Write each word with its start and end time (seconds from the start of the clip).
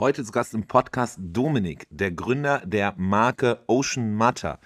Heute 0.00 0.24
zu 0.24 0.32
Gast 0.32 0.54
im 0.54 0.66
Podcast 0.66 1.18
Dominik, 1.20 1.86
der 1.90 2.10
Gründer 2.10 2.62
der 2.64 2.94
Marke 2.96 3.62
Ocean 3.66 4.14
Matter. 4.14 4.58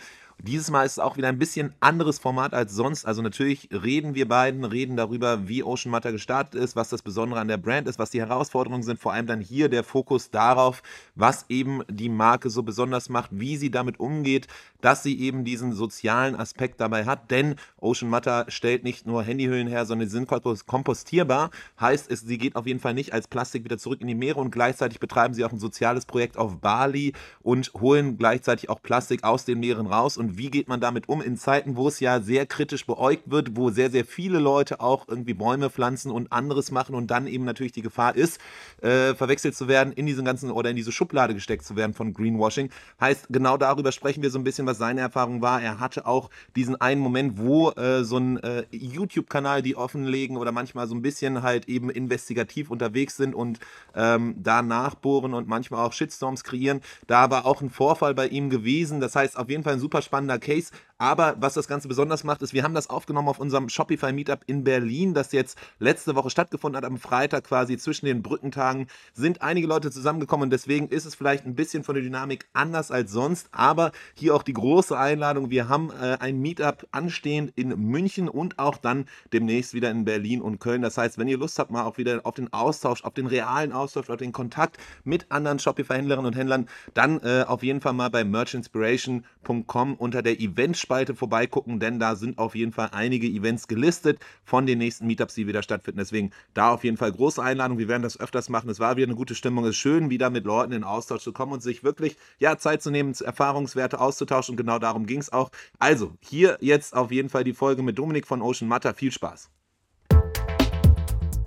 Dieses 0.46 0.70
Mal 0.70 0.84
ist 0.84 0.92
es 0.92 0.98
auch 0.98 1.16
wieder 1.16 1.28
ein 1.28 1.38
bisschen 1.38 1.72
anderes 1.80 2.18
Format 2.18 2.52
als 2.52 2.74
sonst. 2.74 3.06
Also 3.06 3.22
natürlich 3.22 3.70
reden 3.72 4.14
wir 4.14 4.28
beiden, 4.28 4.66
reden 4.66 4.94
darüber, 4.94 5.48
wie 5.48 5.62
Ocean 5.62 5.90
Matter 5.90 6.12
gestartet 6.12 6.54
ist, 6.54 6.76
was 6.76 6.90
das 6.90 7.00
Besondere 7.00 7.40
an 7.40 7.48
der 7.48 7.56
Brand 7.56 7.88
ist, 7.88 7.98
was 7.98 8.10
die 8.10 8.20
Herausforderungen 8.20 8.82
sind. 8.82 9.00
Vor 9.00 9.14
allem 9.14 9.26
dann 9.26 9.40
hier 9.40 9.70
der 9.70 9.82
Fokus 9.84 10.30
darauf, 10.30 10.82
was 11.14 11.46
eben 11.48 11.80
die 11.88 12.10
Marke 12.10 12.50
so 12.50 12.62
besonders 12.62 13.08
macht, 13.08 13.30
wie 13.32 13.56
sie 13.56 13.70
damit 13.70 13.98
umgeht, 13.98 14.46
dass 14.82 15.02
sie 15.02 15.18
eben 15.18 15.44
diesen 15.46 15.72
sozialen 15.72 16.36
Aspekt 16.36 16.78
dabei 16.78 17.06
hat. 17.06 17.30
Denn 17.30 17.54
Ocean 17.80 18.10
Matter 18.10 18.44
stellt 18.48 18.84
nicht 18.84 19.06
nur 19.06 19.22
Handyhüllen 19.22 19.66
her, 19.66 19.86
sondern 19.86 20.08
sie 20.08 20.18
sind 20.18 20.28
kompostierbar. 20.66 21.52
Heißt, 21.80 22.10
es, 22.10 22.20
sie 22.20 22.36
geht 22.36 22.54
auf 22.54 22.66
jeden 22.66 22.80
Fall 22.80 22.92
nicht 22.92 23.14
als 23.14 23.28
Plastik 23.28 23.64
wieder 23.64 23.78
zurück 23.78 24.02
in 24.02 24.08
die 24.08 24.14
Meere 24.14 24.40
und 24.40 24.50
gleichzeitig 24.50 25.00
betreiben 25.00 25.32
sie 25.32 25.42
auch 25.42 25.52
ein 25.52 25.58
soziales 25.58 26.04
Projekt 26.04 26.36
auf 26.36 26.58
Bali 26.60 27.14
und 27.40 27.72
holen 27.80 28.18
gleichzeitig 28.18 28.68
auch 28.68 28.82
Plastik 28.82 29.24
aus 29.24 29.46
den 29.46 29.60
Meeren 29.60 29.86
raus 29.86 30.18
und 30.18 30.33
wie 30.38 30.50
geht 30.50 30.68
man 30.68 30.80
damit 30.80 31.08
um 31.08 31.20
in 31.20 31.36
Zeiten, 31.36 31.76
wo 31.76 31.88
es 31.88 32.00
ja 32.00 32.20
sehr 32.20 32.46
kritisch 32.46 32.86
beäugt 32.86 33.30
wird, 33.30 33.56
wo 33.56 33.70
sehr, 33.70 33.90
sehr 33.90 34.04
viele 34.04 34.38
Leute 34.38 34.80
auch 34.80 35.08
irgendwie 35.08 35.34
Bäume 35.34 35.70
pflanzen 35.70 36.10
und 36.10 36.32
anderes 36.32 36.70
machen 36.70 36.94
und 36.94 37.10
dann 37.10 37.26
eben 37.26 37.44
natürlich 37.44 37.72
die 37.72 37.82
Gefahr 37.82 38.16
ist, 38.16 38.40
äh, 38.82 39.14
verwechselt 39.14 39.54
zu 39.54 39.68
werden, 39.68 39.92
in 39.92 40.06
diesen 40.06 40.24
ganzen 40.24 40.50
oder 40.50 40.70
in 40.70 40.76
diese 40.76 40.92
Schublade 40.92 41.34
gesteckt 41.34 41.64
zu 41.64 41.76
werden 41.76 41.94
von 41.94 42.12
Greenwashing. 42.12 42.70
Heißt, 43.00 43.26
genau 43.30 43.56
darüber 43.56 43.92
sprechen 43.92 44.22
wir 44.22 44.30
so 44.30 44.38
ein 44.38 44.44
bisschen, 44.44 44.66
was 44.66 44.78
seine 44.78 45.00
Erfahrung 45.00 45.42
war. 45.42 45.62
Er 45.62 45.80
hatte 45.80 46.06
auch 46.06 46.30
diesen 46.56 46.80
einen 46.80 47.00
Moment, 47.00 47.38
wo 47.38 47.70
äh, 47.72 48.04
so 48.04 48.18
ein 48.18 48.38
äh, 48.38 48.64
YouTube-Kanal, 48.70 49.62
die 49.62 49.76
offenlegen 49.76 50.36
oder 50.36 50.52
manchmal 50.52 50.86
so 50.86 50.94
ein 50.94 51.02
bisschen 51.02 51.42
halt 51.42 51.68
eben 51.68 51.90
investigativ 51.90 52.70
unterwegs 52.70 53.16
sind 53.16 53.34
und 53.34 53.58
ähm, 53.94 54.34
da 54.38 54.62
nachbohren 54.62 55.34
und 55.34 55.48
manchmal 55.48 55.84
auch 55.84 55.92
Shitstorms 55.92 56.44
kreieren. 56.44 56.80
Da 57.06 57.30
war 57.30 57.46
auch 57.46 57.60
ein 57.60 57.70
Vorfall 57.70 58.14
bei 58.14 58.28
ihm 58.28 58.50
gewesen. 58.50 59.00
Das 59.00 59.14
heißt, 59.14 59.36
auf 59.36 59.48
jeden 59.48 59.62
Fall 59.62 59.74
ein 59.74 59.80
super 59.80 60.02
spannender 60.02 60.13
spannender 60.14 60.38
Case. 60.38 60.70
Aber 60.96 61.34
was 61.40 61.54
das 61.54 61.66
Ganze 61.66 61.88
besonders 61.88 62.22
macht, 62.22 62.40
ist, 62.42 62.54
wir 62.54 62.62
haben 62.62 62.74
das 62.74 62.88
aufgenommen 62.88 63.28
auf 63.28 63.40
unserem 63.40 63.68
Shopify 63.68 64.12
Meetup 64.12 64.40
in 64.46 64.62
Berlin, 64.62 65.12
das 65.12 65.32
jetzt 65.32 65.58
letzte 65.80 66.14
Woche 66.14 66.30
stattgefunden 66.30 66.76
hat. 66.76 66.84
Am 66.84 66.98
Freitag 66.98 67.44
quasi 67.44 67.76
zwischen 67.76 68.06
den 68.06 68.22
Brückentagen 68.22 68.86
sind 69.12 69.42
einige 69.42 69.66
Leute 69.66 69.90
zusammengekommen 69.90 70.44
und 70.44 70.50
deswegen 70.50 70.88
ist 70.88 71.04
es 71.04 71.16
vielleicht 71.16 71.46
ein 71.46 71.56
bisschen 71.56 71.82
von 71.82 71.96
der 71.96 72.04
Dynamik 72.04 72.46
anders 72.52 72.92
als 72.92 73.10
sonst. 73.10 73.48
Aber 73.50 73.90
hier 74.14 74.36
auch 74.36 74.44
die 74.44 74.52
große 74.52 74.96
Einladung. 74.96 75.50
Wir 75.50 75.68
haben 75.68 75.90
äh, 75.90 76.16
ein 76.20 76.38
Meetup 76.38 76.86
anstehend 76.92 77.52
in 77.56 77.68
München 77.68 78.28
und 78.28 78.60
auch 78.60 78.76
dann 78.76 79.06
demnächst 79.32 79.74
wieder 79.74 79.90
in 79.90 80.04
Berlin 80.04 80.40
und 80.40 80.60
Köln. 80.60 80.80
Das 80.80 80.96
heißt, 80.96 81.18
wenn 81.18 81.26
ihr 81.26 81.38
Lust 81.38 81.58
habt, 81.58 81.72
mal 81.72 81.84
auch 81.84 81.98
wieder 81.98 82.20
auf 82.22 82.34
den 82.34 82.52
Austausch, 82.52 83.02
auf 83.02 83.14
den 83.14 83.26
realen 83.26 83.72
Austausch, 83.72 84.10
auf 84.10 84.18
den 84.18 84.32
Kontakt 84.32 84.78
mit 85.02 85.30
anderen 85.32 85.58
Shopify-Händlerinnen 85.58 86.26
und 86.26 86.36
Händlern, 86.36 86.68
dann 86.94 87.20
äh, 87.20 87.44
auf 87.46 87.64
jeden 87.64 87.80
Fall 87.80 87.94
mal 87.94 88.10
bei 88.10 88.22
merchinspiration.com 88.22 89.96
unter 90.04 90.22
der 90.22 90.38
Eventspalte 90.38 91.14
vorbeigucken, 91.14 91.80
denn 91.80 91.98
da 91.98 92.14
sind 92.14 92.38
auf 92.38 92.54
jeden 92.54 92.72
Fall 92.72 92.90
einige 92.92 93.26
Events 93.26 93.68
gelistet 93.68 94.18
von 94.44 94.66
den 94.66 94.78
nächsten 94.78 95.06
Meetups, 95.06 95.34
die 95.34 95.46
wieder 95.46 95.62
stattfinden. 95.62 95.98
Deswegen 95.98 96.30
da 96.52 96.72
auf 96.72 96.84
jeden 96.84 96.98
Fall 96.98 97.10
große 97.10 97.42
Einladung. 97.42 97.78
Wir 97.78 97.88
werden 97.88 98.02
das 98.02 98.20
öfters 98.20 98.50
machen. 98.50 98.68
Es 98.68 98.78
war 98.80 98.96
wieder 98.96 99.06
eine 99.06 99.16
gute 99.16 99.34
Stimmung. 99.34 99.64
Es 99.64 99.70
ist 99.70 99.76
schön, 99.76 100.10
wieder 100.10 100.28
mit 100.28 100.44
Leuten 100.44 100.72
in 100.72 100.84
Austausch 100.84 101.22
zu 101.22 101.32
kommen 101.32 101.52
und 101.52 101.62
sich 101.62 101.82
wirklich 101.82 102.16
ja, 102.38 102.58
Zeit 102.58 102.82
zu 102.82 102.90
nehmen, 102.90 103.14
Erfahrungswerte 103.18 103.98
auszutauschen. 103.98 104.52
Und 104.52 104.56
genau 104.58 104.78
darum 104.78 105.06
ging 105.06 105.20
es 105.20 105.32
auch. 105.32 105.50
Also, 105.78 106.12
hier 106.20 106.58
jetzt 106.60 106.94
auf 106.94 107.10
jeden 107.10 107.30
Fall 107.30 107.44
die 107.44 107.54
Folge 107.54 107.82
mit 107.82 107.98
Dominik 107.98 108.26
von 108.26 108.42
Ocean 108.42 108.68
Matter. 108.68 108.92
Viel 108.92 109.10
Spaß. 109.10 109.48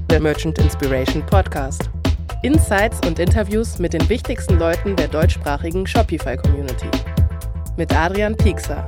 Der 0.10 0.20
Merchant 0.20 0.58
Inspiration 0.58 1.24
Podcast. 1.28 1.92
Insights 2.42 3.00
und 3.06 3.20
Interviews 3.20 3.78
mit 3.78 3.94
den 3.94 4.10
wichtigsten 4.10 4.58
Leuten 4.58 4.96
der 4.96 5.08
deutschsprachigen 5.10 5.86
Shopify-Community 5.86 6.90
mit 7.78 7.96
Adrian 7.96 8.36
Piekser. 8.36 8.84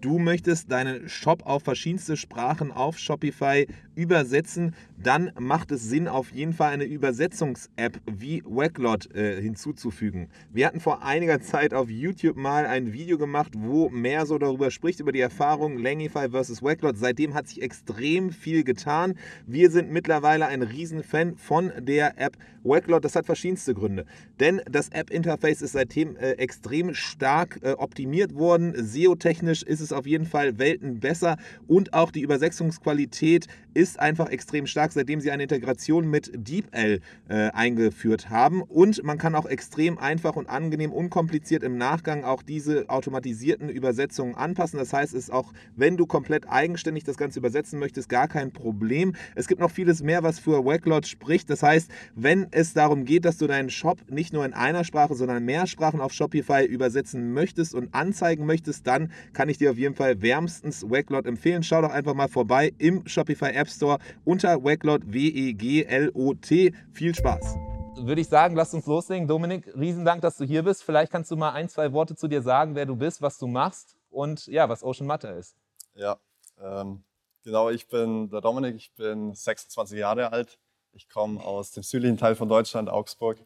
Du 0.00 0.18
möchtest 0.18 0.72
deinen 0.72 1.08
Shop 1.08 1.44
auf 1.44 1.64
verschiedenste 1.64 2.16
Sprachen 2.16 2.72
auf 2.72 2.98
Shopify 2.98 3.66
übersetzen, 3.98 4.76
dann 4.96 5.32
macht 5.38 5.72
es 5.72 5.82
Sinn, 5.82 6.06
auf 6.06 6.30
jeden 6.30 6.52
Fall 6.52 6.70
eine 6.70 6.84
Übersetzungs-App 6.84 8.00
wie 8.06 8.44
Waglot 8.44 9.12
äh, 9.12 9.42
hinzuzufügen. 9.42 10.28
Wir 10.52 10.66
hatten 10.66 10.78
vor 10.78 11.02
einiger 11.02 11.40
Zeit 11.40 11.74
auf 11.74 11.90
YouTube 11.90 12.36
mal 12.36 12.64
ein 12.64 12.92
Video 12.92 13.18
gemacht, 13.18 13.54
wo 13.56 13.88
mehr 13.88 14.24
so 14.24 14.38
darüber 14.38 14.70
spricht, 14.70 15.00
über 15.00 15.10
die 15.10 15.20
Erfahrung 15.20 15.78
Langify 15.78 16.30
versus 16.30 16.62
Waglot. 16.62 16.96
Seitdem 16.96 17.34
hat 17.34 17.48
sich 17.48 17.60
extrem 17.60 18.30
viel 18.30 18.62
getan. 18.62 19.14
Wir 19.48 19.68
sind 19.68 19.90
mittlerweile 19.90 20.46
ein 20.46 20.62
Riesenfan 20.62 21.36
von 21.36 21.72
der 21.80 22.20
App 22.20 22.36
Waglot. 22.62 23.04
Das 23.04 23.16
hat 23.16 23.26
verschiedenste 23.26 23.74
Gründe. 23.74 24.06
Denn 24.38 24.60
das 24.70 24.90
App-Interface 24.90 25.60
ist 25.60 25.72
seitdem 25.72 26.16
äh, 26.16 26.32
extrem 26.32 26.94
stark 26.94 27.58
äh, 27.62 27.72
optimiert 27.72 28.36
worden. 28.36 28.74
SEO-technisch 28.76 29.64
ist 29.64 29.80
es 29.80 29.92
auf 29.92 30.06
jeden 30.06 30.26
Fall 30.26 30.60
Welten 30.60 31.00
besser 31.00 31.36
und 31.66 31.94
auch 31.94 32.12
die 32.12 32.20
Übersetzungsqualität 32.20 33.48
ist 33.74 33.87
einfach 33.96 34.28
extrem 34.28 34.66
stark, 34.66 34.92
seitdem 34.92 35.20
sie 35.20 35.30
eine 35.30 35.44
Integration 35.44 36.08
mit 36.08 36.30
DeepL 36.34 37.00
äh, 37.28 37.34
eingeführt 37.50 38.30
haben. 38.30 38.62
Und 38.62 39.02
man 39.04 39.18
kann 39.18 39.34
auch 39.34 39.46
extrem 39.46 39.98
einfach 39.98 40.36
und 40.36 40.48
angenehm, 40.48 40.92
unkompliziert 40.92 41.62
im 41.62 41.78
Nachgang 41.78 42.24
auch 42.24 42.42
diese 42.42 42.88
automatisierten 42.88 43.68
Übersetzungen 43.68 44.34
anpassen. 44.34 44.78
Das 44.78 44.92
heißt, 44.92 45.14
es 45.14 45.24
ist 45.24 45.30
auch, 45.30 45.52
wenn 45.76 45.96
du 45.96 46.06
komplett 46.06 46.48
eigenständig 46.48 47.04
das 47.04 47.16
Ganze 47.16 47.38
übersetzen 47.38 47.78
möchtest, 47.78 48.08
gar 48.08 48.28
kein 48.28 48.52
Problem. 48.52 49.14
Es 49.34 49.48
gibt 49.48 49.60
noch 49.60 49.70
vieles 49.70 50.02
mehr, 50.02 50.22
was 50.22 50.38
für 50.38 50.64
Waglot 50.64 51.06
spricht. 51.06 51.50
Das 51.50 51.62
heißt, 51.62 51.90
wenn 52.14 52.46
es 52.50 52.72
darum 52.72 53.04
geht, 53.04 53.24
dass 53.24 53.38
du 53.38 53.46
deinen 53.46 53.70
Shop 53.70 53.98
nicht 54.10 54.32
nur 54.32 54.44
in 54.44 54.52
einer 54.52 54.84
Sprache, 54.84 55.14
sondern 55.14 55.44
mehr 55.44 55.66
Sprachen 55.66 56.00
auf 56.00 56.12
Shopify 56.12 56.64
übersetzen 56.64 57.32
möchtest 57.32 57.74
und 57.74 57.94
anzeigen 57.94 58.46
möchtest, 58.46 58.86
dann 58.86 59.12
kann 59.32 59.48
ich 59.48 59.58
dir 59.58 59.70
auf 59.70 59.78
jeden 59.78 59.94
Fall 59.94 60.22
wärmstens 60.22 60.82
Waglot 60.88 61.26
empfehlen. 61.26 61.62
Schau 61.62 61.82
doch 61.82 61.90
einfach 61.90 62.14
mal 62.14 62.28
vorbei 62.28 62.72
im 62.78 63.06
Shopify 63.06 63.50
App 63.52 63.68
Store 63.78 63.98
unter 64.24 64.62
Waglot 64.64 65.02
W-E-G-L-O-T. 65.06 66.74
Viel 66.92 67.14
Spaß. 67.14 67.56
Würde 67.96 68.20
ich 68.20 68.28
sagen, 68.28 68.56
lass 68.56 68.74
uns 68.74 68.86
loslegen. 68.86 69.26
Dominik, 69.26 69.72
riesen 69.76 70.04
Dank, 70.04 70.22
dass 70.22 70.36
du 70.36 70.44
hier 70.44 70.62
bist. 70.62 70.82
Vielleicht 70.82 71.10
kannst 71.12 71.30
du 71.30 71.36
mal 71.36 71.52
ein, 71.52 71.68
zwei 71.68 71.92
Worte 71.92 72.16
zu 72.16 72.28
dir 72.28 72.42
sagen, 72.42 72.74
wer 72.74 72.86
du 72.86 72.96
bist, 72.96 73.22
was 73.22 73.38
du 73.38 73.46
machst 73.46 73.96
und 74.10 74.46
ja, 74.46 74.68
was 74.68 74.82
Ocean 74.82 75.06
Matter 75.06 75.36
ist. 75.36 75.56
Ja, 75.94 76.16
ähm, 76.60 77.04
genau, 77.44 77.70
ich 77.70 77.86
bin 77.88 78.30
der 78.30 78.40
Dominik, 78.40 78.76
ich 78.76 78.92
bin 78.94 79.34
26 79.34 79.98
Jahre 79.98 80.32
alt. 80.32 80.58
Ich 80.92 81.08
komme 81.08 81.40
aus 81.40 81.70
dem 81.70 81.82
südlichen 81.82 82.18
Teil 82.18 82.34
von 82.34 82.48
Deutschland, 82.48 82.88
Augsburg. 82.88 83.38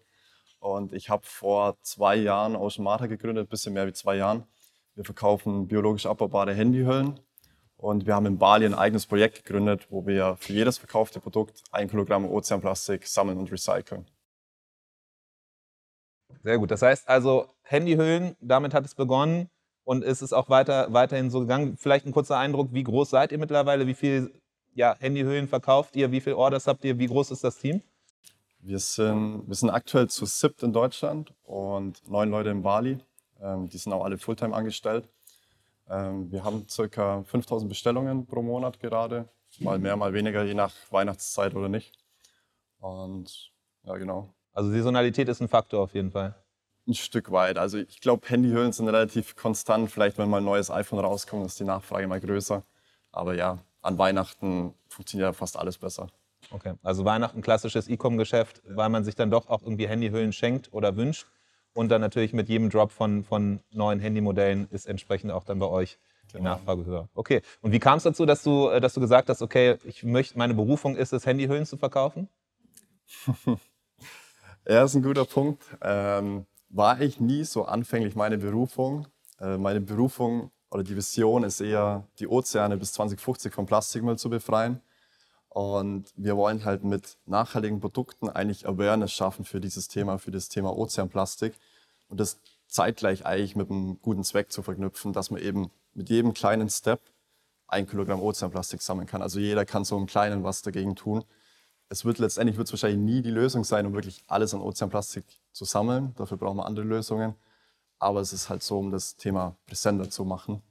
Und 0.61 0.93
ich 0.93 1.11
habe 1.11 1.27
vor 1.27 1.77
zwei 1.83 2.17
Jahren 2.17 2.57
Ocean 2.57 2.85
Matter 2.85 3.09
gegründet, 3.09 3.47
ein 3.47 3.51
bisschen 3.51 3.75
mehr 3.75 3.87
wie 3.87 3.93
zwei 3.93 4.17
Jahren. 4.17 4.47
Wir 4.95 5.05
verkaufen 5.05 5.69
biologisch 5.69 6.07
abbaubare 6.07 6.55
Handyhüllen 6.55 7.21
und 7.83 8.07
wir 8.07 8.15
haben 8.15 8.27
in 8.27 8.39
Bali 8.39 8.65
ein 8.65 8.75
eigenes 8.75 9.07
Projekt 9.07 9.45
gegründet, 9.45 9.89
wo 9.91 10.07
wir 10.07 10.37
für 10.39 10.53
jedes 10.53 10.79
verkaufte 10.79 11.19
Produkt 11.19 11.65
ein 11.73 11.91
Kilogramm 11.91 12.25
Ozeanplastik 12.25 13.09
sammeln 13.09 13.39
und 13.39 13.51
recyceln. 13.51 14.07
Sehr 16.45 16.59
gut. 16.59 16.71
Das 16.71 16.83
heißt 16.83 17.09
also, 17.09 17.49
Handyhüllen, 17.63 18.37
damit 18.41 18.73
hat 18.73 18.85
es 18.85 18.95
begonnen 18.95 19.49
und 19.83 20.05
ist 20.05 20.23
es 20.23 20.33
auch 20.33 20.49
weiter, 20.49 20.93
weiterhin 20.93 21.29
so 21.31 21.41
gegangen. 21.41 21.77
Vielleicht 21.77 22.07
ein 22.07 22.13
kurzer 22.13 22.39
Eindruck, 22.39 22.69
wie 22.73 22.85
groß 22.85 23.11
seid 23.11 23.33
ihr 23.33 23.39
mittlerweile? 23.39 23.89
Wie 23.89 23.95
viele 23.95 24.31
ja, 24.75 24.95
Handyhüllen 25.01 25.49
verkauft 25.49 25.97
ihr? 25.97 26.13
Wie 26.13 26.21
viele 26.21 26.37
Orders 26.37 26.69
habt 26.69 26.85
ihr? 26.85 27.01
Wie 27.01 27.09
groß 27.09 27.33
ist 27.33 27.43
das 27.43 27.59
Team? 27.59 27.83
Wir 28.61 28.79
sind, 28.79 29.49
wir 29.49 29.57
sind 29.57 29.71
aktuell 29.71 30.09
zu 30.09 30.25
SIPT 30.25 30.63
in 30.63 30.73
Deutschland 30.73 31.35
und 31.43 32.09
neun 32.09 32.31
Leute 32.31 32.51
in 32.51 32.63
Bali. 32.63 32.99
Ähm, 33.41 33.69
die 33.69 33.79
sind 33.79 33.93
auch 33.93 34.05
alle 34.05 34.19
Fulltime 34.19 34.55
angestellt. 34.55 35.09
Ähm, 35.89 36.31
wir 36.31 36.45
haben 36.45 36.67
ca. 36.67 37.23
5000 37.23 37.69
Bestellungen 37.69 38.27
pro 38.27 38.43
Monat 38.43 38.81
gerade. 38.81 39.29
Mal 39.59 39.79
mehr, 39.79 39.97
mal 39.97 40.15
weniger, 40.15 40.45
je 40.45 40.55
nach 40.55 40.73
Weihnachtszeit 40.91 41.55
oder 41.55 41.69
nicht. 41.69 41.93
Und 42.79 43.53
ja, 43.85 43.97
genau. 43.97 44.35
Also 44.53 44.71
Saisonalität 44.71 45.29
ist 45.29 45.41
ein 45.41 45.49
Faktor 45.49 45.83
auf 45.83 45.95
jeden 45.95 46.11
Fall. 46.11 46.35
Ein 46.87 46.95
Stück 46.95 47.31
weit. 47.31 47.59
Also 47.59 47.79
ich 47.79 48.01
glaube, 48.01 48.29
Handyhüllen 48.29 48.73
sind 48.73 48.89
relativ 48.89 49.37
konstant. 49.37 49.91
Vielleicht, 49.91 50.19
wenn 50.19 50.29
mal 50.29 50.39
ein 50.39 50.45
neues 50.45 50.71
iPhone 50.71 50.99
rauskommt, 50.99 51.47
ist 51.47 51.61
die 51.61 51.65
Nachfrage 51.65 52.07
mal 52.07 52.21
größer. 52.21 52.63
Aber 53.13 53.35
ja, 53.35 53.59
an 53.83 53.99
Weihnachten 53.99 54.75
funktioniert 54.89 55.29
ja 55.29 55.33
fast 55.33 55.59
alles 55.59 55.79
besser. 55.79 56.09
Okay, 56.51 56.75
also 56.83 57.05
Weihnachten 57.05 57.41
klassisches 57.41 57.89
E-Com-Geschäft, 57.89 58.63
weil 58.67 58.89
man 58.89 59.05
sich 59.05 59.15
dann 59.15 59.31
doch 59.31 59.49
auch 59.49 59.63
irgendwie 59.63 59.87
Handyhüllen 59.87 60.33
schenkt 60.33 60.73
oder 60.73 60.97
wünscht. 60.97 61.27
Und 61.75 61.89
dann 61.89 62.01
natürlich 62.01 62.33
mit 62.33 62.49
jedem 62.49 62.71
Drop 62.71 62.93
von, 62.93 63.25
von 63.25 63.61
neuen 63.71 64.01
Handymodellen 64.01 64.69
ist 64.71 64.87
entsprechend 64.87 65.31
auch 65.31 65.45
dann 65.45 65.59
bei 65.59 65.67
euch 65.67 65.99
die 66.31 66.39
genau. 66.39 66.51
Nachfrage 66.51 66.85
höher. 66.85 67.09
Okay. 67.15 67.43
Und 67.61 67.73
wie 67.73 67.79
kam 67.79 67.97
es 67.97 68.05
dazu, 68.05 68.27
dass 68.27 68.43
du, 68.43 68.69
äh, 68.69 68.81
dass 68.81 68.95
du 68.95 69.01
gesagt 69.01 69.29
hast, 69.29 69.43
okay, 69.43 69.79
ich 69.85 70.03
möchte, 70.03 70.39
meine 70.39 70.55
Berufung 70.55 70.97
ist 70.97 71.13
es, 71.13 71.27
Handyhüllen 71.27 71.67
zu 71.67 71.77
verkaufen? 71.77 72.29
ja, 74.69 74.85
ist 74.85 74.95
ein 74.95 75.03
guter 75.03 75.25
Punkt. 75.25 75.63
Ähm, 75.83 76.47
war 76.69 77.01
ich 77.01 77.21
nie 77.21 77.45
so 77.45 77.65
anfänglich 77.65 78.15
meine 78.15 78.39
Berufung. 78.39 79.07
Äh, 79.41 79.59
meine 79.59 79.81
Berufung 79.81 80.51
oder 80.71 80.83
die 80.83 80.97
Vision 80.97 81.45
ist 81.45 81.61
eher, 81.61 82.07
die 82.19 82.27
Ozeane 82.27 82.77
bis 82.77 82.93
2050 82.93 83.53
vom 83.53 83.67
Plastikmüll 83.67 84.17
zu 84.17 84.31
befreien. 84.31 84.81
Und 85.53 86.15
wir 86.17 86.39
wollen 86.39 86.65
halt 86.65 86.83
mit 86.83 87.19
nachhaltigen 87.27 87.79
Produkten 87.79 88.31
eigentlich 88.31 88.67
Awareness 88.67 89.13
schaffen 89.13 89.45
für 89.45 89.61
dieses 89.61 89.87
Thema, 89.87 90.17
für 90.17 90.31
das 90.31 90.49
Thema 90.49 90.75
Ozeanplastik. 90.75 91.59
Und 92.09 92.21
das 92.21 92.41
zeitgleich 92.69 93.27
eigentlich 93.27 93.55
mit 93.55 93.71
einem 93.71 94.01
guten 94.01 94.25
Zweck 94.25 94.51
zu 94.51 94.63
verknüpfen, 94.63 95.13
dass 95.13 95.31
man 95.31 95.43
eben 95.43 95.71
mit 95.93 96.09
jedem 96.09 96.33
kleinen 96.33 96.71
Step 96.71 97.03
ein 97.69 97.87
Kilogramm 97.87 98.23
Ozeanplastik 98.23 98.81
sammeln 98.81 99.07
kann. 99.07 99.21
Also 99.21 99.41
jeder 99.41 99.67
kann 99.67 99.85
so 99.85 99.95
einen 99.99 100.07
kleinen 100.07 100.43
was 100.43 100.63
dagegen 100.63 100.97
tun. 100.97 101.23
Es 101.91 102.07
wird 102.07 102.19
letztendlich 102.19 102.57
wird 102.57 102.69
es 102.69 102.73
wahrscheinlich 102.73 103.01
nie 103.01 103.21
die 103.21 103.31
Lösung 103.31 103.63
sein, 103.63 103.85
um 103.85 103.93
wirklich 103.93 104.25
alles 104.29 104.55
an 104.55 104.63
Ozeanplastik 104.63 105.27
zu 105.53 105.67
sammeln. 105.67 106.15
Dafür 106.17 106.39
brauchen 106.39 106.57
wir 106.57 106.65
andere 106.65 106.87
Lösungen. 106.87 107.35
Aber 107.99 108.21
es 108.21 108.33
ist 108.33 108.49
halt 108.49 108.63
so, 108.63 108.79
um 108.79 108.91
das 108.91 109.17
Thema 109.17 109.55
präsenter 109.67 110.09
zu 110.09 110.25
machen. 110.25 110.63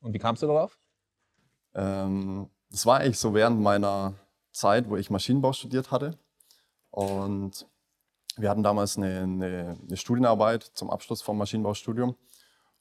Und 0.00 0.12
wie 0.14 0.18
kamst 0.20 0.44
du 0.44 0.46
darauf? 0.46 0.78
Ähm, 1.74 2.48
das 2.70 2.86
war 2.86 3.00
eigentlich 3.00 3.18
so 3.18 3.34
während 3.34 3.60
meiner 3.60 4.14
Zeit, 4.50 4.88
wo 4.88 4.96
ich 4.96 5.10
Maschinenbau 5.10 5.52
studiert 5.52 5.90
hatte. 5.90 6.18
Und 6.90 7.66
wir 8.36 8.50
hatten 8.50 8.62
damals 8.62 8.96
eine, 8.96 9.20
eine, 9.20 9.78
eine 9.86 9.96
Studienarbeit 9.96 10.62
zum 10.62 10.90
Abschluss 10.90 11.22
vom 11.22 11.38
Maschinenbaustudium. 11.38 12.16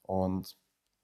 Und 0.04 0.58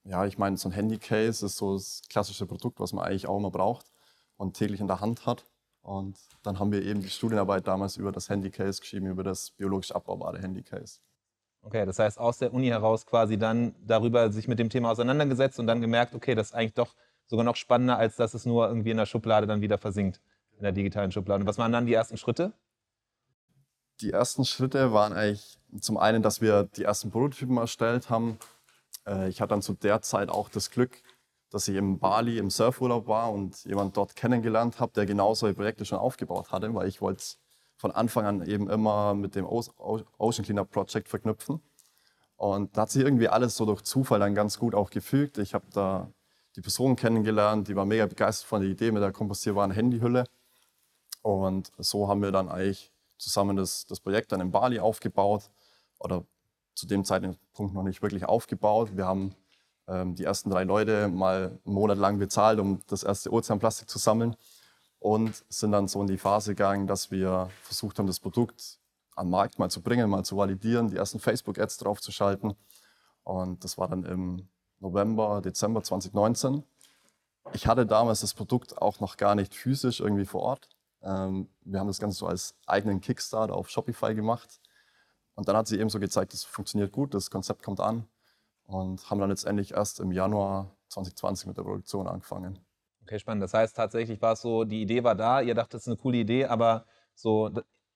ja, 0.04 0.26
ich 0.26 0.38
meine, 0.38 0.58
so 0.58 0.70
ein 0.70 0.74
Handycase 0.74 1.46
ist 1.46 1.58
so 1.58 1.74
das 1.74 2.02
klassische 2.10 2.46
Produkt, 2.46 2.80
was 2.80 2.94
man 2.94 3.06
eigentlich 3.06 3.28
auch 3.28 3.38
immer 3.38 3.52
braucht 3.52 3.92
und 4.38 4.56
täglich 4.56 4.80
in 4.80 4.88
der 4.88 5.00
Hand 5.00 5.26
hat. 5.26 5.46
Und 5.82 6.18
dann 6.44 6.60
haben 6.60 6.72
wir 6.72 6.82
eben 6.84 7.02
die 7.02 7.10
Studienarbeit 7.10 7.68
damals 7.68 7.98
über 7.98 8.12
das 8.12 8.30
Handycase 8.30 8.80
geschrieben, 8.80 9.08
über 9.08 9.24
das 9.24 9.52
biologisch 9.52 9.92
abbaubare 9.92 10.40
Handycase. 10.40 11.00
Okay, 11.62 11.86
das 11.86 12.00
heißt 12.00 12.20
aus 12.20 12.38
der 12.38 12.54
Uni 12.54 12.68
heraus 12.68 13.06
quasi 13.06 13.38
dann 13.38 13.74
darüber 13.86 14.32
sich 14.32 14.48
mit 14.48 14.60
dem 14.60 14.70
Thema 14.70 14.92
auseinandergesetzt 14.92 15.60
und 15.60 15.68
dann 15.68 15.82
gemerkt, 15.82 16.14
okay, 16.14 16.36
das 16.36 16.48
ist 16.48 16.54
eigentlich 16.54 16.74
doch 16.74 16.94
sogar 17.26 17.46
noch 17.46 17.56
spannender, 17.56 17.98
als 17.98 18.18
dass 18.18 18.34
es 18.34 18.46
nur 18.46 18.68
irgendwie 18.68 18.92
in 18.92 18.98
der 18.98 19.06
Schublade 19.06 19.48
dann 19.48 19.62
wieder 19.62 19.78
versinkt, 19.78 20.22
in 20.58 20.64
der 20.64 20.72
digitalen 20.72 21.12
Schublade. 21.12 21.46
Was 21.46 21.58
waren 21.58 21.72
dann 21.72 21.86
die 21.86 21.94
ersten 21.94 22.18
Schritte? 22.18 22.54
Die 24.02 24.12
ersten 24.12 24.46
Schritte 24.46 24.92
waren 24.94 25.14
eigentlich 25.14 25.60
zum 25.80 25.98
einen, 25.98 26.22
dass 26.24 26.42
wir 26.42 26.64
die 26.64 26.84
ersten 26.84 27.12
Prototypen 27.12 27.58
erstellt 27.58 28.10
haben. 28.10 28.38
Äh, 29.08 29.30
ich 29.30 29.42
hatte 29.42 29.50
dann 29.50 29.62
zu 29.62 29.74
der 29.74 30.02
Zeit 30.02 30.30
auch 30.30 30.50
das 30.50 30.72
Glück, 30.72 31.02
dass 31.50 31.68
ich 31.68 31.76
in 31.76 32.00
Bali 32.00 32.38
im 32.38 32.50
Surfurlaub 32.50 33.08
war 33.08 33.32
und 33.32 33.64
jemand 33.66 33.96
dort 33.96 34.16
kennengelernt 34.16 34.80
habe, 34.80 34.92
der 34.94 35.06
genau 35.06 35.34
solche 35.36 35.56
Projekte 35.56 35.86
schon 35.86 36.00
aufgebaut 36.00 36.52
hatte, 36.52 36.74
weil 36.74 36.88
ich 36.88 37.02
wollte 37.02 37.20
es 37.20 37.40
von 37.78 37.92
Anfang 37.92 38.26
an 38.26 38.46
eben 38.48 38.70
immer 38.70 39.14
mit 39.14 39.36
dem 39.36 39.46
Ocean 39.46 40.46
Cleanup 40.46 40.72
Project 40.72 41.10
verknüpfen. 41.10 41.62
Und 42.36 42.76
da 42.76 42.84
hat 42.84 42.92
sich 42.92 43.04
irgendwie 43.04 43.30
alles 43.30 43.56
so 43.56 43.66
durch 43.66 43.84
Zufall 43.84 44.20
dann 44.20 44.36
ganz 44.36 44.58
gut 44.58 44.76
auch 44.76 44.90
gefügt. 44.90 45.38
Ich 45.38 45.54
habe 45.54 45.66
da 45.74 46.12
die 46.56 46.62
Person 46.62 46.96
kennengelernt, 46.96 47.68
die 47.68 47.76
war 47.76 47.86
mega 47.86 48.06
begeistert 48.06 48.48
von 48.48 48.62
der 48.62 48.70
Idee 48.70 48.92
mit 48.92 49.02
der 49.02 49.12
kompostierbaren 49.12 49.72
Handyhülle. 49.72 50.26
Und 51.24 51.72
so 51.80 52.08
haben 52.08 52.22
wir 52.22 52.32
dann 52.32 52.50
eigentlich 52.50 52.92
zusammen 53.18 53.56
das, 53.58 53.88
das 53.88 54.00
Projekt 54.00 54.32
dann 54.32 54.42
in 54.42 54.52
Bali 54.52 54.80
aufgebaut 54.80 55.50
oder 56.00 56.24
zu 56.76 56.86
dem 56.86 57.06
Zeitpunkt 57.06 57.74
noch 57.74 57.84
nicht 57.84 58.02
wirklich 58.02 58.26
aufgebaut. 58.26 58.96
Wir 58.96 59.06
haben 59.06 59.34
ähm, 59.88 60.16
die 60.16 60.26
ersten 60.26 60.50
drei 60.50 60.64
Leute 60.64 61.08
mal 61.08 61.60
einen 61.66 61.74
Monat 61.74 61.98
lang 61.98 62.20
bezahlt, 62.20 62.60
um 62.60 62.82
das 62.88 63.04
erste 63.04 63.32
Ozeanplastik 63.32 63.90
zu 63.90 63.98
sammeln 63.98 64.36
und 65.00 65.44
sind 65.50 65.72
dann 65.72 65.88
so 65.88 66.02
in 66.02 66.08
die 66.08 66.18
Phase 66.18 66.56
gegangen, 66.56 66.88
dass 66.88 67.10
wir 67.10 67.50
versucht 67.62 68.00
haben, 68.00 68.08
das 68.08 68.20
Produkt 68.20 68.80
am 69.16 69.30
Markt 69.30 69.60
mal 69.60 69.70
zu 69.70 69.82
bringen, 69.82 70.10
mal 70.10 70.24
zu 70.24 70.38
validieren, 70.38 70.90
die 70.90 70.98
ersten 70.98 71.20
Facebook-Ads 71.20 71.78
draufzuschalten. 71.78 72.56
Und 73.24 73.64
das 73.64 73.78
war 73.78 73.88
dann 73.88 74.04
im 74.04 74.48
November, 74.80 75.42
Dezember 75.42 75.84
2019. 75.84 76.64
Ich 77.54 77.68
hatte 77.68 77.86
damals 77.86 78.22
das 78.22 78.34
Produkt 78.34 78.82
auch 78.82 79.00
noch 79.00 79.18
gar 79.18 79.36
nicht 79.36 79.54
physisch 79.54 80.00
irgendwie 80.00 80.26
vor 80.26 80.42
Ort. 80.42 80.70
Ähm, 81.04 81.50
wir 81.62 81.80
haben 81.80 81.88
das 81.88 82.00
Ganze 82.00 82.18
so 82.18 82.28
als 82.28 82.56
eigenen 82.66 83.02
Kickstarter 83.02 83.56
auf 83.56 83.70
Shopify 83.70 84.16
gemacht. 84.16 84.62
Und 85.36 85.48
dann 85.48 85.58
hat 85.58 85.68
sie 85.68 85.80
eben 85.80 85.90
so 85.90 86.00
gezeigt, 86.00 86.34
das 86.34 86.44
funktioniert 86.44 86.92
gut, 86.92 87.14
das 87.14 87.30
Konzept 87.30 87.64
kommt 87.64 87.80
an. 87.80 88.08
Und 88.66 89.10
haben 89.10 89.20
dann 89.20 89.30
letztendlich 89.30 89.74
erst 89.74 90.00
im 90.00 90.12
Januar 90.12 90.72
2020 90.90 91.48
mit 91.48 91.58
der 91.58 91.64
Produktion 91.64 92.08
angefangen. 92.08 92.60
Okay, 93.02 93.20
spannend. 93.20 93.44
Das 93.44 93.54
heißt, 93.54 93.76
tatsächlich 93.76 94.22
war 94.22 94.34
es 94.34 94.42
so, 94.42 94.64
die 94.64 94.82
Idee 94.82 95.04
war 95.04 95.16
da, 95.16 95.42
ihr 95.42 95.56
dachtet, 95.56 95.76
es 95.76 95.82
ist 95.84 95.88
eine 95.88 95.98
coole 95.98 96.18
Idee, 96.18 96.46
aber 96.46 96.86
so, 97.14 97.52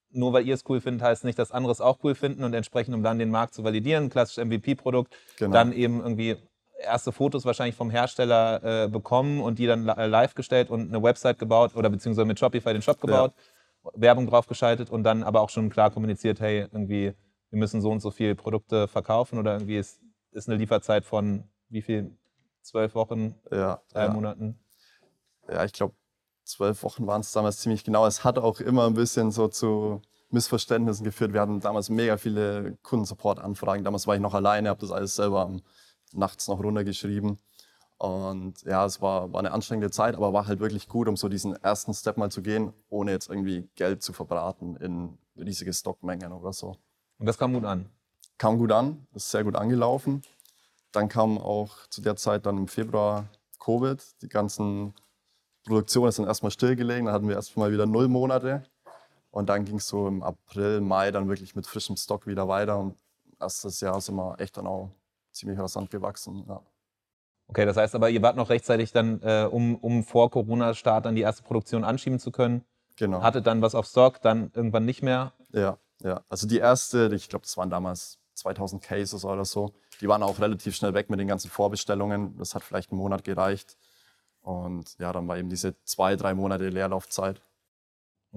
nur 0.09 0.33
weil 0.33 0.45
ihr 0.45 0.53
es 0.53 0.63
cool 0.67 0.81
findet, 0.81 1.01
heißt 1.01 1.23
nicht, 1.23 1.39
dass 1.39 1.51
andere 1.51 1.71
es 1.71 1.79
auch 1.79 1.99
cool 2.03 2.15
finden 2.15 2.43
und 2.43 2.53
entsprechend, 2.53 2.93
um 2.93 3.03
dann 3.03 3.17
den 3.17 3.31
Markt 3.31 3.53
zu 3.53 3.63
validieren, 3.63 4.09
klassisches 4.09 4.43
MVP-Produkt, 4.45 5.15
genau. 5.37 5.53
dann 5.53 5.71
eben 5.71 6.01
irgendwie 6.01 6.37
erste 6.77 7.11
Fotos 7.11 7.45
wahrscheinlich 7.45 7.75
vom 7.75 7.89
Hersteller 7.89 8.85
äh, 8.85 8.87
bekommen 8.87 9.41
und 9.41 9.59
die 9.59 9.67
dann 9.67 9.85
live 9.85 10.35
gestellt 10.35 10.69
und 10.69 10.89
eine 10.89 11.01
Website 11.01 11.39
gebaut 11.39 11.75
oder 11.75 11.89
beziehungsweise 11.89 12.25
mit 12.25 12.39
Shopify 12.39 12.73
den 12.73 12.81
Shop 12.81 13.01
gebaut, 13.01 13.33
ja. 13.35 13.91
Werbung 13.95 14.27
draufgeschaltet 14.27 14.89
und 14.89 15.03
dann 15.03 15.23
aber 15.23 15.41
auch 15.41 15.49
schon 15.49 15.69
klar 15.69 15.91
kommuniziert, 15.91 16.39
hey, 16.39 16.61
irgendwie, 16.61 17.13
wir 17.49 17.59
müssen 17.59 17.81
so 17.81 17.91
und 17.91 18.01
so 18.01 18.11
viele 18.11 18.35
Produkte 18.35 18.87
verkaufen 18.87 19.39
oder 19.39 19.53
irgendwie 19.53 19.77
ist, 19.77 20.01
ist 20.31 20.49
eine 20.49 20.57
Lieferzeit 20.57 21.05
von 21.05 21.43
wie 21.69 21.81
viel? 21.81 22.15
Zwölf 22.61 22.95
Wochen, 22.95 23.35
ja, 23.49 23.81
drei 23.93 24.05
ja. 24.05 24.11
Monaten? 24.11 24.59
Ja, 25.49 25.63
ich 25.63 25.71
glaube, 25.71 25.95
zwölf 26.43 26.83
Wochen 26.83 27.07
waren 27.07 27.21
es 27.21 27.31
damals 27.31 27.59
ziemlich 27.59 27.85
genau. 27.85 28.05
Es 28.05 28.25
hat 28.25 28.37
auch 28.37 28.59
immer 28.59 28.87
ein 28.87 28.93
bisschen 28.93 29.31
so 29.31 29.47
zu 29.47 30.01
Missverständnissen 30.31 31.05
geführt. 31.05 31.31
Wir 31.31 31.39
hatten 31.39 31.61
damals 31.61 31.89
mega 31.89 32.17
viele 32.17 32.77
Kundensupport-Anfragen. 32.83 33.85
Damals 33.85 34.05
war 34.07 34.15
ich 34.15 34.21
noch 34.21 34.33
alleine, 34.33 34.67
habe 34.67 34.81
das 34.81 34.91
alles 34.91 35.15
selber 35.15 35.41
am 35.41 35.61
nachts 36.13 36.47
noch 36.47 36.61
runtergeschrieben. 36.61 37.39
Und 37.97 38.61
ja, 38.61 38.85
es 38.85 39.01
war, 39.01 39.33
war 39.33 39.39
eine 39.39 39.51
anstrengende 39.51 39.89
Zeit, 39.89 40.15
aber 40.15 40.31
war 40.31 40.47
halt 40.47 40.59
wirklich 40.59 40.87
gut, 40.87 41.07
um 41.07 41.17
so 41.17 41.29
diesen 41.29 41.55
ersten 41.55 41.93
Step 41.93 42.17
mal 42.17 42.29
zu 42.29 42.41
gehen, 42.41 42.73
ohne 42.89 43.11
jetzt 43.11 43.29
irgendwie 43.29 43.69
Geld 43.75 44.03
zu 44.03 44.13
verbraten 44.13 44.75
in 44.77 45.17
riesige 45.35 45.73
Stockmengen 45.73 46.31
oder 46.31 46.53
so. 46.53 46.77
Und 47.17 47.25
das 47.25 47.37
kam 47.37 47.53
gut 47.53 47.65
an? 47.65 47.89
Kam 48.37 48.59
gut 48.59 48.71
an, 48.71 49.07
ist 49.15 49.31
sehr 49.31 49.43
gut 49.43 49.55
angelaufen. 49.55 50.21
Dann 50.91 51.09
kam 51.09 51.39
auch 51.39 51.87
zu 51.89 52.01
der 52.01 52.15
Zeit 52.15 52.45
dann 52.45 52.57
im 52.57 52.67
Februar 52.67 53.25
Covid. 53.59 53.99
Die 54.21 54.29
ganzen 54.29 54.93
Produktionen 55.65 56.11
sind 56.11 56.27
erstmal 56.27 56.51
stillgelegen. 56.51 57.05
Dann 57.05 57.15
hatten 57.15 57.27
wir 57.27 57.35
erstmal 57.35 57.71
wieder 57.71 57.87
null 57.87 58.07
Monate. 58.07 58.63
Und 59.31 59.49
dann 59.49 59.65
ging 59.65 59.77
es 59.77 59.87
so 59.87 60.07
im 60.07 60.23
April, 60.23 60.81
Mai 60.81 61.11
dann 61.11 61.27
wirklich 61.27 61.55
mit 61.55 61.65
frischem 61.65 61.97
Stock 61.97 62.27
wieder 62.27 62.47
weiter. 62.47 62.77
Und 62.77 62.95
erstes 63.39 63.81
Jahr 63.81 63.99
sind 64.01 64.15
wir 64.15 64.39
echt 64.39 64.57
dann 64.57 64.67
auch 64.67 64.91
ziemlich 65.37 65.59
rasant 65.59 65.89
gewachsen. 65.89 66.45
Ja. 66.47 66.61
Okay, 67.47 67.65
das 67.65 67.77
heißt 67.77 67.95
aber, 67.95 68.09
ihr 68.09 68.21
wart 68.21 68.35
noch 68.35 68.49
rechtzeitig 68.49 68.91
dann, 68.91 69.21
äh, 69.21 69.47
um, 69.49 69.75
um 69.75 70.03
vor 70.03 70.29
Corona-Start 70.29 71.05
dann 71.05 71.15
die 71.15 71.21
erste 71.21 71.43
Produktion 71.43 71.83
anschieben 71.83 72.19
zu 72.19 72.31
können. 72.31 72.65
Genau. 72.97 73.21
Hattet 73.21 73.47
dann 73.47 73.61
was 73.61 73.75
auf 73.75 73.85
Stock, 73.85 74.21
dann 74.21 74.51
irgendwann 74.53 74.85
nicht 74.85 75.01
mehr. 75.01 75.33
Ja, 75.51 75.77
ja. 76.01 76.21
Also 76.29 76.47
die 76.47 76.57
erste, 76.57 77.09
ich 77.13 77.29
glaube, 77.29 77.43
das 77.43 77.55
waren 77.55 77.69
damals 77.69 78.19
2000 78.33 78.81
Cases 78.81 79.23
oder 79.23 79.45
so. 79.45 79.73
Die 80.01 80.07
waren 80.07 80.23
auch 80.23 80.39
relativ 80.39 80.75
schnell 80.75 80.93
weg 80.93 81.09
mit 81.09 81.19
den 81.19 81.27
ganzen 81.27 81.49
Vorbestellungen. 81.49 82.37
Das 82.37 82.53
hat 82.53 82.63
vielleicht 82.63 82.91
einen 82.91 82.99
Monat 82.99 83.23
gereicht. 83.23 83.77
Und 84.41 84.97
ja, 84.99 85.11
dann 85.11 85.27
war 85.27 85.37
eben 85.37 85.49
diese 85.49 85.75
zwei, 85.83 86.15
drei 86.15 86.33
Monate 86.33 86.69
Leerlaufzeit. 86.69 87.41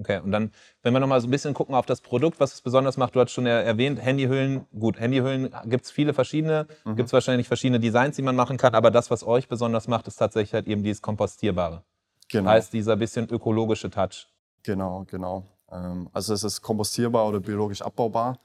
Okay, 0.01 0.19
und 0.19 0.31
dann, 0.31 0.51
wenn 0.81 0.93
wir 0.93 0.99
nochmal 0.99 1.21
so 1.21 1.27
ein 1.27 1.31
bisschen 1.31 1.53
gucken 1.53 1.75
auf 1.75 1.85
das 1.85 2.01
Produkt, 2.01 2.39
was 2.39 2.55
es 2.55 2.61
besonders 2.61 2.97
macht, 2.97 3.15
du 3.15 3.19
hast 3.19 3.29
schon 3.29 3.45
erwähnt, 3.45 4.01
Handyhüllen. 4.01 4.65
Gut, 4.77 4.99
Handyhüllen 4.99 5.53
gibt 5.65 5.85
es 5.85 5.91
viele 5.91 6.15
verschiedene, 6.15 6.65
mhm. 6.85 6.95
gibt 6.95 7.05
es 7.05 7.13
wahrscheinlich 7.13 7.47
verschiedene 7.47 7.79
Designs, 7.79 8.15
die 8.15 8.23
man 8.23 8.35
machen 8.35 8.57
kann, 8.57 8.73
aber 8.73 8.89
das, 8.89 9.11
was 9.11 9.23
euch 9.23 9.47
besonders 9.47 9.87
macht, 9.87 10.07
ist 10.07 10.15
tatsächlich 10.15 10.55
halt 10.55 10.67
eben 10.67 10.81
dieses 10.81 11.03
Kompostierbare. 11.03 11.83
Genau. 12.29 12.49
Heißt 12.49 12.73
dieser 12.73 12.95
bisschen 12.95 13.29
ökologische 13.29 13.91
Touch. 13.91 14.27
Genau, 14.63 15.05
genau. 15.05 15.45
Ähm, 15.71 16.09
also 16.13 16.33
es 16.33 16.43
ist 16.43 16.63
kompostierbar 16.63 17.27
oder 17.27 17.39
biologisch 17.39 17.83
abbaubar. 17.83 18.39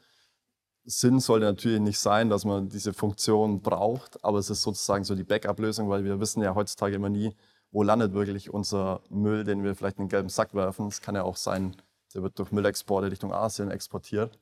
Sinn 0.84 1.20
sollte 1.20 1.46
natürlich 1.46 1.80
nicht 1.80 1.98
sein, 1.98 2.28
dass 2.28 2.44
man 2.44 2.68
diese 2.68 2.92
Funktion 2.92 3.62
braucht, 3.62 4.22
aber 4.22 4.38
es 4.38 4.50
ist 4.50 4.60
sozusagen 4.60 5.04
so 5.04 5.14
die 5.14 5.24
Backup-Lösung, 5.24 5.88
weil 5.88 6.04
wir 6.04 6.20
wissen 6.20 6.42
ja 6.42 6.54
heutzutage 6.54 6.96
immer 6.96 7.08
nie, 7.08 7.34
wo 7.70 7.82
landet 7.82 8.12
wirklich 8.12 8.52
unser 8.52 9.00
Müll, 9.08 9.44
den 9.44 9.62
wir 9.62 9.74
vielleicht 9.74 9.98
in 9.98 10.04
den 10.04 10.08
gelben 10.10 10.28
Sack 10.28 10.54
werfen. 10.54 10.86
Es 10.86 11.00
kann 11.00 11.14
ja 11.14 11.22
auch 11.22 11.36
sein, 11.36 11.76
der 12.14 12.22
wird 12.22 12.38
durch 12.38 12.52
Müllexporte 12.52 13.10
Richtung 13.10 13.32
Asien 13.32 13.70
exportiert. 13.70 14.38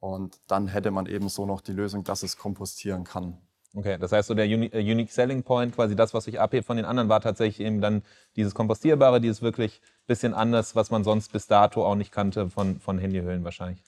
Und 0.00 0.40
dann 0.46 0.68
hätte 0.68 0.90
man 0.90 1.06
eben 1.06 1.28
so 1.28 1.44
noch 1.44 1.60
die 1.60 1.72
Lösung, 1.72 2.04
dass 2.04 2.22
es 2.22 2.36
kompostieren 2.36 3.04
kann. 3.04 3.38
Okay, 3.74 3.98
das 3.98 4.12
heißt 4.12 4.28
so 4.28 4.34
der 4.34 4.46
äh, 4.46 4.92
Unique 4.92 5.10
Selling 5.10 5.42
Point, 5.42 5.74
quasi 5.74 5.94
das, 5.94 6.14
was 6.14 6.24
sich 6.24 6.40
abhebt 6.40 6.66
von 6.66 6.76
den 6.76 6.86
anderen, 6.86 7.08
war 7.08 7.20
tatsächlich 7.20 7.64
eben 7.66 7.80
dann 7.80 8.02
dieses 8.36 8.54
Kompostierbare, 8.54 9.20
dieses 9.20 9.42
wirklich 9.42 9.82
bisschen 10.06 10.32
anders, 10.32 10.74
was 10.74 10.90
man 10.90 11.04
sonst 11.04 11.32
bis 11.32 11.46
dato 11.46 11.84
auch 11.84 11.94
nicht 11.94 12.10
kannte 12.10 12.48
von, 12.48 12.80
von 12.80 12.98
Handyhüllen 12.98 13.44
wahrscheinlich. 13.44 13.82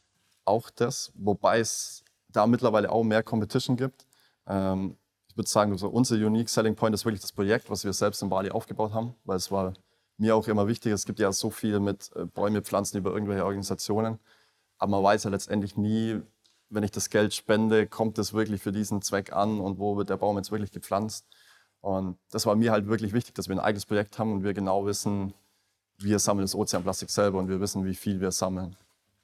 Auch 0.44 0.68
das, 0.70 1.12
wobei 1.14 1.60
es 1.60 2.04
da 2.28 2.46
mittlerweile 2.46 2.90
auch 2.90 3.02
mehr 3.02 3.22
Competition 3.22 3.76
gibt. 3.76 4.06
Ähm, 4.46 4.96
würde 5.40 5.50
sagen, 5.50 5.76
so 5.78 5.88
unser 5.88 6.16
Unique 6.16 6.48
Selling 6.48 6.76
Point 6.76 6.94
ist 6.94 7.04
wirklich 7.04 7.22
das 7.22 7.32
Projekt, 7.32 7.70
was 7.70 7.84
wir 7.84 7.92
selbst 7.92 8.22
in 8.22 8.28
Bali 8.28 8.50
aufgebaut 8.50 8.92
haben, 8.92 9.14
weil 9.24 9.36
es 9.36 9.50
war 9.50 9.72
mir 10.18 10.36
auch 10.36 10.46
immer 10.48 10.68
wichtig. 10.68 10.92
Es 10.92 11.06
gibt 11.06 11.18
ja 11.18 11.32
so 11.32 11.50
viel 11.50 11.80
mit 11.80 12.10
äh, 12.14 12.26
Bäume 12.26 12.62
pflanzen 12.62 12.98
über 12.98 13.12
irgendwelche 13.12 13.44
Organisationen, 13.44 14.18
aber 14.78 14.90
man 14.92 15.02
weiß 15.02 15.24
ja 15.24 15.30
letztendlich 15.30 15.76
nie, 15.76 16.20
wenn 16.68 16.84
ich 16.84 16.90
das 16.90 17.10
Geld 17.10 17.34
spende, 17.34 17.86
kommt 17.86 18.18
es 18.18 18.32
wirklich 18.32 18.62
für 18.62 18.70
diesen 18.70 19.02
Zweck 19.02 19.32
an 19.32 19.60
und 19.60 19.78
wo 19.78 19.96
wird 19.96 20.10
der 20.10 20.18
Baum 20.18 20.36
jetzt 20.36 20.52
wirklich 20.52 20.70
gepflanzt. 20.70 21.26
Und 21.80 22.18
das 22.30 22.44
war 22.46 22.54
mir 22.54 22.70
halt 22.70 22.86
wirklich 22.86 23.12
wichtig, 23.14 23.34
dass 23.34 23.48
wir 23.48 23.56
ein 23.56 23.60
eigenes 23.60 23.86
Projekt 23.86 24.18
haben 24.18 24.32
und 24.32 24.44
wir 24.44 24.52
genau 24.52 24.84
wissen, 24.84 25.32
wir 25.96 26.18
sammeln 26.18 26.44
das 26.44 26.54
Ozeanplastik 26.54 27.10
selber 27.10 27.38
und 27.38 27.48
wir 27.48 27.60
wissen, 27.60 27.84
wie 27.84 27.94
viel 27.94 28.20
wir 28.20 28.30
sammeln. 28.30 28.76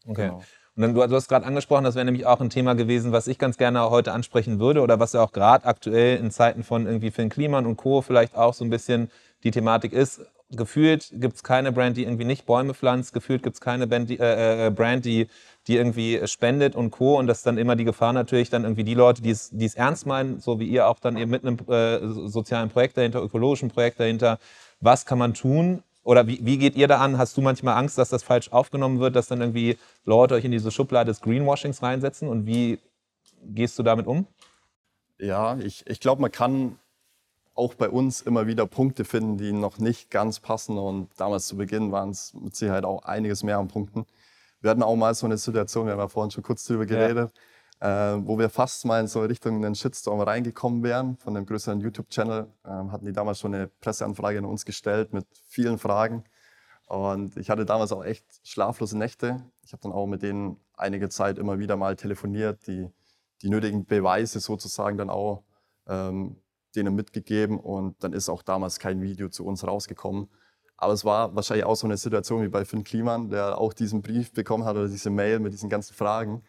Okay. 0.06 0.28
Genau. 0.28 0.42
Und 0.76 0.82
dann, 0.82 0.94
du, 0.94 1.06
du 1.06 1.16
hast 1.16 1.28
gerade 1.28 1.46
angesprochen, 1.46 1.84
das 1.84 1.94
wäre 1.94 2.04
nämlich 2.04 2.26
auch 2.26 2.40
ein 2.40 2.50
Thema 2.50 2.74
gewesen, 2.74 3.10
was 3.10 3.26
ich 3.28 3.38
ganz 3.38 3.56
gerne 3.56 3.88
heute 3.90 4.12
ansprechen 4.12 4.60
würde 4.60 4.82
oder 4.82 5.00
was 5.00 5.14
ja 5.14 5.22
auch 5.22 5.32
gerade 5.32 5.64
aktuell 5.64 6.18
in 6.18 6.30
Zeiten 6.30 6.62
von 6.62 6.86
irgendwie 6.86 7.10
Finn 7.10 7.30
Kliman 7.30 7.64
und 7.64 7.76
Co. 7.76 8.02
vielleicht 8.02 8.36
auch 8.36 8.52
so 8.52 8.64
ein 8.64 8.70
bisschen 8.70 9.10
die 9.42 9.50
Thematik 9.50 9.94
ist. 9.94 10.20
Gefühlt 10.50 11.10
gibt 11.14 11.36
es 11.36 11.42
keine 11.42 11.72
Brand, 11.72 11.96
die 11.96 12.04
irgendwie 12.04 12.26
nicht 12.26 12.46
Bäume 12.46 12.74
pflanzt. 12.74 13.14
Gefühlt 13.14 13.42
gibt 13.42 13.54
es 13.54 13.60
keine 13.60 13.86
Band, 13.86 14.10
die, 14.10 14.18
äh, 14.20 14.66
äh, 14.66 14.70
Brand, 14.70 15.04
die, 15.04 15.28
die 15.66 15.76
irgendwie 15.76 16.20
spendet 16.26 16.76
und 16.76 16.90
Co. 16.90 17.18
Und 17.18 17.26
das 17.26 17.38
ist 17.38 17.46
dann 17.46 17.58
immer 17.58 17.74
die 17.74 17.84
Gefahr 17.84 18.12
natürlich, 18.12 18.50
dann 18.50 18.62
irgendwie 18.62 18.84
die 18.84 18.94
Leute, 18.94 19.22
die 19.22 19.30
es, 19.30 19.50
die 19.50 19.64
es 19.64 19.74
ernst 19.74 20.06
meinen, 20.06 20.40
so 20.40 20.60
wie 20.60 20.66
ihr 20.66 20.86
auch 20.86 21.00
dann 21.00 21.16
eben 21.16 21.30
mit 21.30 21.44
einem 21.44 21.58
äh, 21.68 22.28
sozialen 22.28 22.68
Projekt 22.68 22.96
dahinter, 22.96 23.22
ökologischen 23.22 23.70
Projekt 23.70 23.98
dahinter. 23.98 24.38
Was 24.80 25.06
kann 25.06 25.18
man 25.18 25.34
tun, 25.34 25.82
oder 26.06 26.28
wie, 26.28 26.38
wie 26.40 26.56
geht 26.56 26.76
ihr 26.76 26.86
da 26.86 26.98
an? 26.98 27.18
Hast 27.18 27.36
du 27.36 27.42
manchmal 27.42 27.74
Angst, 27.74 27.98
dass 27.98 28.10
das 28.10 28.22
falsch 28.22 28.52
aufgenommen 28.52 29.00
wird, 29.00 29.16
dass 29.16 29.26
dann 29.26 29.40
irgendwie 29.40 29.76
Leute 30.04 30.34
euch 30.34 30.44
in 30.44 30.52
diese 30.52 30.70
Schublade 30.70 31.10
des 31.10 31.20
Greenwashings 31.20 31.82
reinsetzen? 31.82 32.28
Und 32.28 32.46
wie 32.46 32.78
gehst 33.42 33.76
du 33.76 33.82
damit 33.82 34.06
um? 34.06 34.24
Ja, 35.18 35.58
ich, 35.58 35.84
ich 35.88 35.98
glaube, 35.98 36.22
man 36.22 36.30
kann 36.30 36.78
auch 37.56 37.74
bei 37.74 37.88
uns 37.88 38.20
immer 38.20 38.46
wieder 38.46 38.66
Punkte 38.66 39.04
finden, 39.04 39.36
die 39.36 39.52
noch 39.52 39.78
nicht 39.78 40.08
ganz 40.08 40.38
passen. 40.38 40.78
Und 40.78 41.08
damals 41.16 41.48
zu 41.48 41.56
Beginn 41.56 41.90
waren 41.90 42.10
es 42.10 42.32
mit 42.34 42.54
Sicherheit 42.54 42.84
auch 42.84 43.02
einiges 43.02 43.42
mehr 43.42 43.58
an 43.58 43.66
Punkten. 43.66 44.06
Wir 44.60 44.70
hatten 44.70 44.84
auch 44.84 44.94
mal 44.94 45.12
so 45.12 45.26
eine 45.26 45.38
Situation, 45.38 45.86
wir 45.86 45.94
haben 45.94 45.98
ja 45.98 46.06
vorhin 46.06 46.30
schon 46.30 46.44
kurz 46.44 46.64
drüber 46.64 46.86
geredet, 46.86 47.32
ja 47.34 47.40
äh, 47.80 47.88
wo 47.88 48.38
wir 48.38 48.48
fast 48.48 48.84
mal 48.84 49.00
in 49.00 49.06
so 49.06 49.20
Richtung 49.20 49.64
einen 49.64 49.74
Shitstorm 49.74 50.20
reingekommen 50.20 50.82
wären. 50.82 51.16
Von 51.18 51.36
einem 51.36 51.46
größeren 51.46 51.80
YouTube-Channel 51.80 52.46
äh, 52.64 52.68
hatten 52.68 53.04
die 53.04 53.12
damals 53.12 53.40
schon 53.40 53.54
eine 53.54 53.68
Presseanfrage 53.68 54.38
an 54.38 54.44
uns 54.44 54.64
gestellt 54.64 55.12
mit 55.12 55.26
vielen 55.48 55.78
Fragen. 55.78 56.24
Und 56.86 57.36
ich 57.36 57.50
hatte 57.50 57.66
damals 57.66 57.92
auch 57.92 58.04
echt 58.04 58.24
schlaflose 58.44 58.96
Nächte. 58.96 59.44
Ich 59.62 59.72
habe 59.72 59.82
dann 59.82 59.92
auch 59.92 60.06
mit 60.06 60.22
denen 60.22 60.60
einige 60.74 61.08
Zeit 61.08 61.38
immer 61.38 61.58
wieder 61.58 61.76
mal 61.76 61.96
telefoniert, 61.96 62.66
die, 62.66 62.88
die 63.42 63.48
nötigen 63.50 63.84
Beweise 63.84 64.40
sozusagen 64.40 64.96
dann 64.96 65.10
auch 65.10 65.42
ähm, 65.88 66.36
denen 66.76 66.94
mitgegeben. 66.94 67.58
Und 67.58 68.02
dann 68.04 68.12
ist 68.12 68.28
auch 68.28 68.42
damals 68.42 68.78
kein 68.78 69.02
Video 69.02 69.28
zu 69.28 69.44
uns 69.44 69.66
rausgekommen. 69.66 70.28
Aber 70.78 70.92
es 70.92 71.04
war 71.04 71.34
wahrscheinlich 71.34 71.66
auch 71.66 71.74
so 71.74 71.86
eine 71.86 71.96
Situation 71.96 72.42
wie 72.42 72.48
bei 72.48 72.64
Finn 72.64 72.84
Kliman, 72.84 73.30
der 73.30 73.58
auch 73.58 73.72
diesen 73.72 74.02
Brief 74.02 74.32
bekommen 74.32 74.64
hat 74.64 74.76
oder 74.76 74.88
diese 74.88 75.10
Mail 75.10 75.40
mit 75.40 75.52
diesen 75.52 75.70
ganzen 75.70 75.94
Fragen. 75.94 76.42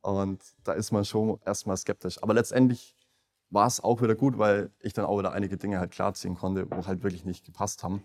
Und 0.00 0.42
da 0.64 0.72
ist 0.72 0.92
man 0.92 1.04
schon 1.04 1.38
erstmal 1.44 1.76
skeptisch. 1.76 2.22
Aber 2.22 2.34
letztendlich 2.34 2.96
war 3.50 3.66
es 3.66 3.80
auch 3.80 4.02
wieder 4.02 4.14
gut, 4.14 4.38
weil 4.38 4.70
ich 4.80 4.92
dann 4.92 5.04
auch 5.04 5.18
wieder 5.18 5.32
einige 5.32 5.56
Dinge 5.56 5.78
halt 5.78 5.90
klarziehen 5.90 6.34
konnte, 6.36 6.70
wo 6.70 6.86
halt 6.86 7.02
wirklich 7.02 7.24
nicht 7.24 7.44
gepasst 7.44 7.82
haben. 7.82 8.02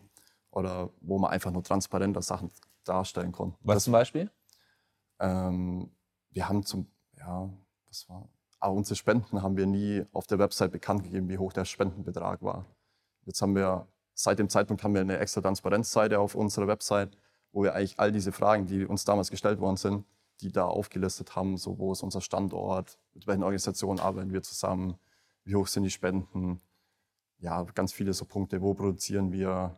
Oder 0.51 0.89
wo 1.01 1.17
man 1.17 1.31
einfach 1.31 1.51
nur 1.51 1.63
transparenter 1.63 2.21
Sachen 2.21 2.51
darstellen 2.83 3.31
konnte. 3.31 3.57
Was 3.61 3.75
das, 3.75 3.83
zum 3.85 3.93
Beispiel? 3.93 4.29
Ähm, 5.19 5.91
wir 6.29 6.47
haben 6.47 6.63
zum, 6.63 6.87
ja, 7.17 7.49
was 7.87 8.07
war, 8.09 8.29
aber 8.63 8.75
unsere 8.75 8.95
Spenden 8.95 9.41
haben 9.41 9.57
wir 9.57 9.65
nie 9.65 10.05
auf 10.13 10.25
der 10.25 10.39
Website 10.39 10.71
bekannt 10.71 11.03
gegeben, 11.03 11.27
wie 11.27 11.37
hoch 11.37 11.51
der 11.51 11.65
Spendenbetrag 11.65 12.41
war. 12.41 12.65
Jetzt 13.25 13.41
haben 13.41 13.55
wir, 13.55 13.87
seit 14.13 14.39
dem 14.39 14.47
Zeitpunkt 14.47 14.83
haben 14.83 14.93
wir 14.93 15.01
eine 15.01 15.17
extra 15.17 15.41
Transparenzseite 15.41 16.17
auf 16.17 16.33
unserer 16.33 16.67
Website, 16.67 17.17
wo 17.51 17.63
wir 17.63 17.75
eigentlich 17.75 17.99
all 17.99 18.13
diese 18.13 18.31
Fragen, 18.31 18.65
die 18.65 18.85
uns 18.85 19.03
damals 19.03 19.29
gestellt 19.29 19.59
worden 19.59 19.75
sind, 19.75 20.05
die 20.41 20.51
da 20.51 20.65
aufgelistet 20.65 21.35
haben, 21.35 21.57
so 21.57 21.77
wo 21.77 21.91
ist 21.91 22.03
unser 22.03 22.21
Standort, 22.21 22.97
mit 23.13 23.27
welchen 23.27 23.43
Organisationen 23.43 23.99
arbeiten 23.99 24.33
wir 24.33 24.41
zusammen, 24.41 24.95
wie 25.45 25.55
hoch 25.55 25.67
sind 25.67 25.83
die 25.83 25.89
Spenden, 25.89 26.61
ja, 27.39 27.63
ganz 27.75 27.93
viele 27.93 28.13
so 28.13 28.25
Punkte, 28.25 28.61
wo 28.61 28.73
produzieren 28.73 29.31
wir, 29.31 29.77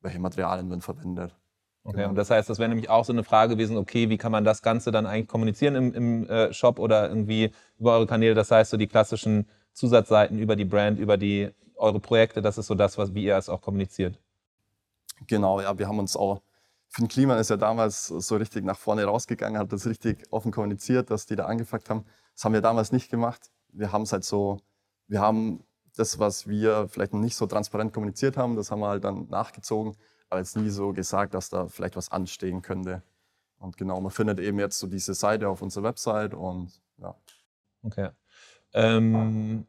welche 0.00 0.18
Materialien 0.18 0.68
werden 0.68 0.82
verwendet. 0.82 1.34
Okay, 1.84 1.98
genau. 1.98 2.08
und 2.08 2.14
das 2.16 2.30
heißt, 2.30 2.50
das 2.50 2.58
wäre 2.58 2.68
nämlich 2.68 2.90
auch 2.90 3.04
so 3.04 3.12
eine 3.12 3.22
Frage 3.22 3.54
gewesen, 3.54 3.76
okay, 3.76 4.10
wie 4.10 4.18
kann 4.18 4.32
man 4.32 4.44
das 4.44 4.60
Ganze 4.60 4.90
dann 4.90 5.06
eigentlich 5.06 5.28
kommunizieren 5.28 5.76
im, 5.76 5.94
im 5.94 6.28
äh, 6.28 6.52
Shop 6.52 6.80
oder 6.80 7.08
irgendwie 7.08 7.52
über 7.78 7.92
eure 7.92 8.08
Kanäle? 8.08 8.34
Das 8.34 8.50
heißt, 8.50 8.72
so 8.72 8.76
die 8.76 8.88
klassischen 8.88 9.48
Zusatzseiten 9.72 10.38
über 10.38 10.56
die 10.56 10.64
Brand, 10.64 10.98
über 10.98 11.16
die 11.16 11.50
eure 11.76 12.00
Projekte, 12.00 12.42
das 12.42 12.58
ist 12.58 12.66
so 12.66 12.74
das, 12.74 12.98
was, 12.98 13.14
wie 13.14 13.24
ihr 13.24 13.36
es 13.36 13.48
auch 13.48 13.60
kommuniziert. 13.60 14.18
Genau, 15.28 15.60
ja, 15.60 15.78
wir 15.78 15.86
haben 15.86 16.00
uns 16.00 16.16
auch 16.16 16.40
Finn 16.88 17.08
Kliman 17.08 17.38
ist 17.38 17.50
ja 17.50 17.56
damals 17.56 18.06
so 18.06 18.36
richtig 18.36 18.64
nach 18.64 18.78
vorne 18.78 19.04
rausgegangen, 19.04 19.58
hat 19.58 19.72
das 19.72 19.86
richtig 19.86 20.24
offen 20.30 20.52
kommuniziert, 20.52 21.10
dass 21.10 21.26
die 21.26 21.36
da 21.36 21.46
angefragt 21.46 21.90
haben. 21.90 22.04
Das 22.34 22.44
haben 22.44 22.52
wir 22.52 22.60
damals 22.60 22.92
nicht 22.92 23.10
gemacht. 23.10 23.50
Wir 23.68 23.92
haben 23.92 24.02
es 24.02 24.12
halt 24.12 24.24
so, 24.24 24.60
wir 25.08 25.20
haben 25.20 25.64
das, 25.96 26.18
was 26.18 26.46
wir 26.46 26.88
vielleicht 26.88 27.12
noch 27.12 27.20
nicht 27.20 27.36
so 27.36 27.46
transparent 27.46 27.92
kommuniziert 27.92 28.36
haben, 28.36 28.56
das 28.56 28.70
haben 28.70 28.80
wir 28.80 28.88
halt 28.88 29.04
dann 29.04 29.28
nachgezogen, 29.28 29.96
aber 30.28 30.40
jetzt 30.40 30.56
nie 30.56 30.70
so 30.70 30.92
gesagt, 30.92 31.34
dass 31.34 31.48
da 31.48 31.66
vielleicht 31.68 31.96
was 31.96 32.10
anstehen 32.10 32.62
könnte. 32.62 33.02
Und 33.58 33.76
genau, 33.76 34.00
man 34.00 34.10
findet 34.10 34.38
eben 34.38 34.58
jetzt 34.58 34.78
so 34.78 34.86
diese 34.86 35.14
Seite 35.14 35.48
auf 35.48 35.62
unserer 35.62 35.84
Website 35.84 36.34
und 36.34 36.80
ja. 36.98 37.14
Okay. 37.82 38.10
Ähm, 38.74 39.66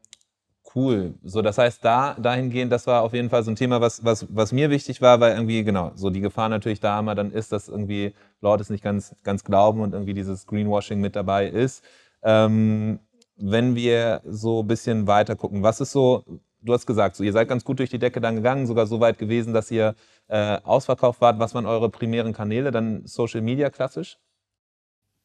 Cool. 0.74 1.14
So, 1.22 1.40
das 1.40 1.56
heißt, 1.56 1.82
da 1.84 2.14
dahingehend, 2.14 2.70
das 2.70 2.86
war 2.86 3.02
auf 3.02 3.14
jeden 3.14 3.30
Fall 3.30 3.42
so 3.42 3.50
ein 3.50 3.56
Thema, 3.56 3.80
was, 3.80 4.04
was, 4.04 4.26
was 4.28 4.52
mir 4.52 4.70
wichtig 4.70 5.00
war, 5.00 5.18
weil 5.20 5.34
irgendwie, 5.34 5.64
genau, 5.64 5.92
so 5.94 6.10
die 6.10 6.20
Gefahr 6.20 6.48
natürlich 6.48 6.80
da 6.80 6.98
immer 6.98 7.14
dann 7.14 7.30
ist, 7.32 7.52
dass 7.52 7.68
irgendwie 7.68 8.14
Leute 8.40 8.62
es 8.62 8.70
nicht 8.70 8.84
ganz, 8.84 9.14
ganz 9.22 9.44
glauben 9.44 9.80
und 9.80 9.94
irgendwie 9.94 10.14
dieses 10.14 10.46
Greenwashing 10.46 11.00
mit 11.00 11.16
dabei 11.16 11.48
ist. 11.48 11.82
Ähm, 12.22 13.00
wenn 13.36 13.76
wir 13.76 14.20
so 14.26 14.60
ein 14.62 14.66
bisschen 14.66 15.06
weiter 15.06 15.36
gucken, 15.36 15.62
was 15.62 15.80
ist 15.80 15.92
so, 15.92 16.24
du 16.60 16.72
hast 16.72 16.86
gesagt, 16.86 17.16
so, 17.16 17.24
ihr 17.24 17.32
seid 17.32 17.48
ganz 17.48 17.64
gut 17.64 17.78
durch 17.78 17.90
die 17.90 17.98
Decke 17.98 18.20
dann 18.20 18.36
gegangen, 18.36 18.66
sogar 18.66 18.86
so 18.86 19.00
weit 19.00 19.18
gewesen, 19.18 19.54
dass 19.54 19.70
ihr 19.70 19.94
äh, 20.26 20.60
ausverkauft 20.64 21.20
wart. 21.20 21.38
Was 21.38 21.54
waren 21.54 21.66
eure 21.66 21.88
primären 21.88 22.32
Kanäle? 22.34 22.72
Dann 22.72 23.06
Social 23.06 23.40
Media 23.40 23.70
klassisch? 23.70 24.18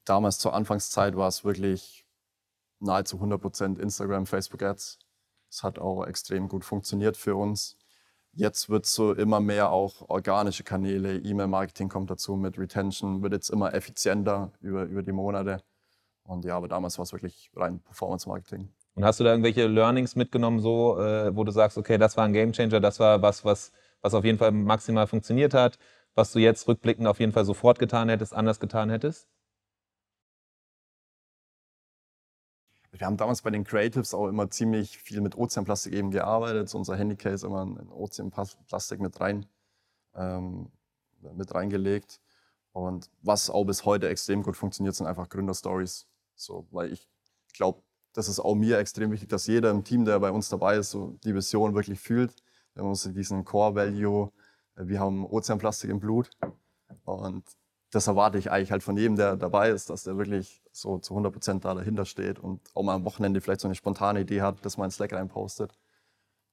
Damals 0.06 0.38
zur 0.40 0.54
Anfangszeit 0.54 1.16
war 1.18 1.28
es 1.28 1.44
wirklich 1.44 2.06
nahezu 2.80 3.18
100% 3.18 3.80
Instagram, 3.80 4.26
Facebook 4.26 4.62
Ads. 4.62 5.00
Es 5.54 5.62
hat 5.62 5.78
auch 5.78 6.08
extrem 6.08 6.48
gut 6.48 6.66
funktioniert 6.66 7.16
für 7.16 7.36
uns. 7.36 7.78
Jetzt 8.32 8.70
wird 8.70 8.88
so 8.88 9.14
immer 9.14 9.40
mehr 9.40 9.70
auch 9.70 10.10
organische 10.10 10.64
Kanäle, 10.64 11.20
E-Mail-Marketing 11.20 11.90
kommt 11.90 12.10
dazu 12.10 12.36
mit 12.36 12.58
Retention, 12.58 13.22
wird 13.22 13.34
jetzt 13.34 13.52
immer 13.52 13.72
effizienter 13.76 14.52
über, 14.62 14.86
über 14.86 15.04
die 15.04 15.12
Monate. 15.12 15.62
Und 16.24 16.44
ja, 16.44 16.58
aber 16.58 16.68
damals 16.68 16.98
war 16.98 17.04
es 17.04 17.14
wirklich 17.14 17.52
rein 17.56 17.80
Performance-Marketing. 17.82 18.68
Und 18.96 19.06
hast 19.06 19.20
du 19.20 19.24
da 19.24 19.30
irgendwelche 19.30 19.68
Learnings 19.68 20.16
mitgenommen, 20.16 20.60
so, 20.60 21.00
äh, 21.00 21.36
wo 21.36 21.44
du 21.44 21.52
sagst, 21.52 21.78
okay, 21.78 22.00
das 22.00 22.18
war 22.18 22.26
ein 22.26 22.34
Gamechanger, 22.34 22.80
das 22.80 23.00
war 23.00 23.22
was, 23.22 23.46
was, 23.46 23.72
was 24.02 24.16
auf 24.16 24.26
jeden 24.26 24.40
Fall 24.40 24.52
maximal 24.52 25.06
funktioniert 25.06 25.54
hat, 25.54 25.78
was 26.16 26.32
du 26.32 26.40
jetzt 26.40 26.68
rückblickend 26.68 27.06
auf 27.06 27.20
jeden 27.20 27.32
Fall 27.32 27.46
sofort 27.46 27.78
getan 27.78 28.10
hättest, 28.10 28.34
anders 28.34 28.60
getan 28.60 28.90
hättest? 28.90 29.28
Wir 32.94 33.08
haben 33.08 33.18
damals 33.18 33.42
bei 33.42 33.50
den 33.50 33.64
Creatives 33.64 34.14
auch 34.14 34.28
immer 34.28 34.52
ziemlich 34.52 35.00
viel 35.00 35.20
mit 35.22 35.36
Ozeanplastik 35.36 35.94
eben 35.94 36.12
gearbeitet. 36.12 36.70
So 36.70 36.78
unser 36.78 36.96
Handycase 36.96 37.48
immer 37.48 37.66
ein 37.66 37.90
Ozeanplastik 37.90 39.00
mit 39.00 39.20
rein, 39.20 39.48
ähm, 40.14 40.72
mit 41.36 41.56
reingelegt. 41.56 42.22
Und 42.72 43.10
was 43.22 43.50
auch 43.50 43.66
bis 43.66 43.86
heute 43.86 44.10
extrem 44.10 44.44
gut 44.44 44.56
funktioniert, 44.56 44.96
sind 44.96 45.08
einfach 45.08 45.28
Gründerstories. 45.28 46.08
So, 46.36 46.68
weil 46.70 46.94
ich 46.94 47.08
glaube, 47.54 47.82
das 48.14 48.28
ist 48.28 48.40
auch 48.40 48.54
mir 48.54 48.78
extrem 48.78 49.12
wichtig, 49.12 49.30
dass 49.30 49.48
jeder 49.48 49.72
im 49.72 49.84
Team, 49.84 50.06
der 50.06 50.20
bei 50.20 50.30
uns 50.30 50.50
dabei 50.50 50.78
ist, 50.78 50.92
so 50.92 51.18
die 51.24 51.34
Vision 51.34 51.74
wirklich 51.74 52.00
fühlt. 52.00 52.36
Wir 52.76 52.84
haben 52.84 52.90
uns 52.90 53.04
diesen 53.12 53.44
Core 53.44 53.74
Value, 53.74 54.32
wir 54.76 55.00
haben 55.00 55.26
Ozeanplastik 55.26 55.90
im 55.90 56.00
Blut. 56.00 56.30
Und 57.06 57.44
das 57.94 58.08
erwarte 58.08 58.38
ich 58.38 58.52
eigentlich 58.52 58.72
halt 58.72 58.82
von 58.82 58.98
jedem, 58.98 59.16
der 59.16 59.38
dabei 59.38 59.70
ist, 59.70 59.90
dass 59.90 60.04
der 60.04 60.18
wirklich 60.18 60.64
so 60.72 60.98
zu 60.98 61.14
100 61.14 61.32
Prozent 61.32 61.66
da 61.66 61.76
dahinter 61.76 62.06
steht 62.06 62.40
und 62.40 62.60
auch 62.74 62.84
mal 62.84 62.96
am 62.96 63.06
Wochenende 63.06 63.40
vielleicht 63.40 63.62
so 63.62 63.68
eine 63.68 63.76
spontane 63.76 64.22
Idee 64.22 64.42
hat, 64.42 64.66
dass 64.66 64.78
man 64.78 64.86
in 64.86 64.92
Slack 64.92 65.14
reinpostet. 65.14 65.78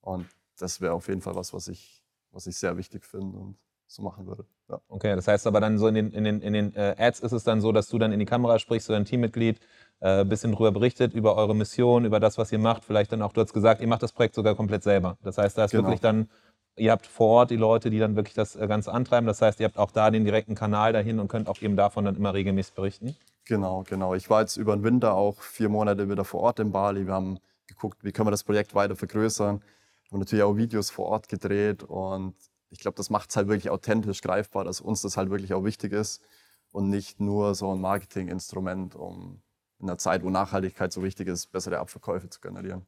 Und 0.02 0.26
das 0.58 0.80
wäre 0.80 0.92
auf 0.92 1.08
jeden 1.08 1.22
Fall 1.22 1.34
was, 1.34 1.54
was 1.54 1.68
ich, 1.68 2.04
was 2.30 2.46
ich 2.46 2.58
sehr 2.58 2.76
wichtig 2.76 3.06
finde 3.06 3.38
und 3.38 3.56
so 3.86 4.02
machen 4.02 4.26
würde. 4.26 4.44
Ja. 4.68 4.80
Okay, 4.88 5.16
das 5.16 5.26
heißt 5.26 5.46
aber 5.46 5.60
dann 5.60 5.78
so 5.78 5.88
in 5.88 5.94
den, 5.94 6.12
in 6.12 6.24
den, 6.24 6.42
in 6.42 6.52
den 6.52 6.74
äh, 6.74 6.94
Ads 6.96 7.20
ist 7.20 7.32
es 7.32 7.42
dann 7.42 7.60
so, 7.60 7.72
dass 7.72 7.88
du 7.88 7.98
dann 7.98 8.12
in 8.12 8.20
die 8.20 8.26
Kamera 8.26 8.58
sprichst, 8.58 8.86
so 8.86 8.92
dein 8.92 9.04
Teammitglied, 9.04 9.58
ein 10.00 10.20
äh, 10.20 10.24
bisschen 10.24 10.52
drüber 10.52 10.70
berichtet, 10.72 11.12
über 11.14 11.36
eure 11.36 11.56
Mission, 11.56 12.04
über 12.04 12.20
das, 12.20 12.38
was 12.38 12.52
ihr 12.52 12.58
macht. 12.58 12.84
Vielleicht 12.84 13.12
dann 13.12 13.22
auch, 13.22 13.32
du 13.32 13.40
hast 13.40 13.52
gesagt, 13.52 13.80
ihr 13.80 13.88
macht 13.88 14.02
das 14.02 14.12
Projekt 14.12 14.34
sogar 14.34 14.54
komplett 14.54 14.82
selber. 14.82 15.18
Das 15.22 15.38
heißt, 15.38 15.58
da 15.58 15.64
ist 15.64 15.72
genau. 15.72 15.84
wirklich 15.84 16.00
dann 16.00 16.28
ihr 16.80 16.90
habt 16.92 17.06
vor 17.06 17.28
Ort 17.28 17.50
die 17.50 17.56
Leute, 17.56 17.90
die 17.90 17.98
dann 17.98 18.16
wirklich 18.16 18.34
das 18.34 18.56
äh, 18.56 18.66
Ganze 18.66 18.92
antreiben. 18.92 19.26
Das 19.26 19.42
heißt, 19.42 19.60
ihr 19.60 19.66
habt 19.66 19.78
auch 19.78 19.90
da 19.90 20.10
den 20.10 20.24
direkten 20.24 20.54
Kanal 20.54 20.92
dahin 20.92 21.20
und 21.20 21.28
könnt 21.28 21.48
auch 21.48 21.60
eben 21.60 21.76
davon 21.76 22.04
dann 22.04 22.16
immer 22.16 22.34
regelmäßig 22.34 22.74
berichten. 22.74 23.16
Genau, 23.44 23.84
genau. 23.88 24.14
Ich 24.14 24.30
war 24.30 24.40
jetzt 24.40 24.56
über 24.56 24.74
den 24.74 24.82
Winter 24.82 25.14
auch 25.14 25.40
vier 25.42 25.68
Monate 25.68 26.08
wieder 26.08 26.24
vor 26.24 26.40
Ort 26.40 26.58
in 26.58 26.72
Bali. 26.72 27.06
Wir 27.06 27.14
haben 27.14 27.38
geguckt, 27.66 28.02
wie 28.02 28.12
können 28.12 28.26
wir 28.26 28.32
das 28.32 28.44
Projekt 28.44 28.74
weiter 28.74 28.96
vergrößern. 28.96 29.60
Wir 29.60 30.10
haben 30.12 30.20
natürlich 30.20 30.42
auch 30.42 30.56
Videos 30.56 30.90
vor 30.90 31.06
Ort 31.06 31.28
gedreht 31.28 31.82
und 31.82 32.34
ich 32.70 32.80
glaube, 32.80 32.96
das 32.96 33.10
macht 33.10 33.30
es 33.30 33.36
halt 33.36 33.48
wirklich 33.48 33.70
authentisch 33.70 34.22
greifbar, 34.22 34.64
dass 34.64 34.80
uns 34.80 35.02
das 35.02 35.16
halt 35.16 35.30
wirklich 35.30 35.54
auch 35.54 35.64
wichtig 35.64 35.92
ist 35.92 36.22
und 36.72 36.88
nicht 36.88 37.20
nur 37.20 37.54
so 37.54 37.72
ein 37.72 37.80
Marketinginstrument, 37.80 38.94
um 38.94 39.42
in 39.80 39.88
einer 39.88 39.98
Zeit, 39.98 40.22
wo 40.22 40.30
Nachhaltigkeit 40.30 40.92
so 40.92 41.02
wichtig 41.02 41.28
ist, 41.28 41.46
bessere 41.52 41.78
Abverkäufe 41.78 42.28
zu 42.28 42.40
generieren. 42.40 42.86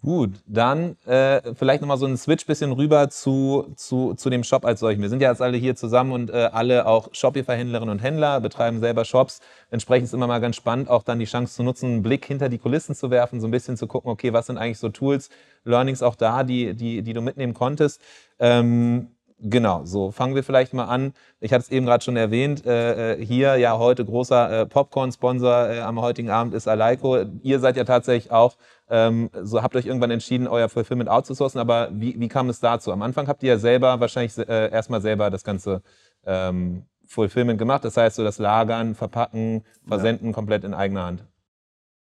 Gut, 0.00 0.30
dann 0.46 0.96
äh, 1.06 1.54
vielleicht 1.54 1.80
nochmal 1.80 1.96
so 1.96 2.06
ein 2.06 2.16
Switch 2.16 2.46
bisschen 2.46 2.70
rüber 2.70 3.10
zu, 3.10 3.72
zu, 3.74 4.14
zu 4.14 4.30
dem 4.30 4.44
Shop 4.44 4.64
als 4.64 4.78
solchen. 4.78 5.02
Wir 5.02 5.08
sind 5.08 5.20
ja 5.20 5.28
jetzt 5.28 5.42
alle 5.42 5.56
hier 5.56 5.74
zusammen 5.74 6.12
und 6.12 6.30
äh, 6.30 6.50
alle 6.52 6.86
auch 6.86 7.08
Shopify-Händlerinnen 7.12 7.90
und 7.90 7.98
Händler, 7.98 8.40
betreiben 8.40 8.78
selber 8.78 9.04
Shops. 9.04 9.40
Entsprechend 9.72 10.04
ist 10.04 10.14
immer 10.14 10.28
mal 10.28 10.38
ganz 10.38 10.54
spannend, 10.54 10.88
auch 10.88 11.02
dann 11.02 11.18
die 11.18 11.24
Chance 11.24 11.56
zu 11.56 11.64
nutzen, 11.64 11.86
einen 11.86 12.02
Blick 12.02 12.24
hinter 12.24 12.48
die 12.48 12.58
Kulissen 12.58 12.94
zu 12.94 13.10
werfen, 13.10 13.40
so 13.40 13.48
ein 13.48 13.50
bisschen 13.50 13.76
zu 13.76 13.88
gucken, 13.88 14.08
okay, 14.08 14.32
was 14.32 14.46
sind 14.46 14.56
eigentlich 14.56 14.78
so 14.78 14.88
Tools, 14.88 15.30
Learnings 15.64 16.00
auch 16.04 16.14
da, 16.14 16.44
die, 16.44 16.74
die, 16.74 17.02
die 17.02 17.12
du 17.12 17.20
mitnehmen 17.20 17.52
konntest. 17.54 18.00
Ähm, 18.38 19.08
Genau, 19.40 19.84
so 19.84 20.10
fangen 20.10 20.34
wir 20.34 20.42
vielleicht 20.42 20.74
mal 20.74 20.86
an. 20.86 21.12
Ich 21.38 21.52
hatte 21.52 21.62
es 21.62 21.70
eben 21.70 21.86
gerade 21.86 22.02
schon 22.02 22.16
erwähnt, 22.16 22.66
äh, 22.66 23.12
äh, 23.12 23.24
hier 23.24 23.56
ja 23.56 23.78
heute 23.78 24.04
großer 24.04 24.62
äh, 24.62 24.66
Popcorn-Sponsor 24.66 25.68
äh, 25.70 25.80
am 25.80 26.00
heutigen 26.00 26.28
Abend 26.28 26.54
ist 26.54 26.66
Aleiko. 26.66 27.22
Ihr 27.42 27.60
seid 27.60 27.76
ja 27.76 27.84
tatsächlich 27.84 28.32
auch, 28.32 28.56
ähm, 28.90 29.30
so 29.40 29.62
habt 29.62 29.76
euch 29.76 29.86
irgendwann 29.86 30.10
entschieden, 30.10 30.48
euer 30.48 30.68
Fulfillment 30.68 31.08
outzusourcen, 31.08 31.60
aber 31.60 31.88
wie, 31.92 32.18
wie 32.18 32.26
kam 32.26 32.48
es 32.48 32.58
dazu? 32.58 32.90
Am 32.90 33.00
Anfang 33.02 33.28
habt 33.28 33.44
ihr 33.44 33.50
ja 33.50 33.58
selber 33.58 34.00
wahrscheinlich 34.00 34.36
äh, 34.38 34.70
erstmal 34.72 35.00
selber 35.00 35.30
das 35.30 35.44
ganze 35.44 35.82
ähm, 36.26 36.86
Fulfillment 37.06 37.60
gemacht, 37.60 37.84
das 37.84 37.96
heißt 37.96 38.16
so 38.16 38.24
das 38.24 38.38
Lagern, 38.38 38.96
Verpacken, 38.96 39.64
Versenden 39.86 40.28
ja. 40.28 40.32
komplett 40.32 40.64
in 40.64 40.74
eigener 40.74 41.04
Hand. 41.04 41.24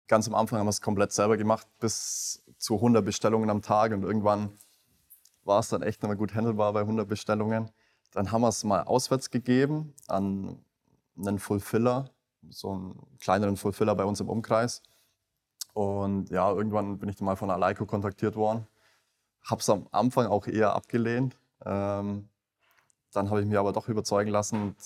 Ganz 0.08 0.26
am 0.26 0.34
Anfang 0.34 0.58
haben 0.58 0.66
wir 0.66 0.70
es 0.70 0.80
komplett 0.80 1.12
selber 1.12 1.36
gemacht, 1.36 1.66
bis 1.80 2.42
zu 2.56 2.76
100 2.76 3.04
Bestellungen 3.04 3.50
am 3.50 3.60
Tag 3.60 3.92
und 3.92 4.04
irgendwann 4.04 4.56
war 5.46 5.60
es 5.60 5.68
dann 5.68 5.82
echt 5.82 6.02
nochmal 6.02 6.16
gut 6.16 6.34
handelbar 6.34 6.72
bei 6.72 6.80
100 6.80 7.08
Bestellungen. 7.08 7.70
Dann 8.12 8.32
haben 8.32 8.42
wir 8.42 8.48
es 8.48 8.64
mal 8.64 8.82
auswärts 8.82 9.30
gegeben 9.30 9.94
an 10.08 10.58
einen 11.16 11.38
Fulfiller, 11.38 12.10
so 12.50 12.72
einen 12.72 13.06
kleineren 13.20 13.56
Fulfiller 13.56 13.94
bei 13.94 14.04
uns 14.04 14.20
im 14.20 14.28
Umkreis. 14.28 14.82
Und 15.72 16.30
ja, 16.30 16.50
irgendwann 16.50 16.98
bin 16.98 17.08
ich 17.08 17.16
dann 17.16 17.26
mal 17.26 17.36
von 17.36 17.50
Aleiko 17.50 17.86
kontaktiert 17.86 18.36
worden. 18.36 18.66
Habe 19.42 19.60
es 19.60 19.70
am 19.70 19.86
Anfang 19.92 20.26
auch 20.26 20.46
eher 20.46 20.74
abgelehnt. 20.74 21.36
Ähm, 21.64 22.28
dann 23.12 23.30
habe 23.30 23.40
ich 23.40 23.46
mich 23.46 23.58
aber 23.58 23.72
doch 23.72 23.88
überzeugen 23.88 24.30
lassen. 24.30 24.62
Und 24.62 24.76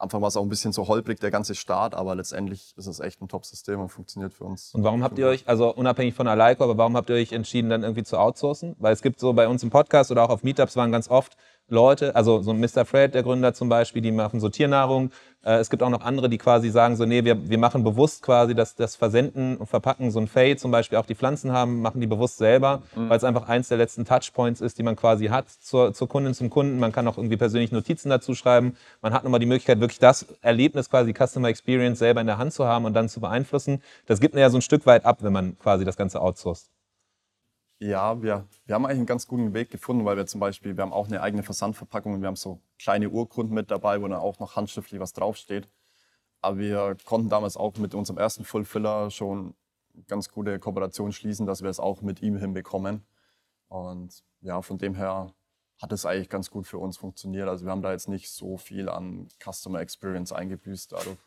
Anfang 0.00 0.22
war 0.22 0.28
es 0.28 0.36
auch 0.36 0.42
ein 0.42 0.48
bisschen 0.48 0.72
so 0.72 0.88
holprig, 0.88 1.20
der 1.20 1.30
ganze 1.30 1.54
Start, 1.54 1.94
aber 1.94 2.14
letztendlich 2.14 2.72
ist 2.76 2.86
es 2.86 3.00
echt 3.00 3.20
ein 3.20 3.28
Top-System 3.28 3.80
und 3.80 3.90
funktioniert 3.90 4.32
für 4.32 4.44
uns. 4.44 4.74
Und 4.74 4.82
warum 4.82 5.02
habt 5.02 5.18
ihr 5.18 5.26
euch, 5.26 5.46
also 5.46 5.74
unabhängig 5.74 6.14
von 6.14 6.26
Aleiko, 6.26 6.64
aber 6.64 6.78
warum 6.78 6.96
habt 6.96 7.10
ihr 7.10 7.16
euch 7.16 7.32
entschieden, 7.32 7.68
dann 7.68 7.82
irgendwie 7.82 8.02
zu 8.02 8.18
outsourcen? 8.18 8.76
Weil 8.78 8.94
es 8.94 9.02
gibt 9.02 9.20
so 9.20 9.34
bei 9.34 9.46
uns 9.46 9.62
im 9.62 9.68
Podcast 9.68 10.10
oder 10.10 10.24
auch 10.24 10.30
auf 10.30 10.42
Meetups 10.42 10.74
waren 10.76 10.90
ganz 10.90 11.08
oft 11.10 11.36
Leute, 11.70 12.14
also 12.16 12.42
so 12.42 12.52
Mr. 12.52 12.84
Fred, 12.84 13.14
der 13.14 13.22
Gründer 13.22 13.54
zum 13.54 13.68
Beispiel, 13.68 14.02
die 14.02 14.12
machen 14.12 14.40
so 14.40 14.48
Tiernahrung. 14.48 15.10
Äh, 15.42 15.58
es 15.58 15.70
gibt 15.70 15.82
auch 15.82 15.88
noch 15.88 16.02
andere, 16.02 16.28
die 16.28 16.38
quasi 16.38 16.70
sagen 16.70 16.96
so, 16.96 17.06
nee, 17.06 17.24
wir, 17.24 17.48
wir 17.48 17.58
machen 17.58 17.84
bewusst 17.84 18.22
quasi 18.22 18.54
das, 18.54 18.74
das 18.74 18.96
Versenden 18.96 19.56
und 19.56 19.66
Verpacken, 19.66 20.10
so 20.10 20.20
ein 20.20 20.28
Fade 20.28 20.56
zum 20.56 20.70
Beispiel 20.70 20.98
auch 20.98 21.06
die 21.06 21.14
Pflanzen 21.14 21.52
haben, 21.52 21.80
machen 21.80 22.00
die 22.00 22.06
bewusst 22.06 22.38
selber, 22.38 22.82
mhm. 22.94 23.08
weil 23.08 23.16
es 23.16 23.24
einfach 23.24 23.48
eins 23.48 23.68
der 23.68 23.78
letzten 23.78 24.04
Touchpoints 24.04 24.60
ist, 24.60 24.78
die 24.78 24.82
man 24.82 24.96
quasi 24.96 25.26
hat 25.26 25.48
zur, 25.48 25.94
zur 25.94 26.08
Kundin, 26.08 26.34
zum 26.34 26.50
Kunden. 26.50 26.78
Man 26.78 26.92
kann 26.92 27.06
auch 27.08 27.16
irgendwie 27.16 27.36
persönlich 27.36 27.72
Notizen 27.72 28.10
dazu 28.10 28.34
schreiben. 28.34 28.76
Man 29.00 29.12
hat 29.12 29.24
nochmal 29.24 29.40
die 29.40 29.46
Möglichkeit, 29.46 29.80
wirklich 29.80 29.98
das 29.98 30.26
Erlebnis 30.42 30.90
quasi 30.90 31.14
Customer 31.14 31.48
Experience 31.48 31.98
selber 31.98 32.20
in 32.20 32.26
der 32.26 32.38
Hand 32.38 32.52
zu 32.52 32.66
haben 32.66 32.84
und 32.84 32.94
dann 32.94 33.08
zu 33.08 33.20
beeinflussen. 33.20 33.82
Das 34.06 34.20
gibt 34.20 34.34
mir 34.34 34.40
ja 34.40 34.50
so 34.50 34.58
ein 34.58 34.62
Stück 34.62 34.86
weit 34.86 35.04
ab, 35.04 35.18
wenn 35.22 35.32
man 35.32 35.58
quasi 35.58 35.84
das 35.84 35.96
Ganze 35.96 36.20
outsourced. 36.20 36.70
Ja, 37.82 38.20
wir, 38.22 38.46
wir 38.66 38.74
haben 38.74 38.84
eigentlich 38.84 38.98
einen 38.98 39.06
ganz 39.06 39.26
guten 39.26 39.54
Weg 39.54 39.70
gefunden, 39.70 40.04
weil 40.04 40.16
wir 40.18 40.26
zum 40.26 40.38
Beispiel, 40.38 40.76
wir 40.76 40.82
haben 40.82 40.92
auch 40.92 41.06
eine 41.06 41.22
eigene 41.22 41.42
Versandverpackung 41.42 42.12
und 42.12 42.20
wir 42.20 42.28
haben 42.28 42.36
so 42.36 42.60
kleine 42.78 43.08
Urkunden 43.08 43.54
mit 43.54 43.70
dabei, 43.70 44.02
wo 44.02 44.08
dann 44.08 44.20
auch 44.20 44.38
noch 44.38 44.54
handschriftlich 44.54 45.00
was 45.00 45.14
draufsteht. 45.14 45.66
Aber 46.42 46.58
wir 46.58 46.96
konnten 47.06 47.30
damals 47.30 47.56
auch 47.56 47.76
mit 47.78 47.94
unserem 47.94 48.18
ersten 48.18 48.44
Fulfiller 48.44 49.10
schon 49.10 49.54
ganz 50.08 50.30
gute 50.30 50.58
Kooperation 50.58 51.12
schließen, 51.12 51.46
dass 51.46 51.62
wir 51.62 51.70
es 51.70 51.80
auch 51.80 52.02
mit 52.02 52.20
ihm 52.22 52.36
hinbekommen. 52.36 53.02
Und 53.68 54.24
ja, 54.42 54.60
von 54.62 54.78
dem 54.78 54.94
her 54.94 55.32
hat 55.80 55.92
es 55.92 56.04
eigentlich 56.04 56.28
ganz 56.28 56.50
gut 56.50 56.66
für 56.66 56.78
uns 56.78 56.98
funktioniert. 56.98 57.48
Also 57.48 57.64
wir 57.64 57.72
haben 57.72 57.82
da 57.82 57.92
jetzt 57.92 58.08
nicht 58.08 58.30
so 58.30 58.58
viel 58.58 58.90
an 58.90 59.28
Customer 59.42 59.80
Experience 59.80 60.32
eingebüßt 60.32 60.92
dadurch. 60.92 61.18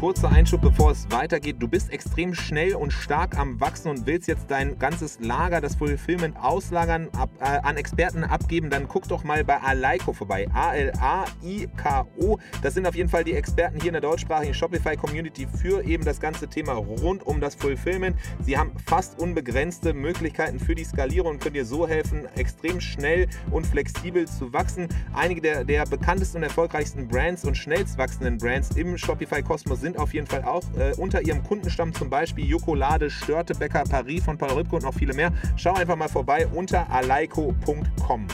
Kurzer 0.00 0.32
Einschub, 0.32 0.62
bevor 0.62 0.92
es 0.92 1.10
weitergeht. 1.10 1.56
Du 1.58 1.68
bist 1.68 1.92
extrem 1.92 2.32
schnell 2.32 2.74
und 2.74 2.90
stark 2.90 3.36
am 3.36 3.60
Wachsen 3.60 3.90
und 3.90 4.06
willst 4.06 4.28
jetzt 4.28 4.50
dein 4.50 4.78
ganzes 4.78 5.20
Lager, 5.20 5.60
das 5.60 5.74
Fulfillment 5.74 6.38
auslagern, 6.38 7.10
ab, 7.18 7.28
äh, 7.38 7.44
an 7.44 7.76
Experten 7.76 8.24
abgeben. 8.24 8.70
Dann 8.70 8.88
guck 8.88 9.06
doch 9.08 9.24
mal 9.24 9.44
bei 9.44 9.60
Alaiko 9.60 10.14
vorbei. 10.14 10.48
A-L-A-I-K-O. 10.54 12.38
Das 12.62 12.72
sind 12.72 12.86
auf 12.86 12.94
jeden 12.94 13.10
Fall 13.10 13.24
die 13.24 13.34
Experten 13.34 13.78
hier 13.78 13.88
in 13.88 13.92
der 13.92 14.00
deutschsprachigen 14.00 14.54
Shopify-Community 14.54 15.46
für 15.60 15.84
eben 15.84 16.06
das 16.06 16.18
ganze 16.18 16.48
Thema 16.48 16.72
rund 16.72 17.26
um 17.26 17.38
das 17.38 17.54
Fulfillment. 17.54 18.16
Sie 18.40 18.56
haben 18.56 18.72
fast 18.86 19.20
unbegrenzte 19.20 19.92
Möglichkeiten 19.92 20.58
für 20.58 20.74
die 20.74 20.84
Skalierung 20.84 21.32
und 21.32 21.42
können 21.42 21.56
dir 21.56 21.66
so 21.66 21.86
helfen, 21.86 22.24
extrem 22.36 22.80
schnell 22.80 23.28
und 23.50 23.66
flexibel 23.66 24.26
zu 24.26 24.50
wachsen. 24.50 24.88
Einige 25.12 25.42
der, 25.42 25.64
der 25.64 25.84
bekanntesten 25.84 26.38
und 26.38 26.44
erfolgreichsten 26.44 27.06
Brands 27.06 27.44
und 27.44 27.54
schnellst 27.54 27.98
wachsenden 27.98 28.38
Brands 28.38 28.70
im 28.76 28.96
Shopify-Kosmos 28.96 29.82
sind 29.82 29.89
sind 29.90 29.98
auf 29.98 30.14
jeden 30.14 30.26
Fall 30.26 30.44
auch 30.44 30.62
äh, 30.78 30.94
unter 30.98 31.20
ihrem 31.20 31.42
Kundenstamm 31.42 31.92
zum 31.92 32.08
Beispiel 32.08 32.46
Jokolade, 32.46 33.10
Störtebäcker, 33.10 33.82
Paris 33.90 34.24
von 34.24 34.38
Paul 34.38 34.52
Ripke 34.52 34.76
und 34.76 34.84
noch 34.84 34.94
viele 34.94 35.14
mehr. 35.14 35.32
Schau 35.56 35.74
einfach 35.74 35.96
mal 35.96 36.08
vorbei 36.08 36.46
unter 36.46 36.88
aleiko.com. 36.90 38.26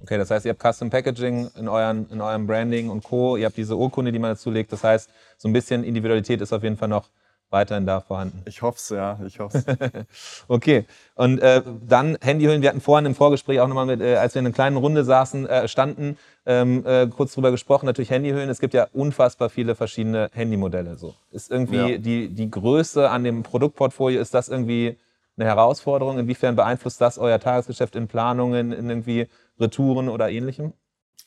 Okay, 0.00 0.18
das 0.18 0.30
heißt, 0.30 0.46
ihr 0.46 0.50
habt 0.50 0.62
Custom 0.62 0.90
Packaging 0.90 1.50
in, 1.58 1.66
euren, 1.66 2.08
in 2.10 2.20
eurem 2.20 2.46
Branding 2.46 2.90
und 2.90 3.02
Co. 3.02 3.36
Ihr 3.36 3.46
habt 3.46 3.56
diese 3.56 3.76
Urkunde, 3.76 4.12
die 4.12 4.18
man 4.18 4.32
dazu 4.32 4.50
legt. 4.50 4.70
Das 4.70 4.84
heißt, 4.84 5.10
so 5.38 5.48
ein 5.48 5.52
bisschen 5.52 5.82
Individualität 5.82 6.40
ist 6.40 6.52
auf 6.52 6.62
jeden 6.62 6.76
Fall 6.76 6.88
noch 6.88 7.08
weiterhin 7.54 7.86
da 7.86 8.00
vorhanden. 8.00 8.42
Ich 8.46 8.60
hoffe 8.62 8.78
es, 8.78 8.88
ja, 8.90 9.18
ich 9.24 9.38
hoffe 9.38 9.64
okay, 10.48 10.84
und 11.14 11.38
äh, 11.38 11.62
dann 11.86 12.18
Handyhüllen. 12.20 12.60
Wir 12.60 12.68
hatten 12.68 12.80
vorhin 12.80 13.06
im 13.06 13.14
Vorgespräch 13.14 13.60
auch 13.60 13.68
nochmal, 13.68 13.86
mit, 13.86 14.00
äh, 14.00 14.16
als 14.16 14.34
wir 14.34 14.40
in 14.40 14.46
einer 14.46 14.54
kleinen 14.54 14.76
Runde 14.76 15.04
saßen, 15.04 15.46
äh, 15.46 15.68
standen, 15.68 16.18
ähm, 16.44 16.84
äh, 16.84 17.06
kurz 17.06 17.32
drüber 17.32 17.52
gesprochen. 17.52 17.86
Natürlich 17.86 18.10
Handyhüllen. 18.10 18.50
Es 18.50 18.58
gibt 18.58 18.74
ja 18.74 18.88
unfassbar 18.92 19.48
viele 19.48 19.76
verschiedene 19.76 20.28
Handymodelle. 20.34 20.96
So. 20.96 21.14
Ist 21.30 21.50
irgendwie 21.50 21.92
ja. 21.92 21.98
die, 21.98 22.28
die 22.28 22.50
Größe 22.50 23.08
an 23.08 23.22
dem 23.22 23.44
Produktportfolio, 23.44 24.20
ist 24.20 24.34
das 24.34 24.48
irgendwie 24.48 24.98
eine 25.36 25.46
Herausforderung? 25.46 26.18
Inwiefern 26.18 26.56
beeinflusst 26.56 27.00
das 27.00 27.18
euer 27.18 27.38
Tagesgeschäft 27.38 27.94
in 27.94 28.08
Planungen, 28.08 28.72
in 28.72 28.90
irgendwie 28.90 29.28
Retouren 29.60 30.08
oder 30.08 30.28
ähnlichem? 30.28 30.72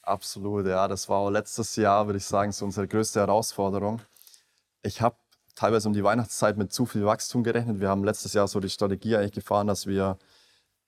Absolut, 0.02 0.68
ja. 0.68 0.88
Das 0.90 1.08
war 1.08 1.32
letztes 1.32 1.78
Jahr, 1.78 2.06
würde 2.08 2.18
ich 2.18 2.26
sagen, 2.26 2.52
so 2.52 2.66
unsere 2.66 2.88
größte 2.88 3.22
Herausforderung. 3.22 4.02
Ich 4.84 5.02
habe 5.02 5.16
teilweise 5.58 5.88
um 5.88 5.94
die 5.94 6.04
Weihnachtszeit 6.04 6.56
mit 6.56 6.72
zu 6.72 6.86
viel 6.86 7.04
Wachstum 7.04 7.44
gerechnet. 7.44 7.80
Wir 7.80 7.90
haben 7.90 8.04
letztes 8.04 8.34
Jahr 8.34 8.48
so 8.48 8.60
die 8.60 8.70
Strategie 8.70 9.16
eigentlich 9.16 9.32
gefahren, 9.32 9.66
dass 9.66 9.88
wir 9.88 10.20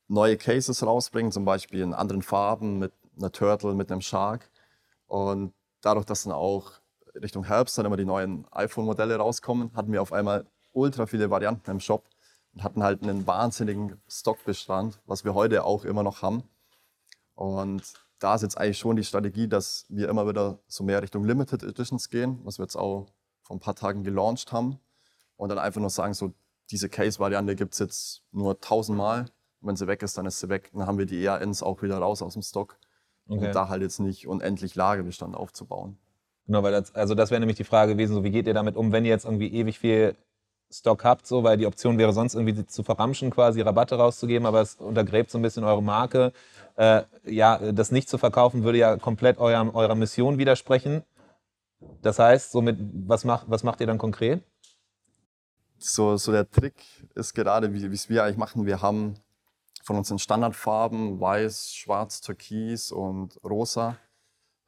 neue 0.08 0.38
Cases 0.38 0.86
rausbringen, 0.86 1.32
zum 1.32 1.43
Beispiel 1.43 1.82
in 1.82 1.93
anderen 1.93 2.21
Farben 2.21 2.77
mit 2.77 2.93
einer 3.17 3.32
Turtle, 3.32 3.73
mit 3.73 3.91
einem 3.91 4.01
Shark. 4.01 4.49
Und 5.08 5.53
dadurch, 5.82 6.05
dass 6.05 6.23
dann 6.23 6.34
auch 6.34 6.73
Richtung 7.19 7.45
Herbst 7.45 7.79
dann 7.79 7.88
immer 7.88 7.97
die 7.97 8.05
neuen 8.05 8.45
iPhone-Modelle 8.51 9.15
rauskommen, 9.15 9.71
hatten 9.75 9.91
wir 9.91 10.03
auf 10.03 10.13
einmal 10.13 10.45
ultra 10.71 11.08
viele 11.08 11.32
Varianten 11.32 11.71
im 11.71 11.79
Shop 11.79 12.05
und 12.53 12.63
hatten 12.63 12.84
halt 12.84 13.01
einen 13.01 13.25
wahnsinnigen 13.25 13.99
Stockbestand, 14.08 14.99
was 15.08 15.25
wir 15.25 15.34
heute 15.34 15.63
auch 15.65 15.84
immer 15.84 16.03
noch 16.03 16.21
haben. 16.21 16.43
Und 17.34 17.82
da 18.19 18.36
ist 18.36 18.43
jetzt 18.43 18.58
eigentlich 18.58 18.77
schon 18.77 18.97
die 18.97 19.03
Strategie, 19.03 19.47
dass 19.47 19.88
wir 19.89 20.10
immer 20.10 20.27
wieder 20.27 20.60
so 20.67 20.84
mehr 20.84 21.01
Richtung 21.01 21.23
Limited 21.25 21.63
Editions 21.63 22.10
gehen, 22.10 22.39
was 22.43 22.60
wir 22.60 22.65
jetzt 22.65 22.75
auch 22.75 23.08
vor 23.49 23.55
ein 23.55 23.59
paar 23.59 23.75
Tagen 23.75 24.03
gelauncht 24.03 24.51
haben 24.51 24.79
und 25.35 25.49
dann 25.49 25.57
einfach 25.57 25.81
nur 25.81 25.89
sagen, 25.89 26.13
so 26.13 26.33
diese 26.69 26.88
Case-Variante 26.88 27.55
gibt 27.55 27.73
es 27.73 27.79
jetzt 27.79 28.21
nur 28.31 28.53
1000 28.53 28.95
Mal. 28.95 29.21
Und 29.59 29.69
wenn 29.69 29.75
sie 29.75 29.88
weg 29.88 30.03
ist, 30.03 30.19
dann 30.19 30.27
ist 30.27 30.39
sie 30.39 30.49
weg. 30.49 30.69
Dann 30.71 30.85
haben 30.85 30.99
wir 30.99 31.07
die 31.07 31.25
ERNs 31.25 31.63
auch 31.63 31.81
wieder 31.81 31.97
raus 31.97 32.21
aus 32.21 32.33
dem 32.33 32.43
Stock. 32.43 32.77
Okay. 33.27 33.47
Und 33.47 33.55
da 33.55 33.67
halt 33.67 33.81
jetzt 33.81 33.99
nicht 33.99 34.27
unendlich 34.27 34.75
Lagerbestand 34.75 35.35
aufzubauen. 35.35 35.97
Genau, 36.45 36.62
weil 36.62 36.73
das, 36.73 36.93
also 36.93 37.15
das 37.15 37.31
wäre 37.31 37.39
nämlich 37.39 37.57
die 37.57 37.63
Frage 37.63 37.93
gewesen, 37.93 38.13
so 38.13 38.23
wie 38.23 38.29
geht 38.29 38.45
ihr 38.45 38.53
damit 38.53 38.75
um, 38.75 38.91
wenn 38.91 39.03
ihr 39.03 39.09
jetzt 39.12 39.25
irgendwie 39.25 39.51
ewig 39.51 39.79
viel 39.79 40.15
Stock 40.71 41.03
habt, 41.03 41.25
so, 41.25 41.43
weil 41.43 41.57
die 41.57 41.65
Option 41.65 41.97
wäre 41.97 42.13
sonst 42.13 42.35
irgendwie 42.35 42.67
zu 42.67 42.83
verramschen, 42.83 43.31
quasi 43.31 43.62
Rabatte 43.62 43.95
rauszugeben, 43.95 44.45
aber 44.45 44.62
es 44.62 44.75
untergräbt 44.75 45.31
so 45.31 45.39
ein 45.39 45.41
bisschen 45.41 45.63
eure 45.63 45.81
Marke. 45.81 46.33
Äh, 46.75 47.01
ja, 47.25 47.71
das 47.71 47.91
nicht 47.91 48.09
zu 48.09 48.19
verkaufen 48.19 48.63
würde 48.63 48.77
ja 48.77 48.97
komplett 48.97 49.39
eurem, 49.39 49.73
eurer 49.73 49.95
Mission 49.95 50.38
widersprechen. 50.38 51.03
Das 52.01 52.19
heißt, 52.19 52.51
somit, 52.51 52.77
was, 53.07 53.25
macht, 53.25 53.49
was 53.49 53.63
macht 53.63 53.79
ihr 53.81 53.87
dann 53.87 53.97
konkret? 53.97 54.43
So, 55.77 56.17
so 56.17 56.31
der 56.31 56.49
Trick 56.49 56.75
ist 57.15 57.33
gerade, 57.33 57.73
wie 57.73 57.85
es 57.85 58.09
wir 58.09 58.23
eigentlich 58.23 58.37
machen. 58.37 58.65
Wir 58.65 58.81
haben 58.81 59.15
von 59.83 59.95
unseren 59.95 60.19
Standardfarben 60.19 61.19
weiß, 61.19 61.73
schwarz, 61.73 62.21
türkis 62.21 62.91
und 62.91 63.39
rosa 63.43 63.97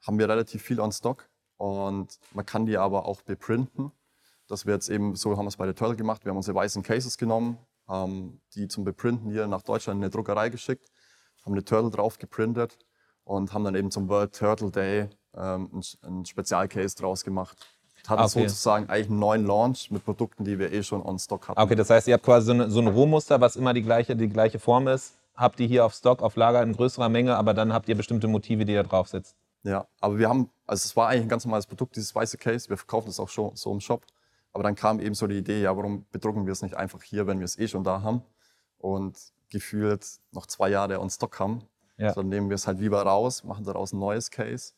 haben 0.06 0.18
wir 0.18 0.28
relativ 0.28 0.62
viel 0.62 0.80
on 0.80 0.90
Stock 0.90 1.28
und 1.56 2.18
man 2.32 2.44
kann 2.44 2.66
die 2.66 2.76
aber 2.76 3.06
auch 3.06 3.22
beprinten. 3.22 3.92
Das 4.48 4.66
wird 4.66 4.74
jetzt 4.74 4.88
eben, 4.88 5.14
so 5.14 5.36
haben 5.36 5.44
wir 5.44 5.48
es 5.48 5.56
bei 5.56 5.66
der 5.66 5.74
Turtle 5.74 5.96
gemacht. 5.96 6.24
Wir 6.24 6.30
haben 6.30 6.36
unsere 6.36 6.56
weißen 6.56 6.82
Cases 6.82 7.16
genommen, 7.16 7.58
haben 7.86 8.40
die 8.54 8.68
zum 8.68 8.84
Beprinten 8.84 9.30
hier 9.30 9.46
nach 9.46 9.62
Deutschland 9.62 9.98
in 9.98 10.04
eine 10.04 10.10
Druckerei 10.10 10.48
geschickt, 10.48 10.90
haben 11.44 11.52
eine 11.52 11.64
Turtle 11.64 11.90
drauf 11.90 12.18
geprintet 12.18 12.78
und 13.24 13.52
haben 13.52 13.64
dann 13.64 13.74
eben 13.74 13.90
zum 13.90 14.08
World 14.08 14.34
Turtle 14.34 14.70
Day 14.70 15.08
ähm, 15.36 15.70
ein, 15.72 15.82
ein 16.02 16.26
Spezialcase 16.26 16.96
draus 16.96 17.24
gemacht. 17.24 17.56
hatten 18.06 18.20
Ah, 18.20 18.24
okay. 18.24 18.48
sozusagen 18.48 18.88
eigentlich 18.88 19.08
einen 19.08 19.18
neuen 19.18 19.46
Launch 19.46 19.90
mit 19.90 20.04
Produkten, 20.04 20.44
die 20.44 20.58
wir 20.58 20.72
eh 20.72 20.82
schon 20.82 21.02
on 21.02 21.18
Stock 21.18 21.48
hatten. 21.48 21.60
Okay, 21.60 21.74
das 21.74 21.90
heißt, 21.90 22.08
ihr 22.08 22.14
habt 22.14 22.24
quasi 22.24 22.46
so, 22.46 22.52
eine, 22.52 22.70
so 22.70 22.80
ein 22.80 22.88
Rohmuster, 22.88 23.40
was 23.40 23.56
immer 23.56 23.74
die 23.74 23.82
gleiche, 23.82 24.16
die 24.16 24.28
gleiche 24.28 24.58
Form 24.58 24.88
ist. 24.88 25.14
Habt 25.34 25.60
ihr 25.60 25.66
hier 25.66 25.86
auf 25.86 25.94
Stock, 25.94 26.22
auf 26.22 26.36
Lager 26.36 26.62
in 26.62 26.74
größerer 26.74 27.08
Menge, 27.08 27.36
aber 27.36 27.54
dann 27.54 27.72
habt 27.72 27.88
ihr 27.88 27.96
bestimmte 27.96 28.28
Motive, 28.28 28.64
die 28.64 28.72
ihr 28.72 28.82
drauf 28.82 29.08
setzt. 29.08 29.34
Ja, 29.62 29.86
aber 30.00 30.18
wir 30.18 30.28
haben, 30.28 30.50
also 30.66 30.84
es 30.84 30.96
war 30.96 31.08
eigentlich 31.08 31.22
ein 31.22 31.28
ganz 31.28 31.44
normales 31.44 31.66
Produkt, 31.66 31.96
dieses 31.96 32.14
weiße 32.14 32.36
Case. 32.36 32.68
Wir 32.68 32.76
verkaufen 32.76 33.06
das 33.06 33.20
auch 33.20 33.28
schon 33.28 33.54
so 33.56 33.72
im 33.72 33.80
Shop. 33.80 34.02
Aber 34.52 34.62
dann 34.62 34.74
kam 34.74 35.00
eben 35.00 35.14
so 35.14 35.26
die 35.26 35.38
Idee, 35.38 35.62
ja, 35.62 35.74
warum 35.74 36.04
bedrucken 36.10 36.44
wir 36.44 36.52
es 36.52 36.62
nicht 36.62 36.76
einfach 36.76 37.02
hier, 37.02 37.26
wenn 37.26 37.38
wir 37.38 37.44
es 37.46 37.58
eh 37.58 37.68
schon 37.68 37.84
da 37.84 38.02
haben 38.02 38.22
und 38.78 39.16
gefühlt 39.50 40.04
noch 40.32 40.46
zwei 40.46 40.68
Jahre 40.68 41.00
on 41.00 41.08
Stock 41.08 41.38
haben. 41.38 41.62
Ja. 41.96 42.12
Dann 42.12 42.28
nehmen 42.28 42.50
wir 42.50 42.56
es 42.56 42.66
halt 42.66 42.80
lieber 42.80 43.02
raus, 43.02 43.44
machen 43.44 43.64
daraus 43.64 43.92
ein 43.92 43.98
neues 43.98 44.30
Case 44.30 44.72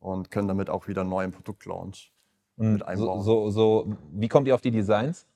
und 0.00 0.30
können 0.30 0.48
damit 0.48 0.68
auch 0.70 0.88
wieder 0.88 1.02
einen 1.02 1.10
neuen 1.10 1.30
Produktlaunch 1.30 2.12
Und 2.56 2.72
mit 2.72 2.80
so, 2.80 2.86
einbauen. 2.86 3.22
so, 3.22 3.50
so, 3.50 3.96
wie 4.12 4.28
kommt 4.28 4.48
ihr 4.48 4.54
auf 4.54 4.60
die 4.60 4.70
Designs? 4.70 5.26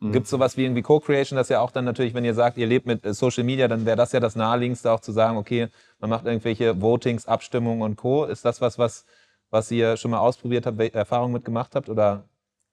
Mhm. 0.00 0.12
Gibt 0.12 0.24
es 0.24 0.30
sowas 0.30 0.56
wie 0.56 0.64
irgendwie 0.64 0.82
Co-Creation, 0.82 1.36
dass 1.36 1.50
ja 1.50 1.60
auch 1.60 1.70
dann 1.70 1.84
natürlich, 1.84 2.14
wenn 2.14 2.24
ihr 2.24 2.34
sagt, 2.34 2.56
ihr 2.56 2.66
lebt 2.66 2.86
mit 2.86 3.04
äh, 3.04 3.12
Social 3.14 3.44
Media, 3.44 3.68
dann 3.68 3.84
wäre 3.86 3.96
das 3.96 4.12
ja 4.12 4.20
das 4.20 4.34
naheliegendste 4.34 4.90
auch 4.90 5.00
zu 5.00 5.12
sagen, 5.12 5.36
okay, 5.36 5.68
man 6.00 6.10
macht 6.10 6.24
irgendwelche 6.24 6.80
Votings, 6.80 7.26
Abstimmungen 7.26 7.82
und 7.82 7.96
Co. 7.96 8.24
Ist 8.24 8.44
das 8.44 8.60
was, 8.60 8.78
was, 8.78 9.04
was 9.50 9.70
ihr 9.70 9.96
schon 9.96 10.10
mal 10.10 10.18
ausprobiert 10.18 10.66
habt, 10.66 10.80
Erfahrungen 10.80 11.34
mitgemacht 11.34 11.74
habt? 11.74 11.88
Oder 11.90 12.24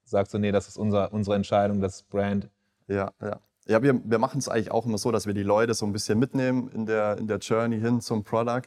sagst 0.04 0.32
du, 0.32 0.38
nee, 0.38 0.52
das 0.52 0.68
ist 0.68 0.78
unser, 0.78 1.12
unsere 1.12 1.36
Entscheidung, 1.36 1.80
das 1.80 2.02
Brand? 2.02 2.48
Ja, 2.86 3.12
ja. 3.20 3.40
Ja, 3.66 3.82
wir, 3.82 4.00
wir 4.02 4.18
machen 4.18 4.38
es 4.38 4.48
eigentlich 4.48 4.70
auch 4.70 4.86
immer 4.86 4.96
so, 4.96 5.12
dass 5.12 5.26
wir 5.26 5.34
die 5.34 5.42
Leute 5.42 5.74
so 5.74 5.84
ein 5.84 5.92
bisschen 5.92 6.18
mitnehmen 6.18 6.68
in 6.68 6.86
der, 6.86 7.18
in 7.18 7.26
der 7.26 7.36
Journey 7.36 7.78
hin 7.78 8.00
zum 8.00 8.24
Product. 8.24 8.62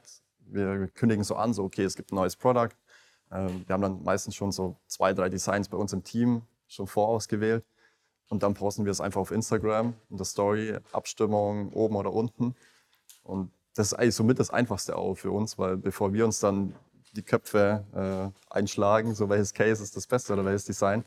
Wir 0.48 0.88
kündigen 0.90 1.24
so 1.24 1.36
an, 1.36 1.54
so 1.54 1.64
okay, 1.64 1.84
es 1.84 1.96
gibt 1.96 2.12
ein 2.12 2.16
neues 2.16 2.36
Product. 2.36 2.70
Ähm, 3.32 3.64
wir 3.66 3.74
haben 3.74 3.82
dann 3.82 4.04
meistens 4.04 4.36
schon 4.36 4.52
so 4.52 4.78
zwei, 4.88 5.14
drei 5.14 5.30
Designs 5.30 5.70
bei 5.70 5.78
uns 5.78 5.94
im 5.94 6.04
Team 6.04 6.44
schon 6.68 6.88
vorausgewählt. 6.88 7.64
Und 8.30 8.44
dann 8.44 8.54
posten 8.54 8.86
wir 8.86 8.92
es 8.92 9.02
einfach 9.02 9.20
auf 9.20 9.32
Instagram 9.32 9.94
in 10.10 10.18
der 10.18 10.26
Story, 10.26 10.78
Abstimmung 10.94 11.74
oben 11.74 11.96
oder 11.96 12.14
unten. 12.14 12.56
Und 13.24 13.52
das 13.76 13.88
ist 13.88 13.94
eigentlich 13.94 14.16
somit 14.16 14.40
das 14.40 14.50
Einfachste 14.50 14.96
auch 14.96 15.16
für 15.16 15.32
uns, 15.32 15.58
weil 15.58 15.78
bevor 15.78 16.14
wir 16.14 16.26
uns 16.26 16.40
dann 16.40 16.74
die 17.14 17.24
Köpfe 17.24 17.86
äh, 17.94 18.54
einschlagen, 18.54 19.16
so 19.16 19.28
welches 19.30 19.54
Case 19.54 19.84
ist 19.84 19.96
das 19.96 20.08
Beste 20.08 20.34
oder 20.34 20.46
welches 20.46 20.66
Design, 20.66 21.04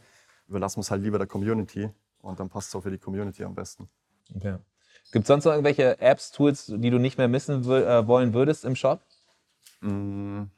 überlassen 0.49 0.77
wir 0.77 0.83
es 0.83 0.91
halt 0.91 1.03
lieber 1.03 1.19
der 1.19 1.27
Community. 1.27 1.91
Und 2.21 2.41
dann 2.41 2.49
passt 2.49 2.69
es 2.69 2.75
auch 2.75 2.83
für 2.83 2.91
die 2.91 2.99
Community 2.99 3.45
am 3.45 3.55
besten. 3.55 3.89
Okay. 4.35 4.57
Gibt 5.13 5.25
es 5.25 5.29
sonst 5.29 5.45
noch 5.45 5.53
irgendwelche 5.53 5.99
Apps, 6.01 6.31
Tools, 6.31 6.67
die 6.67 6.91
du 6.91 6.99
nicht 6.99 7.19
mehr 7.19 7.29
missen 7.29 7.63
äh, 7.71 8.07
wollen 8.07 8.35
würdest 8.35 8.65
im 8.65 8.77
Shop? 8.77 9.01
Mm. 9.85 10.51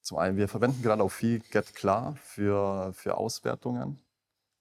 Zum 0.00 0.18
einen, 0.18 0.36
wir 0.36 0.48
verwenden 0.48 0.82
gerade 0.82 1.02
auch 1.02 1.10
viel 1.10 1.38
Get 1.38 1.74
Klar 1.74 2.16
für, 2.16 2.92
für 2.92 3.16
Auswertungen, 3.16 4.00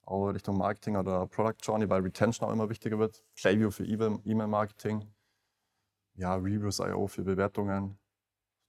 auch 0.05 0.27
Richtung 0.29 0.57
Marketing 0.57 0.97
oder 0.97 1.25
Product 1.27 1.55
Journey, 1.63 1.89
weil 1.89 2.03
Retention 2.03 2.47
auch 2.47 2.53
immer 2.53 2.69
wichtiger 2.69 2.99
wird. 2.99 3.23
Klaviyo 3.35 3.71
für 3.71 3.83
E-Mail- 3.85 4.19
E-Mail-Marketing. 4.23 5.03
Ja, 6.15 6.35
Reviews.io 6.35 7.07
für 7.07 7.23
Bewertungen. 7.23 7.97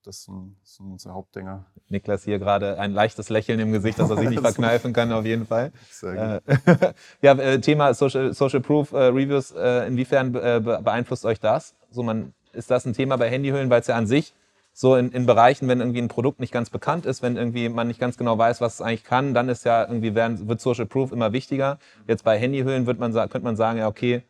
Das 0.05 0.25
sind, 0.25 0.57
das 0.63 0.75
sind 0.77 0.91
unsere 0.91 1.15
Hauptdinger. 1.15 1.67
Niklas 1.89 2.25
hier 2.25 2.39
gerade 2.39 2.79
ein 2.81 2.93
leichtes 2.93 3.29
Lächeln 3.29 3.61
im 3.61 3.71
Gesicht, 3.71 3.99
das 3.99 4.11
er 4.11 4.17
sich 4.17 4.31
nicht 4.31 4.41
verkneifen 4.41 4.93
kann, 4.93 5.13
auf 5.13 5.25
jeden 5.25 5.47
Fall. 5.47 5.73
Sehr 5.91 6.41
gut. 6.41 6.57
Äh, 6.81 6.95
ja, 7.23 7.33
äh, 7.35 7.61
Thema 7.61 7.95
Social, 7.95 8.33
Social 8.33 8.61
Proof 8.61 8.93
äh, 8.93 8.97
Reviews, 8.97 9.53
inwiefern 9.53 10.33
be- 10.33 10.81
beeinflusst 10.83 11.25
euch 11.25 11.39
das? 11.39 11.77
So, 11.91 12.03
man, 12.03 12.35
ist 12.53 12.71
das 12.71 12.87
ein 12.87 12.93
Thema 12.93 13.17
bei 13.17 13.29
Handyhüllen, 13.31 13.71
weil 13.71 13.81
es 13.81 13.87
ja 13.87 13.97
an 13.97 14.07
sich 14.07 14.35
so 14.73 14.97
in, 14.97 15.12
in 15.12 15.27
Bereichen, 15.27 15.69
wenn 15.69 15.81
irgendwie 15.81 16.01
ein 16.01 16.09
Produkt 16.09 16.41
nicht 16.41 16.53
ganz 16.53 16.71
bekannt 16.71 17.05
ist, 17.05 17.23
wenn 17.23 17.37
irgendwie 17.37 17.69
man 17.69 17.88
nicht 17.88 18.01
ganz 18.01 18.17
genau 18.17 18.38
weiß, 18.38 18.61
was 18.61 18.75
es 18.75 18.81
eigentlich 18.81 19.05
kann, 19.05 19.35
dann 19.35 19.49
ist 19.49 19.65
ja 19.65 19.83
irgendwie 19.83 20.15
werden, 20.15 20.49
wird 20.49 20.61
Social 20.61 20.87
Proof 20.87 21.12
immer 21.12 21.33
wichtiger. 21.33 21.79
Jetzt 22.07 22.25
bei 22.25 22.38
Handyhüllen 22.38 22.87
wird 22.87 22.99
man, 22.99 23.12
könnte 23.12 23.41
man 23.41 23.57
sagen, 23.57 23.79
ja, 23.79 23.88
okay, 23.88 24.23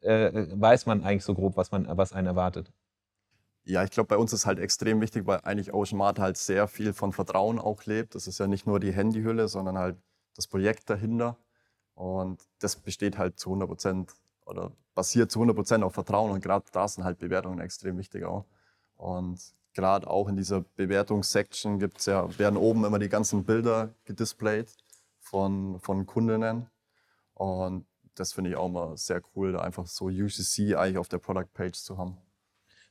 äh, 0.00 0.46
weiß 0.52 0.86
man 0.86 1.04
eigentlich 1.04 1.24
so 1.24 1.34
grob, 1.34 1.56
was, 1.56 1.72
man, 1.72 1.86
was 1.96 2.12
einen 2.12 2.26
erwartet. 2.26 2.72
Ja, 3.64 3.82
ich 3.82 3.90
glaube, 3.90 4.06
bei 4.06 4.16
uns 4.16 4.32
ist 4.32 4.46
halt 4.46 4.60
extrem 4.60 5.00
wichtig, 5.00 5.26
weil 5.26 5.40
eigentlich 5.42 5.74
Ocean 5.74 5.98
Mart 5.98 6.20
halt 6.20 6.36
sehr 6.36 6.68
viel 6.68 6.92
von 6.92 7.12
Vertrauen 7.12 7.58
auch 7.58 7.84
lebt. 7.84 8.14
Das 8.14 8.28
ist 8.28 8.38
ja 8.38 8.46
nicht 8.46 8.66
nur 8.66 8.78
die 8.80 8.92
Handyhülle, 8.92 9.48
sondern 9.48 9.76
halt 9.76 9.96
das 10.36 10.46
Projekt 10.46 10.88
dahinter. 10.88 11.36
Und 11.94 12.40
das 12.60 12.76
besteht 12.76 13.18
halt 13.18 13.38
zu 13.38 13.50
100 13.50 13.68
Prozent 13.68 14.12
oder 14.46 14.72
basiert 14.94 15.30
zu 15.30 15.38
100 15.40 15.54
Prozent 15.54 15.84
auf 15.84 15.94
Vertrauen. 15.94 16.30
Und 16.30 16.42
gerade 16.42 16.64
da 16.72 16.88
sind 16.88 17.04
halt 17.04 17.18
Bewertungen 17.18 17.60
extrem 17.60 17.98
wichtig 17.98 18.24
auch. 18.24 18.46
Und 18.96 19.38
gerade 19.74 20.08
auch 20.08 20.28
in 20.28 20.36
dieser 20.36 20.62
Bewertungssection 20.76 21.78
gibt's 21.78 22.06
ja, 22.06 22.38
werden 22.38 22.56
oben 22.56 22.84
immer 22.84 22.98
die 22.98 23.10
ganzen 23.10 23.44
Bilder 23.44 23.90
gedisplayt 24.04 24.74
von, 25.20 25.78
von 25.80 26.06
Kundinnen. 26.06 26.66
Und 27.34 27.86
das 28.14 28.32
finde 28.32 28.50
ich 28.50 28.56
auch 28.56 28.70
mal 28.70 28.96
sehr 28.96 29.20
cool, 29.34 29.52
da 29.52 29.60
einfach 29.60 29.86
so 29.86 30.06
UCC 30.06 30.74
eigentlich 30.74 30.98
auf 30.98 31.08
der 31.08 31.18
Product 31.18 31.52
Page 31.52 31.74
zu 31.74 31.98
haben. 31.98 32.16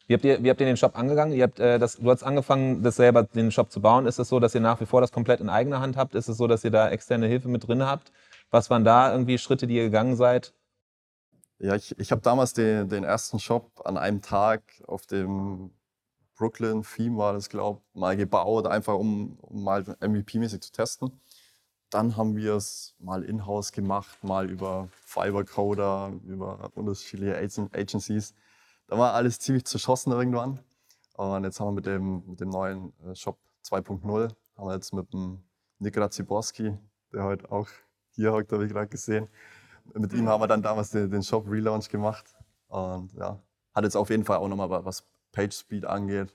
Wie 0.07 0.13
habt 0.13 0.23
ihr, 0.23 0.43
wie 0.43 0.49
habt 0.51 0.59
ihr 0.59 0.67
den 0.67 0.77
Shop 0.77 0.95
angegangen? 0.95 1.33
Ihr 1.33 1.43
habt, 1.43 1.59
äh, 1.59 1.79
das, 1.79 1.95
du 1.95 2.11
hast 2.11 2.21
angefangen, 2.21 2.83
das 2.83 2.97
selber 2.97 3.23
den 3.23 3.51
Shop 3.51 3.71
zu 3.71 3.81
bauen. 3.81 4.05
Ist 4.05 4.19
es 4.19 4.29
so, 4.29 4.39
dass 4.39 4.53
ihr 4.53 4.61
nach 4.61 4.79
wie 4.79 4.85
vor 4.85 5.01
das 5.01 5.11
komplett 5.11 5.39
in 5.39 5.49
eigener 5.49 5.79
Hand 5.79 5.97
habt? 5.97 6.13
Ist 6.13 6.27
es 6.27 6.37
so, 6.37 6.45
dass 6.45 6.63
ihr 6.63 6.69
da 6.69 6.89
externe 6.89 7.25
Hilfe 7.25 7.47
mit 7.47 7.67
drin 7.67 7.83
habt? 7.83 8.11
Was 8.51 8.69
waren 8.69 8.83
da 8.83 9.11
irgendwie 9.11 9.39
Schritte, 9.39 9.65
die 9.65 9.77
ihr 9.77 9.85
gegangen 9.85 10.15
seid? 10.15 10.53
Ja, 11.59 11.75
ich, 11.75 11.97
ich 11.99 12.11
habe 12.11 12.21
damals 12.21 12.53
den, 12.53 12.89
den 12.89 13.03
ersten 13.03 13.39
Shop 13.39 13.81
an 13.85 13.97
einem 13.97 14.21
Tag 14.21 14.63
auf 14.87 15.05
dem 15.05 15.71
Brooklyn 16.35 16.83
Theme 16.83 17.17
war 17.17 17.33
das, 17.33 17.47
glaube 17.49 17.81
ich, 17.93 17.99
mal 17.99 18.17
gebaut, 18.17 18.67
einfach 18.67 18.95
um, 18.95 19.37
um 19.39 19.63
mal 19.63 19.81
MVP-mäßig 20.01 20.61
zu 20.61 20.71
testen. 20.73 21.11
Dann 21.89 22.17
haben 22.17 22.35
wir 22.35 22.55
es 22.55 22.93
mal 22.99 23.23
in-house 23.23 23.71
gemacht, 23.71 24.21
mal 24.21 24.49
über 24.49 24.89
Fiverr-Coder, 25.05 26.11
über 26.25 26.71
unterschiedliche 26.75 27.37
Agen- 27.37 27.69
Agencies. 27.73 28.33
Da 28.87 28.97
war 28.97 29.13
alles 29.13 29.39
ziemlich 29.39 29.65
zerschossen 29.65 30.11
irgendwann. 30.11 30.59
Und 31.13 31.45
jetzt 31.45 31.59
haben 31.61 31.67
wir 31.67 31.73
mit 31.73 31.85
dem, 31.85 32.23
mit 32.27 32.41
dem 32.41 32.49
neuen 32.49 32.91
äh, 33.05 33.15
Shop 33.15 33.39
2.0, 33.63 34.29
haben 34.57 34.67
wir 34.67 34.73
jetzt 34.73 34.93
mit 34.93 35.13
dem 35.13 35.41
Nick 35.79 35.97
Raciborski, 35.97 36.77
der 37.13 37.23
heute 37.23 37.49
auch 37.49 37.69
hier 38.11 38.33
hockt, 38.33 38.51
habe 38.51 38.65
ich 38.65 38.71
gerade 38.73 38.87
gesehen, 38.87 39.29
mit 39.93 40.13
ihm 40.13 40.27
haben 40.27 40.41
wir 40.41 40.47
dann 40.47 40.61
damals 40.61 40.89
den, 40.91 41.09
den 41.09 41.23
Shop 41.23 41.45
Relaunch 41.47 41.89
gemacht. 41.89 42.25
Und 42.67 43.13
ja, 43.13 43.39
hat 43.73 43.83
jetzt 43.83 43.95
auf 43.95 44.09
jeden 44.09 44.23
Fall 44.23 44.37
auch 44.37 44.47
nochmal, 44.47 44.69
was 44.69 45.07
Page 45.31 45.53
Speed 45.53 45.85
angeht, 45.85 46.33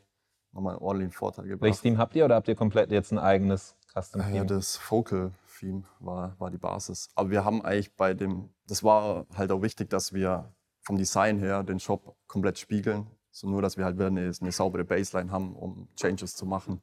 nochmal 0.53 0.75
einen 0.75 0.83
ordentlichen 0.83 1.13
Vorteil 1.13 1.45
Welches 1.45 1.61
gebracht. 1.61 1.83
Team 1.83 1.99
habt 1.99 2.15
ihr 2.17 2.25
oder 2.25 2.37
habt 2.37 2.49
ihr 2.49 2.55
komplett 2.55 2.91
jetzt 2.91 3.13
ein 3.13 3.19
eigenes 3.19 3.77
Custom 3.93 4.21
Ja, 4.21 4.29
Team? 4.29 4.47
das 4.47 4.77
Focal 4.77 5.33
Theme 5.59 5.85
war, 5.99 6.35
war 6.39 6.51
die 6.51 6.59
Basis. 6.59 7.11
Aber 7.15 7.31
wir 7.31 7.45
haben 7.45 7.63
eigentlich 7.63 7.95
bei 7.97 8.15
dem, 8.15 8.51
das 8.67 8.83
war 8.83 9.27
halt 9.37 9.53
auch 9.53 9.63
wichtig, 9.63 9.91
dass 9.91 10.13
wir 10.13 10.53
vom 10.83 10.97
Design 10.97 11.39
her 11.39 11.63
den 11.63 11.79
Shop 11.79 12.17
komplett 12.27 12.59
spiegeln. 12.59 13.07
So 13.31 13.49
nur, 13.49 13.63
dass 13.63 13.77
wir 13.77 13.85
halt 13.85 13.97
wieder 13.97 14.09
eine, 14.09 14.33
eine 14.41 14.53
saubere 14.53 14.85
Baseline 14.85 15.31
haben, 15.31 15.55
um 15.55 15.89
Changes 15.95 16.35
zu 16.35 16.47
machen. 16.47 16.81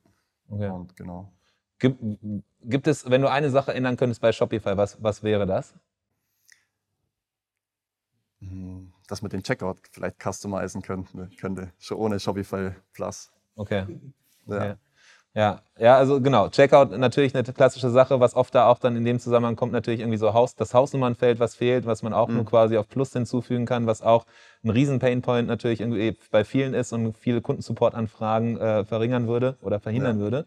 Okay. 0.50 0.70
Und 0.70 0.96
genau. 0.96 1.34
Gibt, 1.80 2.00
gibt 2.62 2.88
es, 2.88 3.10
wenn 3.10 3.22
du 3.22 3.30
eine 3.30 3.50
Sache 3.50 3.74
ändern 3.74 3.98
könntest 3.98 4.22
bei 4.22 4.32
Shopify, 4.32 4.78
was, 4.78 5.02
was 5.04 5.24
wäre 5.24 5.46
das? 5.46 5.74
Hm, 8.40 8.94
Dass 9.08 9.22
man 9.22 9.30
den 9.30 9.42
Checkout 9.44 9.78
vielleicht 9.92 10.22
customizen 10.22 10.82
könnte, 10.82 11.30
könnte 11.40 11.72
schon 11.80 11.98
ohne 11.98 12.20
Shopify 12.20 12.72
Plus. 12.94 13.32
Okay. 13.56 13.86
Ja. 14.48 14.56
Okay. 14.56 14.76
Ja, 15.34 15.62
ja, 15.78 15.96
also 15.98 16.20
genau. 16.20 16.50
Checkout 16.50 16.98
natürlich 16.98 17.36
eine 17.36 17.44
klassische 17.44 17.92
Sache, 17.92 18.20
was 18.20 18.36
oft 18.36 18.56
da 18.56 18.66
auch 18.68 18.80
dann 18.80 18.96
in 18.96 19.06
dem 19.06 19.20
Zusammenhang 19.20 19.56
kommt, 19.56 19.72
natürlich 19.72 20.00
irgendwie 20.00 20.18
so 20.18 20.34
Haus, 20.34 20.56
das 20.56 20.74
Hausnummernfeld, 20.74 21.40
was 21.40 21.54
fehlt, 21.54 21.86
was 21.86 22.02
man 22.02 22.12
auch 22.14 22.28
nur 22.28 22.42
Mhm. 22.42 22.48
quasi 22.48 22.76
auf 22.78 22.88
Plus 22.90 23.14
hinzufügen 23.14 23.68
kann, 23.68 23.86
was 23.86 24.02
auch 24.02 24.26
ein 24.64 24.72
riesen 24.72 24.98
Painpoint 24.98 25.48
natürlich 25.48 25.80
irgendwie 25.82 26.18
bei 26.32 26.44
vielen 26.44 26.74
ist 26.74 26.92
und 26.92 27.16
viele 27.20 27.42
Kundensupport-Anfragen 27.42 28.58
äh, 28.58 28.84
verringern 28.86 29.28
würde 29.28 29.58
oder 29.62 29.80
verhindern 29.80 30.18
Ja. 30.18 30.22
würde. 30.24 30.46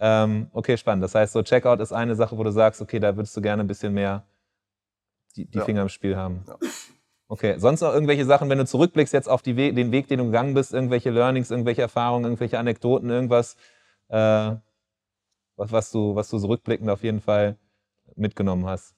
Ähm, 0.00 0.48
okay, 0.52 0.76
spannend. 0.76 1.04
Das 1.04 1.14
heißt, 1.14 1.32
so 1.34 1.42
Checkout 1.44 1.78
ist 1.78 1.92
eine 1.92 2.16
Sache, 2.16 2.36
wo 2.36 2.42
du 2.42 2.50
sagst, 2.50 2.80
okay, 2.82 2.98
da 2.98 3.14
würdest 3.14 3.36
du 3.36 3.42
gerne 3.42 3.62
ein 3.62 3.68
bisschen 3.68 3.94
mehr 3.94 4.24
die, 5.36 5.44
die 5.46 5.58
Ja. 5.58 5.64
Finger 5.64 5.82
im 5.82 5.88
Spiel 5.88 6.16
haben. 6.16 6.44
Ja. 6.48 6.56
Okay, 7.28 7.58
sonst 7.58 7.80
noch 7.80 7.92
irgendwelche 7.94 8.26
Sachen, 8.26 8.50
wenn 8.50 8.58
du 8.58 8.66
zurückblickst 8.66 9.14
jetzt 9.14 9.28
auf 9.28 9.44
We 9.46 9.72
den 9.72 9.90
Weg, 9.90 10.06
den 10.08 10.18
du 10.18 10.26
gegangen 10.26 10.52
bist, 10.54 10.74
irgendwelche 10.74 11.10
Learnings, 11.10 11.50
irgendwelche 11.50 11.80
Erfahrungen, 11.82 12.24
irgendwelche 12.26 12.58
Anekdoten, 12.58 13.08
irgendwas, 13.08 13.56
äh, 14.08 14.56
was, 15.56 15.72
was, 15.72 15.90
du, 15.90 16.14
was 16.14 16.28
du 16.28 16.38
so 16.38 16.48
rückblickend 16.48 16.90
auf 16.90 17.02
jeden 17.02 17.20
Fall 17.20 17.56
mitgenommen 18.16 18.66
hast. 18.66 18.94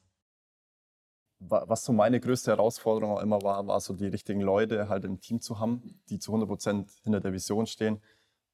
Wa- 1.41 1.65
Was 1.69 1.85
so 1.85 1.93
meine 1.93 2.21
größte 2.21 2.51
Herausforderung 2.53 3.17
auch 3.17 3.21
immer 3.23 3.43
war, 3.43 3.67
war 3.67 3.81
so 3.81 3.95
die 3.95 4.07
richtigen 4.07 4.41
Leute 4.41 4.89
halt 4.89 5.05
im 5.05 5.21
Team 5.21 5.41
zu 5.41 5.59
haben, 5.59 6.01
die 6.09 6.19
zu 6.19 6.33
100 6.33 6.49
Prozent 6.49 6.91
hinter 7.03 7.21
der 7.21 7.33
Vision 7.33 7.67
stehen. 7.67 8.01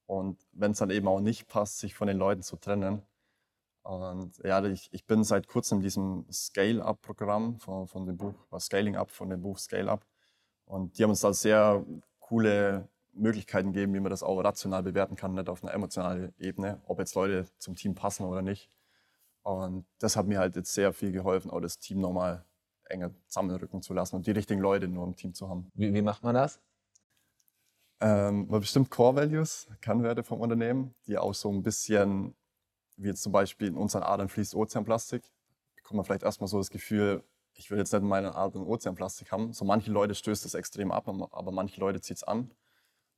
Und 0.07 0.39
wenn 0.53 0.73
es 0.73 0.79
dann 0.79 0.91
eben 0.91 1.09
auch 1.09 1.21
nicht 1.21 1.49
passt, 1.49 1.79
sich 1.79 1.95
von 1.95 2.09
den 2.09 2.19
Leuten 2.19 2.43
zu 2.43 2.57
trennen. 2.57 3.03
Und 3.83 4.39
ja, 4.45 4.63
ich, 4.65 4.89
ich 4.93 5.07
bin 5.07 5.25
seit 5.25 5.49
kurzem 5.49 5.79
in 5.79 5.83
diesem 5.83 6.27
Scale-Up-Programm 6.31 7.59
von, 7.59 7.87
von 7.87 8.07
dem 8.07 8.17
Buch, 8.17 8.35
Scaling 8.59 8.97
Up 8.97 9.11
von 9.11 9.31
dem 9.31 9.41
Buch 9.41 9.59
Scale 9.59 9.91
Up. 9.91 10.07
Und 10.67 10.99
die 10.99 11.03
haben 11.03 11.11
uns 11.11 11.21
da 11.21 11.33
sehr 11.33 11.85
coole 12.19 12.89
Möglichkeiten 13.13 13.73
gegeben, 13.73 13.95
wie 13.95 14.01
man 14.01 14.11
das 14.11 14.23
auch 14.23 14.39
rational 14.41 14.83
bewerten 14.83 15.17
kann, 15.17 15.35
nicht 15.35 15.49
auf 15.49 15.65
einer 15.65 15.75
emotionalen 15.75 16.33
Ebene, 16.39 16.81
ob 16.87 16.99
jetzt 16.99 17.15
Leute 17.15 17.47
zum 17.59 17.75
Team 17.75 17.95
passen 17.95 18.25
oder 18.25 18.43
nicht. 18.43 18.71
Und 19.43 19.87
das 19.99 20.17
hat 20.17 20.27
mir 20.27 20.39
halt 20.39 20.57
jetzt 20.57 20.73
sehr 20.73 20.93
viel 20.93 21.13
geholfen, 21.13 21.51
auch 21.51 21.61
das 21.61 21.79
Team 21.79 22.01
nochmal 22.01 22.45
enger 22.85 23.11
zusammenrücken 23.27 23.83
zu 23.83 23.95
lassen 23.95 24.17
und 24.17 24.27
die 24.27 24.33
richtigen 24.33 24.61
Leute 24.61 24.89
nur 24.89 25.07
im 25.07 25.17
Team 25.17 25.33
zu 25.35 25.49
haben. 25.49 25.71
Wie, 25.75 25.95
wie 25.95 26.03
macht 26.03 26.23
man 26.23 26.35
das? 26.35 26.61
Ähm, 28.01 28.47
man 28.49 28.61
bestimmt 28.61 28.91
Core 28.91 29.17
Values, 29.17 29.69
Kernwerte 29.81 30.23
vom 30.23 30.41
Unternehmen, 30.41 30.95
die 31.07 31.19
auch 31.19 31.35
so 31.35 31.51
ein 31.51 31.63
bisschen, 31.63 32.35
wie 33.03 33.09
jetzt 33.09 33.23
zum 33.23 33.33
Beispiel 33.33 33.69
in 33.69 33.77
unseren 33.77 34.03
Adern 34.03 34.29
fließt 34.29 34.55
Ozeanplastik, 34.55 35.23
bekommt 35.77 35.97
man 35.97 36.05
vielleicht 36.05 36.23
erstmal 36.23 36.49
so 36.49 36.59
das 36.59 36.71
Gefühl, 36.71 37.25
ich 37.55 37.71
will 37.71 37.79
jetzt 37.79 37.93
nicht 37.93 38.03
in 38.03 38.09
meinen 38.09 38.27
Adern 38.27 38.63
Ozeanplastik 38.63 39.33
haben. 39.33 39.53
So 39.53 39.65
manche 39.65 39.91
Leute 39.91 40.15
stößt 40.15 40.45
das 40.45 40.55
extrem 40.55 40.93
ab, 40.93 41.09
aber 41.09 41.53
manche 41.53 41.81
Leute 41.81 42.01
zieht 42.01 42.19
es 42.19 42.25
an. 42.25 42.51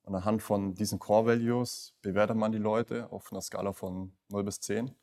Und 0.04 0.14
anhand 0.14 0.42
von 0.42 0.74
diesen 0.74 0.98
Core 0.98 1.26
Values 1.26 1.94
bewertet 2.02 2.36
man 2.36 2.50
die 2.50 2.58
Leute 2.58 3.10
auf 3.12 3.30
einer 3.32 3.40
Skala 3.40 3.72
von 3.72 4.12
0 4.28 4.44
bis 4.44 4.60
10. 4.60 4.94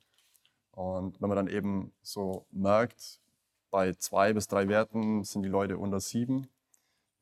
Und 0.72 1.22
wenn 1.22 1.30
man 1.30 1.36
dann 1.36 1.48
eben 1.48 1.94
so 2.02 2.46
merkt, 2.52 3.22
bei 3.70 3.94
zwei 3.94 4.34
bis 4.34 4.48
drei 4.48 4.68
Werten 4.68 5.24
sind 5.24 5.44
die 5.44 5.50
Leute 5.50 5.78
unter 5.78 6.00
sieben, 6.00 6.48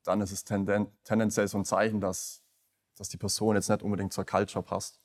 dann 0.04 0.22
ist 0.22 0.32
es 0.32 0.44
tenden 0.44 0.88
tendenziell 1.04 1.48
so 1.48 1.58
ein 1.58 1.66
Zeichen, 1.66 2.00
dass, 2.00 2.42
dass 2.96 3.10
die 3.10 3.18
Person 3.18 3.56
jetzt 3.56 3.70
nicht 3.70 3.84
unbedingt 3.84 4.14
zur 4.14 4.26
Culture 4.26 4.64
passt. 4.64 5.02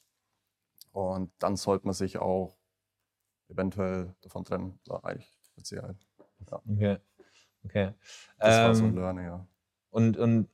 Und 0.92 1.32
dann 1.38 1.56
sollte 1.56 1.86
man 1.86 1.94
sich 1.94 2.18
auch 2.18 2.56
eventuell 3.48 4.14
davon 4.20 4.44
trennen, 4.44 4.78
eigentlich 5.02 5.38
mit 5.56 5.66
Sicherheit. 5.66 5.96
Ja. 6.50 6.62
Okay. 6.68 6.98
okay. 7.64 7.94
Das 8.38 8.56
ähm, 8.56 8.64
war 8.64 8.74
so 8.74 8.84
ein 8.84 8.90
ähm, 8.90 8.96
Learning, 8.96 9.24
ja. 9.24 9.46
Und, 9.90 10.16
und 10.16 10.48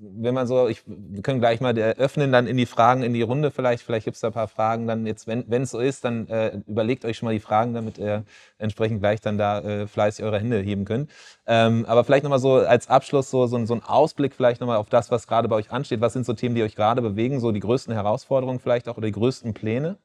wenn 0.00 0.34
man 0.34 0.46
so, 0.46 0.68
ich, 0.68 0.82
wir 0.86 1.22
können 1.22 1.40
gleich 1.40 1.60
mal 1.60 1.76
öffnen, 1.78 2.30
dann 2.30 2.46
in 2.46 2.56
die 2.56 2.66
Fragen, 2.66 3.02
in 3.02 3.12
die 3.12 3.22
Runde 3.22 3.50
vielleicht. 3.50 3.82
Vielleicht 3.82 4.04
gibt 4.04 4.14
es 4.14 4.20
da 4.20 4.28
ein 4.28 4.32
paar 4.32 4.48
Fragen. 4.48 4.86
Dann 4.86 5.06
jetzt, 5.06 5.26
wenn 5.26 5.50
es 5.50 5.70
so 5.70 5.78
ist, 5.78 6.04
dann 6.04 6.28
äh, 6.28 6.60
überlegt 6.66 7.04
euch 7.04 7.16
schon 7.16 7.26
mal 7.26 7.32
die 7.32 7.40
Fragen, 7.40 7.74
damit 7.74 7.98
ihr 7.98 8.24
entsprechend 8.58 9.00
gleich 9.00 9.20
dann 9.20 9.38
da 9.38 9.60
äh, 9.60 9.86
fleißig 9.86 10.24
eure 10.24 10.38
Hände 10.38 10.58
heben 10.60 10.84
könnt. 10.84 11.10
Ähm, 11.46 11.84
aber 11.86 12.04
vielleicht 12.04 12.24
nochmal 12.24 12.38
so 12.38 12.54
als 12.54 12.88
Abschluss 12.88 13.30
so, 13.30 13.46
so, 13.46 13.64
so 13.66 13.74
ein 13.74 13.82
Ausblick 13.82 14.34
vielleicht 14.34 14.60
nochmal 14.60 14.76
auf 14.76 14.88
das, 14.88 15.10
was 15.10 15.26
gerade 15.26 15.48
bei 15.48 15.56
euch 15.56 15.70
ansteht. 15.70 16.00
Was 16.00 16.12
sind 16.12 16.26
so 16.26 16.32
Themen, 16.32 16.54
die 16.54 16.62
euch 16.62 16.76
gerade 16.76 17.02
bewegen? 17.02 17.40
So 17.40 17.52
die 17.52 17.60
größten 17.60 17.92
Herausforderungen 17.92 18.60
vielleicht 18.60 18.88
auch 18.88 18.96
oder 18.96 19.06
die 19.06 19.12
größten 19.12 19.54
Pläne? 19.54 19.98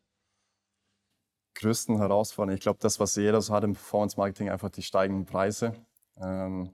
Größten 1.56 1.97
Herausforderungen. 1.97 2.58
Ich 2.58 2.63
glaube, 2.63 2.79
das, 2.82 2.99
was 2.99 3.15
jeder 3.15 3.41
so 3.41 3.53
hat 3.53 3.63
im 3.63 3.73
Performance 3.73 4.17
Marketing, 4.17 4.49
einfach 4.49 4.69
die 4.69 4.82
steigenden 4.82 5.25
Preise. 5.25 5.73
Ähm, 6.19 6.71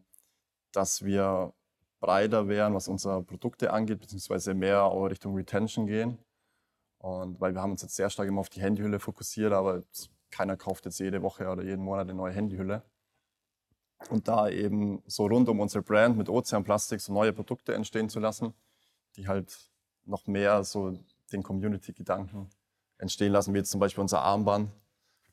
dass 0.72 1.04
wir 1.04 1.54
breiter 2.00 2.48
werden, 2.48 2.74
was 2.74 2.88
unsere 2.88 3.22
Produkte 3.24 3.72
angeht, 3.72 4.00
beziehungsweise 4.00 4.54
mehr 4.54 4.84
auch 4.84 5.06
Richtung 5.06 5.36
Retention 5.36 5.86
gehen. 5.86 6.18
Und 6.98 7.40
weil 7.40 7.54
wir 7.54 7.62
haben 7.62 7.72
uns 7.72 7.82
jetzt 7.82 7.96
sehr 7.96 8.10
stark 8.10 8.28
immer 8.28 8.42
auf 8.42 8.50
die 8.50 8.62
Handyhülle 8.62 9.00
fokussiert, 9.00 9.54
aber 9.54 9.84
keiner 10.32 10.58
kauft 10.58 10.86
jetzt 10.86 11.00
jede 11.00 11.22
Woche 11.22 11.48
oder 11.48 11.64
jeden 11.64 11.84
Monat 11.84 12.10
eine 12.10 12.14
neue 12.14 12.34
Handyhülle. 12.34 12.84
Und 14.10 14.28
da 14.28 14.50
eben 14.50 15.02
so 15.08 15.26
rund 15.26 15.50
um 15.50 15.60
unsere 15.60 15.84
Brand 15.84 16.18
mit 16.18 16.30
Ozeanplastik 16.30 17.02
so 17.02 17.14
neue 17.14 17.34
Produkte 17.34 17.74
entstehen 17.74 18.10
zu 18.10 18.20
lassen, 18.20 18.54
die 19.16 19.28
halt 19.28 19.70
noch 20.06 20.26
mehr 20.28 20.64
so 20.64 20.98
den 21.32 21.44
Community-Gedanken 21.44 22.50
entstehen 22.98 23.32
lassen, 23.32 23.54
wie 23.54 23.60
jetzt 23.60 23.72
zum 23.72 23.80
Beispiel 23.80 24.02
unser 24.02 24.22
Armband. 24.22 24.72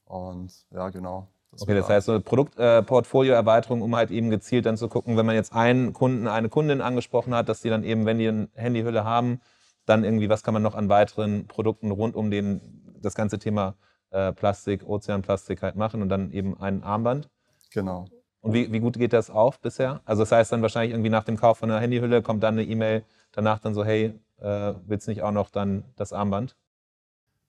Und 0.05 0.67
ja, 0.71 0.89
genau. 0.91 1.29
Das 1.53 1.63
okay, 1.63 1.75
das 1.75 1.89
heißt 1.89 2.07
so 2.07 2.13
eine 2.13 2.21
Produktportfolioerweiterung, 2.21 3.81
äh, 3.81 3.85
um 3.85 3.97
halt 3.97 4.11
eben 4.11 4.31
gezielt 4.31 4.67
dann 4.67 4.77
zu 4.77 4.89
gucken, 4.89 5.17
wenn 5.17 5.27
man 5.27 5.35
jetzt 5.35 5.55
einen 5.55 5.93
Kunden, 5.93 6.29
eine 6.29 6.49
Kundin 6.49 6.81
angesprochen 6.81 7.35
hat, 7.35 7.49
dass 7.49 7.63
die 7.63 7.71
dann 7.71 7.85
eben, 7.85 8.05
wenn 8.05 8.19
die 8.19 8.29
eine 8.29 8.49
Handyhülle 8.55 9.05
haben, 9.05 9.41
dann 9.87 10.05
irgendwie, 10.05 10.29
was 10.29 10.43
kann 10.43 10.55
man 10.55 10.63
noch 10.63 10.75
an 10.75 10.89
weiteren 10.89 11.47
Produkten 11.47 11.91
rund 11.91 12.15
um 12.15 12.31
den, 12.31 12.61
das 13.01 13.15
ganze 13.15 13.39
Thema 13.39 13.75
äh, 14.11 14.33
Plastik, 14.33 14.87
Ozeanplastik 14.87 15.63
halt 15.63 15.77
machen 15.77 16.03
und 16.03 16.09
dann 16.09 16.31
eben 16.33 16.61
ein 16.61 16.83
Armband? 16.83 17.31
Genau. 17.73 18.07
Und 18.41 18.53
wie, 18.53 18.73
wie 18.73 18.81
gut 18.81 18.99
geht 18.99 19.13
das 19.13 19.31
auf 19.31 19.61
bisher? 19.61 20.01
Also 20.05 20.23
das 20.23 20.33
heißt 20.33 20.53
dann 20.53 20.63
wahrscheinlich 20.63 20.93
irgendwie 20.93 21.11
nach 21.11 21.25
dem 21.25 21.37
Kauf 21.37 21.59
von 21.59 21.71
einer 21.71 21.81
Handyhülle 21.81 22.23
kommt 22.23 22.43
dann 22.43 22.55
eine 22.55 22.65
E-Mail 22.65 23.05
danach 23.33 23.59
dann 23.59 23.75
so, 23.75 23.85
hey, 23.85 24.15
äh, 24.39 24.75
willst 24.87 25.09
nicht 25.09 25.23
auch 25.23 25.33
noch 25.33 25.51
dann 25.51 25.85
das 25.97 26.13
Armband? 26.13 26.57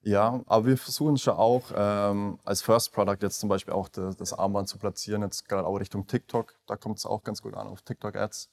Ja, 0.07 0.41
aber 0.45 0.67
wir 0.67 0.77
versuchen 0.77 1.17
schon 1.17 1.35
auch 1.35 1.63
ähm, 1.75 2.39
als 2.45 2.61
First 2.61 2.93
Product 2.93 3.17
jetzt 3.21 3.41
zum 3.41 3.49
Beispiel 3.49 3.73
auch 3.73 3.89
das, 3.89 4.15
das 4.15 4.31
Armband 4.31 4.69
zu 4.69 4.77
platzieren, 4.77 5.21
jetzt 5.21 5.49
gerade 5.49 5.67
auch 5.67 5.75
Richtung 5.75 6.07
TikTok. 6.07 6.53
Da 6.65 6.77
kommt 6.77 6.97
es 6.99 7.05
auch 7.05 7.23
ganz 7.23 7.41
gut 7.41 7.55
an 7.55 7.67
auf 7.67 7.81
TikTok-Ads. 7.81 8.49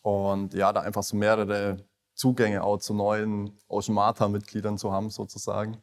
Und 0.00 0.54
ja, 0.54 0.72
da 0.72 0.80
einfach 0.80 1.02
so 1.02 1.18
mehrere 1.18 1.84
Zugänge 2.14 2.64
auch 2.64 2.78
zu 2.78 2.94
neuen 2.94 3.58
Ocean 3.68 3.94
Mata-Mitgliedern 3.94 4.78
zu 4.78 4.90
haben, 4.90 5.10
sozusagen. 5.10 5.82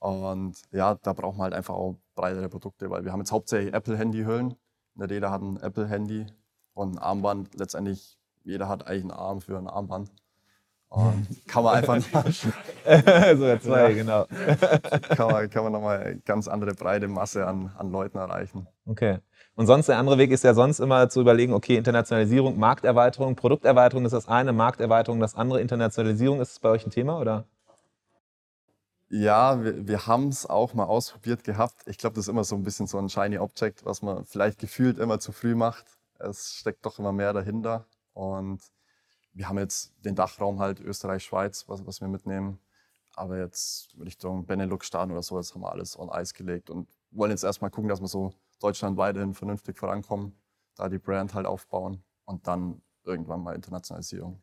Und 0.00 0.60
ja, 0.70 0.96
da 0.96 1.14
brauchen 1.14 1.38
wir 1.38 1.44
halt 1.44 1.54
einfach 1.54 1.74
auch 1.74 1.96
breitere 2.14 2.50
Produkte, 2.50 2.90
weil 2.90 3.06
wir 3.06 3.12
haben 3.12 3.20
jetzt 3.20 3.32
hauptsächlich 3.32 3.72
Apple-Handy-Hüllen. 3.72 4.54
Jeder 4.96 5.30
hat 5.30 5.40
ein 5.40 5.56
Apple-Handy 5.62 6.26
und 6.74 6.96
ein 6.96 6.98
Armband. 6.98 7.54
Letztendlich, 7.54 8.18
jeder 8.44 8.68
hat 8.68 8.86
eigentlich 8.86 9.04
einen 9.04 9.12
Arm 9.12 9.40
für 9.40 9.56
ein 9.56 9.66
Armband. 9.66 10.10
Und 10.90 11.26
kann 11.46 11.64
man 11.64 11.74
einfach 11.74 11.96
so 12.32 13.58
zwei, 13.58 13.92
genau. 13.92 14.26
kann 15.16 15.30
man, 15.30 15.50
kann 15.50 15.64
man 15.64 15.72
nochmal 15.72 15.98
eine 15.98 16.18
ganz 16.20 16.48
andere 16.48 16.72
breite 16.72 17.08
Masse 17.08 17.46
an, 17.46 17.70
an 17.76 17.90
Leuten 17.90 18.16
erreichen. 18.16 18.66
Okay. 18.86 19.18
Und 19.54 19.66
sonst 19.66 19.88
der 19.88 19.98
andere 19.98 20.18
Weg 20.18 20.30
ist 20.30 20.44
ja 20.44 20.54
sonst 20.54 20.78
immer 20.78 21.08
zu 21.08 21.20
überlegen, 21.20 21.52
okay, 21.52 21.76
Internationalisierung, 21.76 22.58
Markterweiterung, 22.58 23.36
Produkterweiterung 23.36 24.04
ist 24.04 24.12
das 24.12 24.28
eine, 24.28 24.52
Markterweiterung 24.52 25.20
das 25.20 25.34
andere, 25.34 25.60
Internationalisierung 25.60 26.40
ist 26.40 26.52
es 26.52 26.60
bei 26.60 26.70
euch 26.70 26.86
ein 26.86 26.90
Thema 26.90 27.18
oder? 27.18 27.44
Ja, 29.10 29.62
wir, 29.64 29.88
wir 29.88 30.06
haben 30.06 30.28
es 30.28 30.46
auch 30.46 30.74
mal 30.74 30.84
ausprobiert 30.84 31.42
gehabt. 31.42 31.74
Ich 31.86 31.98
glaube, 31.98 32.14
das 32.14 32.26
ist 32.26 32.28
immer 32.28 32.44
so 32.44 32.54
ein 32.54 32.62
bisschen 32.62 32.86
so 32.86 32.98
ein 32.98 33.08
shiny 33.08 33.38
Object, 33.38 33.84
was 33.84 34.00
man 34.00 34.24
vielleicht 34.26 34.58
gefühlt 34.58 34.98
immer 34.98 35.18
zu 35.18 35.32
früh 35.32 35.54
macht. 35.54 35.84
Es 36.18 36.54
steckt 36.54 36.84
doch 36.86 36.98
immer 36.98 37.12
mehr 37.12 37.32
dahinter. 37.32 37.86
Und 38.12 38.60
wir 39.38 39.48
haben 39.48 39.58
jetzt 39.58 39.94
den 40.04 40.16
Dachraum 40.16 40.58
halt 40.58 40.80
Österreich, 40.80 41.22
Schweiz, 41.22 41.64
was, 41.68 41.86
was 41.86 42.00
wir 42.00 42.08
mitnehmen. 42.08 42.58
Aber 43.14 43.38
jetzt 43.38 43.96
Richtung 44.04 44.44
Benelux-Staaten 44.46 45.12
oder 45.12 45.22
so, 45.22 45.36
das 45.36 45.54
haben 45.54 45.60
wir 45.60 45.70
alles 45.70 45.96
on 45.96 46.10
Eis 46.10 46.34
gelegt 46.34 46.70
und 46.70 46.88
wollen 47.12 47.30
jetzt 47.30 47.44
erstmal 47.44 47.70
gucken, 47.70 47.88
dass 47.88 48.00
wir 48.00 48.08
so 48.08 48.32
Deutschland 48.60 48.96
weiterhin 48.96 49.34
vernünftig 49.34 49.78
vorankommen, 49.78 50.32
da 50.74 50.88
die 50.88 50.98
Brand 50.98 51.34
halt 51.34 51.46
aufbauen 51.46 52.02
und 52.24 52.48
dann 52.48 52.82
irgendwann 53.04 53.40
mal 53.40 53.54
Internationalisierung. 53.54 54.40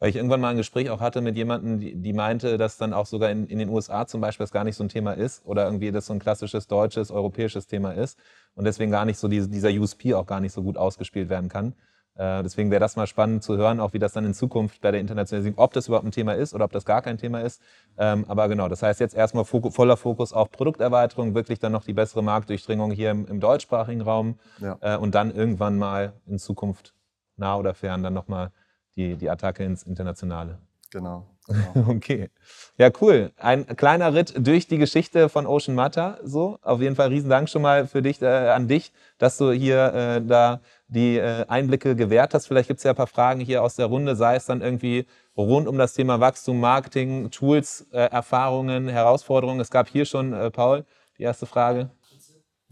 Weil 0.00 0.10
ich 0.10 0.16
irgendwann 0.16 0.40
mal 0.40 0.50
ein 0.50 0.56
Gespräch 0.56 0.90
auch 0.90 1.00
hatte 1.00 1.20
mit 1.20 1.36
jemandem, 1.36 1.78
die, 1.78 1.94
die 1.94 2.12
meinte, 2.12 2.58
dass 2.58 2.78
dann 2.78 2.92
auch 2.92 3.06
sogar 3.06 3.30
in, 3.30 3.46
in, 3.46 3.60
den 3.60 3.68
USA 3.68 4.08
zum 4.08 4.20
Beispiel 4.20 4.42
das 4.42 4.50
gar 4.50 4.64
nicht 4.64 4.74
so 4.74 4.82
ein 4.82 4.88
Thema 4.88 5.12
ist 5.12 5.46
oder 5.46 5.64
irgendwie 5.64 5.92
das 5.92 6.06
so 6.06 6.14
ein 6.14 6.18
klassisches 6.18 6.66
deutsches, 6.66 7.12
europäisches 7.12 7.68
Thema 7.68 7.92
ist 7.92 8.18
und 8.56 8.64
deswegen 8.64 8.90
gar 8.90 9.04
nicht 9.04 9.18
so 9.18 9.28
diese, 9.28 9.48
dieser 9.48 9.70
USP 9.70 10.14
auch 10.14 10.26
gar 10.26 10.40
nicht 10.40 10.52
so 10.52 10.64
gut 10.64 10.76
ausgespielt 10.76 11.28
werden 11.28 11.48
kann. 11.48 11.74
Äh, 12.14 12.42
deswegen 12.42 12.70
wäre 12.70 12.80
das 12.80 12.96
mal 12.96 13.06
spannend 13.06 13.42
zu 13.42 13.56
hören, 13.56 13.80
auch 13.80 13.94
wie 13.94 13.98
das 13.98 14.12
dann 14.12 14.24
in 14.24 14.34
Zukunft 14.34 14.80
bei 14.80 14.90
der 14.90 15.00
Internationalisierung, 15.00 15.58
ob 15.58 15.72
das 15.72 15.88
überhaupt 15.88 16.06
ein 16.06 16.12
Thema 16.12 16.34
ist 16.34 16.54
oder 16.54 16.64
ob 16.64 16.72
das 16.72 16.84
gar 16.84 17.00
kein 17.00 17.16
Thema 17.16 17.40
ist. 17.40 17.62
Ähm, 17.96 18.24
aber 18.28 18.48
genau, 18.48 18.68
das 18.68 18.82
heißt 18.82 19.00
jetzt 19.00 19.14
erstmal 19.14 19.44
voller 19.44 19.96
Fokus 19.96 20.32
auf 20.32 20.50
Produkterweiterung, 20.50 21.34
wirklich 21.34 21.58
dann 21.58 21.72
noch 21.72 21.84
die 21.84 21.94
bessere 21.94 22.22
Marktdurchdringung 22.22 22.90
hier 22.90 23.10
im, 23.10 23.26
im 23.26 23.40
deutschsprachigen 23.40 24.02
Raum 24.02 24.38
ja. 24.58 24.76
Äh, 24.80 24.96
und 24.96 25.14
dann 25.14 25.34
irgendwann 25.34 25.78
mal 25.78 26.12
in 26.26 26.38
Zukunft 26.38 26.94
nah 27.36 27.56
oder 27.56 27.74
fern 27.74 28.02
dann 28.02 28.14
nochmal 28.14 28.50
die, 28.96 29.16
die 29.16 29.30
Attacke 29.30 29.64
ins 29.64 29.82
Internationale. 29.82 30.58
Genau. 30.90 31.26
Genau. 31.46 31.88
Okay. 31.96 32.30
Ja, 32.78 32.90
cool. 33.00 33.32
Ein 33.36 33.66
kleiner 33.76 34.14
Ritt 34.14 34.34
durch 34.36 34.66
die 34.66 34.78
Geschichte 34.78 35.28
von 35.28 35.46
Ocean 35.46 35.74
Mata. 35.74 36.18
So, 36.22 36.58
auf 36.62 36.80
jeden 36.80 36.96
Fall 36.96 37.08
riesen 37.08 37.28
Dank 37.30 37.48
schon 37.48 37.62
mal 37.62 37.86
für 37.86 38.02
dich, 38.02 38.20
äh, 38.22 38.26
an 38.26 38.68
dich, 38.68 38.92
dass 39.18 39.36
du 39.36 39.52
hier 39.52 39.92
äh, 39.94 40.22
da 40.26 40.60
die 40.88 41.18
äh, 41.18 41.44
Einblicke 41.48 41.96
gewährt 41.96 42.34
hast. 42.34 42.46
Vielleicht 42.46 42.68
gibt 42.68 42.78
es 42.78 42.84
ja 42.84 42.92
ein 42.92 42.96
paar 42.96 43.06
Fragen 43.06 43.40
hier 43.40 43.62
aus 43.62 43.76
der 43.76 43.86
Runde, 43.86 44.16
sei 44.16 44.36
es 44.36 44.46
dann 44.46 44.60
irgendwie 44.62 45.06
rund 45.36 45.68
um 45.68 45.78
das 45.78 45.94
Thema 45.94 46.20
Wachstum, 46.20 46.60
Marketing, 46.60 47.30
Tools, 47.30 47.86
äh, 47.92 48.10
Erfahrungen, 48.10 48.88
Herausforderungen. 48.88 49.60
Es 49.60 49.70
gab 49.70 49.88
hier 49.88 50.04
schon, 50.04 50.32
äh, 50.32 50.50
Paul, 50.50 50.84
die 51.18 51.22
erste 51.22 51.46
Frage. 51.46 51.90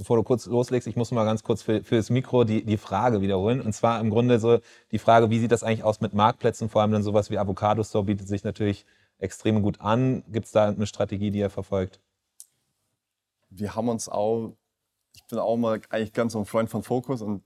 Bevor 0.01 0.17
du 0.17 0.23
kurz 0.23 0.47
loslegst, 0.47 0.89
ich 0.89 0.97
muss 0.97 1.11
mal 1.11 1.27
ganz 1.27 1.43
kurz 1.43 1.61
für, 1.61 1.85
für 1.85 1.97
das 1.97 2.09
Mikro 2.09 2.45
die, 2.45 2.65
die 2.65 2.79
Frage 2.79 3.21
wiederholen. 3.21 3.61
Und 3.61 3.75
zwar 3.75 4.01
im 4.01 4.09
Grunde 4.09 4.39
so 4.39 4.59
die 4.93 4.99
Frage, 4.99 5.29
wie 5.29 5.39
sieht 5.39 5.53
das 5.53 5.63
eigentlich 5.63 5.85
aus 5.85 6.01
mit 6.01 6.15
Marktplätzen? 6.15 6.71
Vor 6.71 6.81
allem 6.81 6.91
dann 6.91 7.03
sowas 7.03 7.29
wie 7.29 7.37
Avocado 7.37 7.85
Store 7.85 8.05
bietet 8.05 8.27
sich 8.27 8.43
natürlich 8.43 8.87
extrem 9.19 9.61
gut 9.63 9.83
an. 9.83 10.25
Gibt 10.29 10.47
es 10.47 10.53
da 10.53 10.69
eine 10.69 10.87
Strategie, 10.87 11.31
die 11.31 11.41
ihr 11.41 11.51
verfolgt? 11.51 12.01
Wir 13.51 13.77
haben 13.77 13.91
uns 13.91 14.09
auch, 14.09 14.57
ich 15.15 15.23
bin 15.27 15.39
auch 15.39 15.59
mal 15.59 15.83
eigentlich 15.91 16.15
ganz 16.15 16.33
so 16.33 16.39
ein 16.39 16.47
Freund 16.47 16.71
von 16.71 16.83
Fokus 16.83 17.21
und 17.21 17.43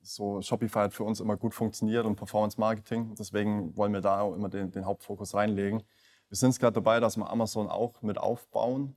so 0.00 0.40
Shopify 0.42 0.78
hat 0.78 0.94
für 0.94 1.02
uns 1.02 1.18
immer 1.18 1.36
gut 1.36 1.54
funktioniert 1.54 2.06
und 2.06 2.14
Performance 2.14 2.60
Marketing. 2.60 3.16
Deswegen 3.18 3.76
wollen 3.76 3.92
wir 3.92 4.00
da 4.00 4.20
auch 4.20 4.36
immer 4.36 4.48
den, 4.48 4.70
den 4.70 4.86
Hauptfokus 4.86 5.34
reinlegen. 5.34 5.82
Wir 6.28 6.36
sind 6.36 6.56
gerade 6.60 6.74
dabei, 6.74 7.00
dass 7.00 7.16
wir 7.16 7.28
Amazon 7.28 7.68
auch 7.68 8.00
mit 8.02 8.16
aufbauen. 8.16 8.94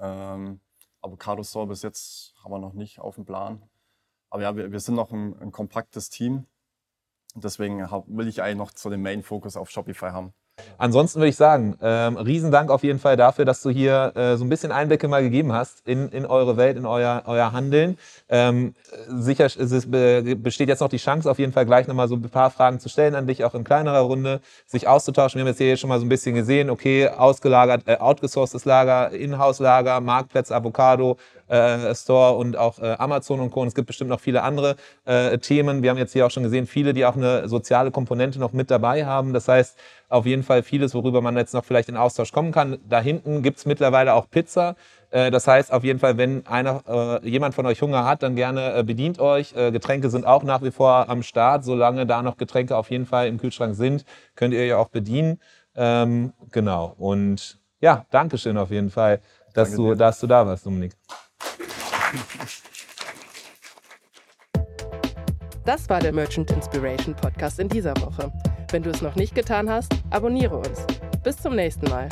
Ähm, 0.00 0.58
Avocado 1.00 1.42
Store 1.42 1.66
bis 1.66 1.82
jetzt 1.82 2.34
haben 2.42 2.52
wir 2.52 2.58
noch 2.58 2.72
nicht 2.72 2.98
auf 2.98 3.14
dem 3.14 3.24
Plan. 3.24 3.62
Aber 4.30 4.42
ja, 4.42 4.56
wir, 4.56 4.72
wir 4.72 4.80
sind 4.80 4.94
noch 4.94 5.12
ein, 5.12 5.38
ein 5.40 5.52
kompaktes 5.52 6.10
Team. 6.10 6.46
Deswegen 7.34 7.90
hab, 7.90 8.04
will 8.08 8.28
ich 8.28 8.42
eigentlich 8.42 8.56
noch 8.56 8.72
so 8.74 8.90
den 8.90 9.02
Main-Fokus 9.02 9.56
auf 9.56 9.70
Shopify 9.70 10.10
haben. 10.10 10.34
Ansonsten 10.78 11.20
würde 11.20 11.30
ich 11.30 11.36
sagen, 11.36 11.76
ähm, 11.82 12.16
Riesendank 12.16 12.70
auf 12.70 12.82
jeden 12.84 12.98
Fall 12.98 13.16
dafür, 13.16 13.44
dass 13.44 13.62
du 13.62 13.70
hier 13.70 14.12
äh, 14.14 14.36
so 14.36 14.44
ein 14.44 14.48
bisschen 14.48 14.72
Einblicke 14.72 15.08
mal 15.08 15.22
gegeben 15.22 15.52
hast 15.52 15.86
in, 15.86 16.08
in 16.10 16.26
eure 16.26 16.56
Welt, 16.56 16.76
in 16.76 16.86
euer, 16.86 17.22
euer 17.26 17.52
Handeln. 17.52 17.98
Ähm, 18.28 18.74
sicher 19.08 19.46
es 19.46 19.56
ist, 19.56 19.90
besteht 19.90 20.68
jetzt 20.68 20.80
noch 20.80 20.88
die 20.88 20.98
Chance, 20.98 21.30
auf 21.30 21.38
jeden 21.38 21.52
Fall 21.52 21.66
gleich 21.66 21.86
nochmal 21.86 22.08
so 22.08 22.14
ein 22.14 22.22
paar 22.22 22.50
Fragen 22.50 22.78
zu 22.78 22.88
stellen 22.88 23.14
an 23.14 23.26
dich, 23.26 23.44
auch 23.44 23.54
in 23.54 23.64
kleinerer 23.64 24.00
Runde, 24.00 24.40
sich 24.66 24.86
auszutauschen. 24.86 25.38
Wir 25.38 25.42
haben 25.42 25.48
jetzt 25.48 25.58
hier 25.58 25.76
schon 25.76 25.88
mal 25.88 25.98
so 25.98 26.06
ein 26.06 26.08
bisschen 26.08 26.34
gesehen, 26.34 26.70
okay, 26.70 27.08
ausgelagert, 27.08 27.82
äh, 27.86 27.96
outgesourcedes 27.96 28.64
Lager, 28.64 29.10
Inhouse-Lager, 29.10 30.00
Marktplätze, 30.00 30.54
Avocado, 30.54 31.16
äh, 31.48 31.94
Store 31.94 32.34
und 32.36 32.56
auch 32.56 32.78
äh, 32.78 32.94
Amazon 32.98 33.40
und 33.40 33.50
Co. 33.50 33.62
Und 33.62 33.68
es 33.68 33.74
gibt 33.74 33.86
bestimmt 33.86 34.10
noch 34.10 34.20
viele 34.20 34.42
andere 34.42 34.76
äh, 35.04 35.38
Themen. 35.38 35.82
Wir 35.82 35.90
haben 35.90 35.98
jetzt 35.98 36.12
hier 36.12 36.26
auch 36.26 36.30
schon 36.30 36.42
gesehen, 36.42 36.66
viele, 36.66 36.94
die 36.94 37.04
auch 37.04 37.16
eine 37.16 37.48
soziale 37.48 37.90
Komponente 37.90 38.38
noch 38.38 38.52
mit 38.52 38.70
dabei 38.70 39.06
haben. 39.06 39.32
Das 39.32 39.48
heißt, 39.48 39.78
auf 40.08 40.26
jeden 40.26 40.42
Fall 40.42 40.62
vieles, 40.62 40.94
worüber 40.94 41.20
man 41.20 41.36
jetzt 41.36 41.54
noch 41.54 41.64
vielleicht 41.64 41.88
in 41.88 41.96
Austausch 41.96 42.32
kommen 42.32 42.52
kann. 42.52 42.78
Da 42.88 43.00
hinten 43.00 43.42
gibt's 43.42 43.66
mittlerweile 43.66 44.14
auch 44.14 44.30
Pizza. 44.30 44.76
Äh, 45.10 45.30
das 45.30 45.46
heißt 45.46 45.72
auf 45.72 45.84
jeden 45.84 45.98
Fall, 45.98 46.16
wenn 46.16 46.46
einer, 46.46 47.20
äh, 47.22 47.28
jemand 47.28 47.54
von 47.54 47.66
euch 47.66 47.80
Hunger 47.82 48.04
hat, 48.04 48.22
dann 48.22 48.36
gerne 48.36 48.74
äh, 48.74 48.82
bedient 48.82 49.18
euch. 49.18 49.54
Getränke 49.54 50.10
sind 50.10 50.26
auch 50.26 50.42
nach 50.42 50.62
wie 50.62 50.70
vor 50.70 51.08
am 51.08 51.22
Start. 51.22 51.64
Solange 51.64 52.06
da 52.06 52.22
noch 52.22 52.36
Getränke 52.36 52.76
auf 52.76 52.90
jeden 52.90 53.06
Fall 53.06 53.28
im 53.28 53.38
Kühlschrank 53.38 53.74
sind, 53.74 54.04
könnt 54.34 54.54
ihr 54.54 54.66
ja 54.66 54.76
auch 54.76 54.88
bedienen. 54.88 55.40
Ähm, 55.74 56.32
genau. 56.50 56.94
Und 56.98 57.58
ja, 57.80 58.04
Dankeschön 58.10 58.56
auf 58.58 58.70
jeden 58.70 58.90
Fall, 58.90 59.20
dass, 59.54 59.74
du, 59.74 59.94
dass 59.94 60.20
du 60.20 60.26
da 60.26 60.46
warst, 60.46 60.66
Dominik. 60.66 60.92
Das 65.64 65.86
war 65.90 66.00
der 66.00 66.12
Merchant 66.12 66.50
Inspiration 66.50 67.14
Podcast 67.14 67.58
in 67.58 67.68
dieser 67.68 67.94
Woche. 68.00 68.32
Wenn 68.70 68.82
du 68.82 68.90
es 68.90 69.02
noch 69.02 69.16
nicht 69.16 69.34
getan 69.34 69.68
hast, 69.68 69.92
abonniere 70.08 70.56
uns. 70.56 70.86
Bis 71.22 71.36
zum 71.36 71.56
nächsten 71.56 71.90
Mal. 71.90 72.08